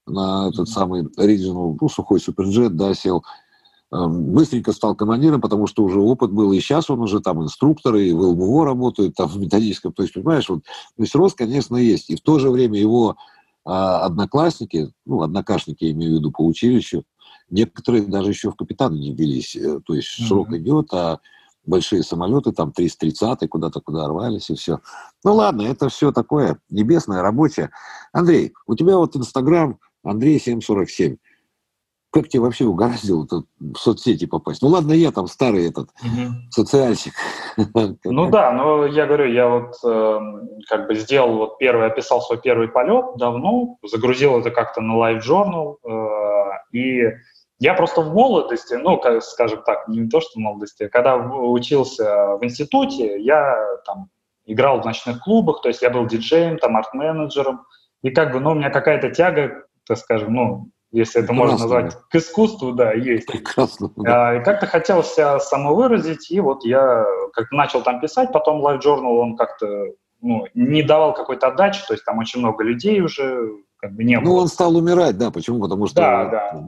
на 0.07 0.49
этот 0.49 0.67
самый 0.69 1.03
Regional, 1.03 1.77
ну, 1.79 1.89
сухой 1.89 2.19
суперджет, 2.19 2.75
да, 2.75 2.93
сел. 2.93 3.23
Эм, 3.91 4.33
быстренько 4.33 4.71
стал 4.71 4.95
командиром, 4.95 5.41
потому 5.41 5.65
что 5.65 5.83
уже 5.83 5.99
опыт 5.99 6.31
был, 6.31 6.51
и 6.51 6.59
сейчас 6.59 6.91
он 6.91 6.99
уже 6.99 7.21
там 7.21 7.41
инструктор, 7.41 7.95
и 7.95 8.11
в 8.11 8.21
ЛБО 8.21 8.65
работает, 8.65 9.15
там 9.15 9.27
в 9.27 9.39
методическом, 9.39 9.93
то 9.93 10.03
есть, 10.03 10.13
понимаешь, 10.13 10.47
вот, 10.47 10.63
то 10.63 11.03
есть 11.03 11.15
рост, 11.15 11.35
конечно, 11.35 11.75
есть. 11.75 12.11
И 12.11 12.15
в 12.15 12.21
то 12.21 12.37
же 12.37 12.51
время 12.51 12.79
его 12.79 13.17
а, 13.65 14.05
одноклассники, 14.05 14.91
ну, 15.07 15.23
однокашники, 15.23 15.85
я 15.85 15.91
имею 15.91 16.13
в 16.13 16.15
виду 16.19 16.31
по 16.31 16.45
училищу, 16.45 17.03
некоторые 17.49 18.03
даже 18.03 18.29
еще 18.29 18.51
в 18.51 18.55
капитаны 18.55 18.95
не 18.95 19.11
ввелись, 19.11 19.55
э, 19.55 19.79
то 19.83 19.95
есть 19.95 20.19
mm-hmm. 20.19 20.27
срок 20.27 20.53
идет, 20.53 20.93
а 20.93 21.19
большие 21.65 22.03
самолеты, 22.03 22.51
там 22.51 22.71
330 22.71 23.49
куда-то 23.49 23.81
куда 23.81 24.07
рвались 24.07 24.49
и 24.49 24.55
все. 24.55 24.79
Ну 25.23 25.33
ладно, 25.35 25.63
это 25.63 25.89
все 25.89 26.11
такое 26.11 26.59
небесное, 26.69 27.21
рабочее. 27.21 27.69
Андрей, 28.11 28.53
у 28.65 28.75
тебя 28.75 28.97
вот 28.97 29.15
Инстаграм 29.15 29.79
Андрей 30.03 30.39
747. 30.39 31.17
Как 32.11 32.27
тебе 32.27 32.41
вообще 32.41 32.65
угораздило 32.65 33.27
в 33.59 33.75
соцсети 33.77 34.25
попасть? 34.25 34.63
Ну 34.63 34.69
ладно, 34.69 34.93
я 34.93 35.11
там 35.11 35.27
старый 35.27 35.67
этот 35.67 35.89
угу. 36.01 36.33
социальщик. 36.49 37.13
Ну 38.03 38.31
да, 38.31 38.51
но 38.51 38.87
я 38.87 39.05
говорю, 39.05 39.31
я 39.31 39.47
вот 39.47 39.75
э, 39.85 40.19
как 40.67 40.87
бы 40.87 40.95
сделал 40.95 41.37
вот 41.37 41.59
первый, 41.59 41.85
описал 41.85 42.21
свой 42.21 42.41
первый 42.41 42.67
полет 42.67 43.17
давно, 43.17 43.77
загрузил 43.83 44.39
это 44.39 44.49
как-то 44.49 44.81
на 44.81 44.93
Live 44.93 45.19
Journal, 45.19 45.75
э, 45.83 46.77
и 46.77 47.03
я 47.59 47.73
просто 47.73 48.01
в 48.01 48.13
молодости, 48.13 48.73
ну, 48.75 48.97
как, 48.97 49.21
скажем 49.21 49.61
так, 49.63 49.87
не 49.87 50.07
то, 50.07 50.21
что 50.21 50.31
в 50.35 50.37
молодости, 50.37 50.83
а 50.83 50.89
когда 50.89 51.17
учился 51.17 52.37
в 52.37 52.43
институте, 52.43 53.21
я 53.21 53.57
там 53.85 54.09
играл 54.45 54.81
в 54.81 54.85
ночных 54.85 55.21
клубах, 55.21 55.61
то 55.61 55.67
есть 55.67 55.81
я 55.81 55.89
был 55.89 56.07
диджеем, 56.07 56.57
там, 56.57 56.77
арт-менеджером, 56.77 57.65
и 58.01 58.09
как 58.11 58.31
бы, 58.31 58.39
ну, 58.39 58.51
у 58.51 58.55
меня 58.55 58.69
какая-то 58.69 59.11
тяга, 59.11 59.63
так 59.85 59.97
скажем, 59.97 60.33
ну, 60.33 60.69
если 60.91 61.21
это 61.21 61.27
Прекрасно. 61.27 61.51
можно 61.51 61.63
назвать, 61.63 61.97
к 62.09 62.15
искусству, 62.15 62.71
да, 62.71 62.93
есть. 62.93 63.27
Прекрасно. 63.27 63.91
Да. 63.97 64.29
А, 64.29 64.35
и 64.35 64.43
как-то 64.43 64.65
хотел 64.65 65.03
себя 65.03 65.39
самовыразить, 65.39 66.31
и 66.31 66.39
вот 66.39 66.63
я 66.63 67.05
как-то 67.33 67.55
начал 67.55 67.83
там 67.83 67.99
писать, 67.99 68.31
потом 68.31 68.65
Live 68.65 68.81
Journal, 68.81 69.19
он 69.19 69.35
как-то 69.35 69.67
ну, 70.21 70.45
не 70.53 70.81
давал 70.81 71.13
какой-то 71.13 71.47
отдачи, 71.47 71.85
то 71.87 71.93
есть 71.93 72.05
там 72.05 72.17
очень 72.17 72.39
много 72.39 72.63
людей 72.63 73.01
уже 73.01 73.51
как 73.77 73.93
бы 73.93 74.03
не 74.03 74.15
ну, 74.15 74.21
было. 74.21 74.29
Ну, 74.29 74.37
он 74.41 74.47
стал 74.47 74.75
умирать, 74.75 75.17
да, 75.17 75.31
почему? 75.31 75.61
Потому 75.61 75.87
что... 75.87 75.95
Да, 75.95 76.25
да. 76.25 76.67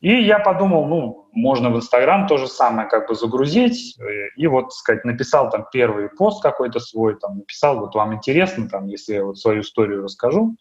И 0.00 0.12
я 0.12 0.38
подумал, 0.38 0.86
ну, 0.86 1.28
можно 1.32 1.70
в 1.70 1.76
Инстаграм 1.76 2.26
то 2.26 2.36
же 2.36 2.48
самое 2.48 2.88
как 2.88 3.08
бы 3.08 3.14
загрузить, 3.14 3.96
и 4.36 4.46
вот, 4.46 4.72
сказать, 4.72 5.04
написал 5.04 5.50
там 5.50 5.66
первый 5.72 6.10
пост 6.10 6.42
какой-то 6.42 6.80
свой, 6.80 7.16
там, 7.18 7.38
написал, 7.38 7.80
вот 7.80 7.94
вам 7.94 8.14
интересно, 8.14 8.68
там, 8.68 8.86
если 8.86 9.14
я 9.14 9.24
вот 9.24 9.38
свою 9.38 9.62
историю 9.62 10.02
расскажу, 10.02 10.56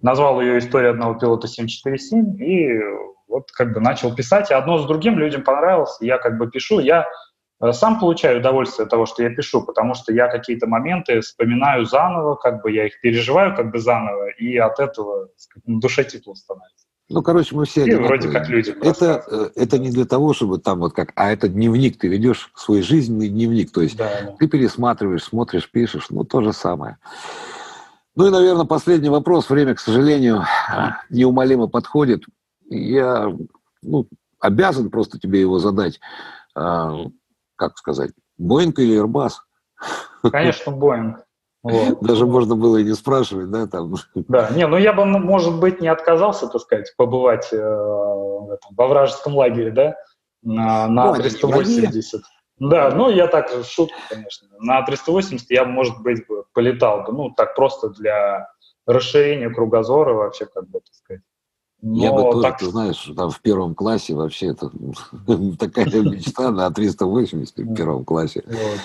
назвал 0.00 0.40
ее 0.40 0.58
«История 0.58 0.90
одного 0.90 1.14
пилота 1.14 1.46
747», 1.46 2.36
и 2.38 2.80
вот 3.28 3.50
как 3.52 3.72
бы 3.72 3.80
начал 3.80 4.14
писать, 4.14 4.50
и 4.50 4.54
одно 4.54 4.78
с 4.78 4.86
другим 4.86 5.18
людям 5.18 5.44
понравилось, 5.44 5.96
я 6.00 6.18
как 6.18 6.36
бы 6.36 6.50
пишу, 6.50 6.80
я 6.80 7.06
э, 7.60 7.72
сам 7.72 7.98
получаю 7.98 8.40
удовольствие 8.40 8.84
от 8.84 8.90
того, 8.90 9.06
что 9.06 9.22
я 9.22 9.30
пишу, 9.30 9.64
потому 9.64 9.94
что 9.94 10.12
я 10.12 10.28
какие-то 10.28 10.66
моменты 10.66 11.20
вспоминаю 11.20 11.84
заново, 11.84 12.34
как 12.34 12.62
бы 12.62 12.72
я 12.72 12.86
их 12.86 13.00
переживаю 13.00 13.54
как 13.54 13.70
бы 13.70 13.78
заново, 13.78 14.30
и 14.30 14.56
от 14.56 14.80
этого 14.80 15.28
сказать, 15.36 15.66
на 15.66 15.80
душе 15.80 16.04
тепло 16.04 16.34
становится. 16.34 16.86
Ну, 17.10 17.22
короче, 17.22 17.54
мы 17.54 17.66
все... 17.66 17.84
И 17.84 17.94
вроде 17.94 18.30
как 18.30 18.48
люди. 18.48 18.74
Это, 18.80 19.24
э, 19.30 19.50
это 19.56 19.78
не 19.78 19.90
для 19.90 20.06
того, 20.06 20.32
чтобы 20.32 20.58
там 20.58 20.80
вот 20.80 20.94
как... 20.94 21.12
А 21.16 21.30
это 21.30 21.48
дневник, 21.48 21.98
ты 21.98 22.08
ведешь 22.08 22.50
свой 22.54 22.80
жизненный 22.80 23.28
дневник. 23.28 23.72
То 23.72 23.82
есть 23.82 23.96
да, 23.96 24.34
ты 24.38 24.48
пересматриваешь, 24.48 25.24
смотришь, 25.24 25.70
пишешь, 25.70 26.06
ну, 26.08 26.24
то 26.24 26.42
же 26.42 26.52
самое. 26.52 26.96
Ну 28.16 28.26
и, 28.26 28.30
наверное, 28.30 28.64
последний 28.64 29.10
вопрос. 29.10 29.50
Время, 29.50 29.74
к 29.74 29.80
сожалению, 29.80 30.44
неумолимо 31.10 31.66
подходит. 31.66 32.24
Я 32.70 33.36
ну, 33.82 34.08
обязан 34.38 34.90
просто 34.90 35.18
тебе 35.18 35.40
его 35.40 35.58
задать. 35.58 36.00
А, 36.54 37.06
как 37.56 37.76
сказать, 37.76 38.12
Боинг 38.38 38.78
или 38.78 39.02
Airbus? 39.02 39.32
Конечно, 40.30 40.72
Боинг. 40.72 41.18
Вот. 41.64 42.02
Даже 42.02 42.26
можно 42.26 42.56
было 42.56 42.76
и 42.76 42.84
не 42.84 42.92
спрашивать, 42.92 43.50
да, 43.50 43.66
там. 43.66 43.94
Да, 44.14 44.50
не, 44.50 44.66
ну 44.66 44.76
я 44.76 44.92
бы, 44.92 45.06
может 45.06 45.58
быть, 45.58 45.80
не 45.80 45.88
отказался, 45.88 46.46
так 46.46 46.60
сказать, 46.60 46.92
побывать 46.98 47.48
э, 47.52 47.58
во 47.58 48.86
вражеском 48.86 49.34
лагере, 49.34 49.70
да, 49.70 49.96
на, 50.42 50.86
на 50.88 51.06
ну, 51.06 51.14
380. 51.14 52.20
Да, 52.58 52.90
ну 52.90 53.08
я 53.08 53.28
так, 53.28 53.50
шутка, 53.64 53.96
конечно. 54.10 54.46
На 54.60 54.82
380 54.82 55.50
я, 55.50 55.64
может 55.64 56.02
быть, 56.02 56.26
бы 56.28 56.44
полетал 56.52 57.04
бы, 57.04 57.14
ну 57.14 57.30
так 57.30 57.54
просто 57.54 57.88
для 57.88 58.46
расширения 58.86 59.48
кругозора 59.48 60.12
вообще, 60.12 60.44
как 60.44 60.68
бы, 60.68 60.80
так 60.80 60.94
сказать. 60.94 61.22
Но 61.80 62.04
я 62.04 62.12
бы 62.12 62.22
тоже, 62.22 62.42
так... 62.42 62.58
ты 62.58 62.66
знаешь, 62.66 63.10
там 63.16 63.30
в 63.30 63.40
первом 63.40 63.74
классе 63.74 64.14
вообще 64.14 64.48
это 64.48 64.70
такая 65.58 65.86
мечта 65.86 66.50
на 66.50 66.70
380 66.70 67.56
в 67.56 67.74
первом 67.74 68.04
классе. 68.04 68.42
Вот. 68.46 68.80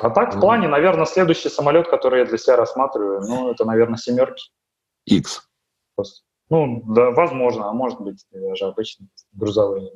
А 0.00 0.10
так, 0.10 0.34
в 0.34 0.40
плане, 0.40 0.68
наверное, 0.68 1.06
следующий 1.06 1.48
самолет, 1.48 1.88
который 1.88 2.20
я 2.20 2.26
для 2.26 2.38
себя 2.38 2.56
рассматриваю, 2.56 3.22
ну, 3.22 3.50
это, 3.50 3.64
наверное, 3.64 3.98
семерки. 3.98 4.50
X. 5.06 5.48
Ну, 6.50 6.82
да, 6.86 7.10
возможно, 7.10 7.70
а 7.70 7.72
может 7.72 8.00
быть, 8.00 8.24
даже 8.30 8.66
обычный 8.66 9.08
грузовые. 9.32 9.90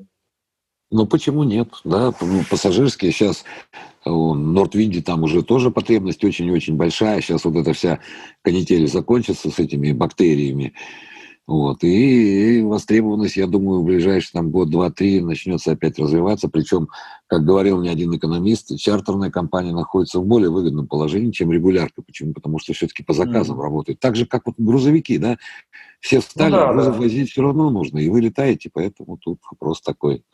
Ну, 0.90 1.06
почему 1.06 1.42
нет? 1.42 1.68
Да, 1.84 2.12
ну, 2.20 2.42
пассажирские 2.48 3.10
сейчас 3.10 3.44
в 4.04 4.34
Нортвинде 4.34 5.02
там 5.02 5.24
уже 5.24 5.42
тоже 5.42 5.70
потребность 5.70 6.22
очень-очень 6.22 6.76
большая. 6.76 7.20
Сейчас 7.20 7.44
вот 7.44 7.56
эта 7.56 7.72
вся 7.72 7.98
канитель 8.42 8.86
закончится 8.86 9.50
с 9.50 9.58
этими 9.58 9.92
бактериями. 9.92 10.74
Вот. 11.46 11.84
И, 11.84 12.58
и 12.58 12.62
востребованность, 12.62 13.36
я 13.36 13.46
думаю, 13.46 13.80
в 13.80 13.84
ближайший 13.84 14.32
там, 14.32 14.50
год, 14.50 14.68
два, 14.68 14.90
три 14.90 15.20
начнется 15.20 15.72
опять 15.72 15.98
развиваться. 15.98 16.48
Причем, 16.48 16.88
как 17.28 17.44
говорил 17.44 17.78
мне 17.78 17.90
один 17.90 18.14
экономист, 18.16 18.76
чартерная 18.78 19.30
компания 19.30 19.72
находится 19.72 20.18
в 20.18 20.26
более 20.26 20.50
выгодном 20.50 20.88
положении, 20.88 21.30
чем 21.30 21.52
регулярка. 21.52 22.02
Почему? 22.02 22.32
Потому 22.32 22.58
что 22.58 22.72
все-таки 22.72 23.04
по 23.04 23.12
заказам 23.12 23.60
mm. 23.60 23.62
работают. 23.62 24.00
Так 24.00 24.16
же, 24.16 24.26
как 24.26 24.46
вот 24.46 24.56
грузовики, 24.58 25.18
да? 25.18 25.38
Все 26.00 26.20
встали, 26.20 26.50
ну, 26.50 26.56
да, 26.56 26.72
грузов 26.72 26.94
да. 26.94 27.00
возить 27.00 27.30
все 27.30 27.42
равно 27.42 27.70
нужно, 27.70 27.98
и 27.98 28.08
вы 28.08 28.20
летаете, 28.20 28.68
поэтому 28.72 29.16
тут 29.16 29.40
вопрос 29.50 29.80
такой. 29.80 30.24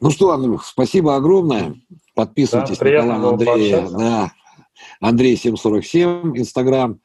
Ну 0.00 0.10
что, 0.10 0.32
Андрюх, 0.32 0.64
спасибо 0.64 1.16
огромное. 1.16 1.76
Подписывайтесь 2.14 2.78
да, 2.78 2.84
на 2.84 3.00
канал 3.00 3.30
Андрея. 3.34 3.88
Да, 3.88 4.32
Андрей 5.00 5.36
747, 5.36 6.36
Инстаграм. 6.38 6.98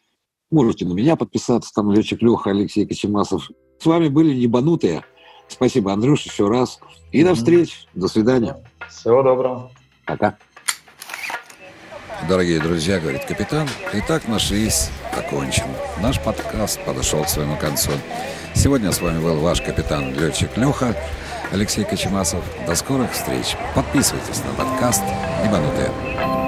Можете 0.49 0.85
на 0.85 0.93
меня 0.93 1.17
подписаться, 1.17 1.73
там 1.73 1.91
летчик 1.91 2.21
Леха, 2.21 2.51
Алексей 2.51 2.85
Кочемасов. 2.85 3.49
С 3.79 3.85
вами 3.85 4.07
были 4.07 4.33
Небанутые. 4.33 5.03
Спасибо, 5.49 5.91
Андрюш, 5.91 6.23
еще 6.23 6.47
раз. 6.47 6.79
И 7.11 7.23
до 7.23 7.35
встреч. 7.35 7.87
До 7.93 8.07
свидания. 8.07 8.57
Всего 8.89 9.23
доброго. 9.23 9.71
Пока. 10.05 10.37
Дорогие 12.27 12.59
друзья, 12.59 12.99
говорит 12.99 13.25
капитан, 13.25 13.67
итак 13.93 14.27
наш 14.27 14.49
рейс 14.49 14.89
окончен. 15.15 15.67
Наш 16.01 16.19
подкаст 16.21 16.83
подошел 16.83 17.23
к 17.23 17.29
своему 17.29 17.57
концу. 17.57 17.91
Сегодня 18.55 18.91
с 18.91 19.01
вами 19.01 19.21
был 19.21 19.37
ваш 19.37 19.61
капитан-летчик 19.61 20.57
Леха, 20.57 20.95
Алексей 21.51 21.83
Кочемасов. 21.83 22.43
До 22.65 22.73
скорых 22.75 23.11
встреч. 23.11 23.55
Подписывайтесь 23.75 24.43
на 24.43 24.51
подкаст 24.53 25.03
«Небанутые». 25.43 26.46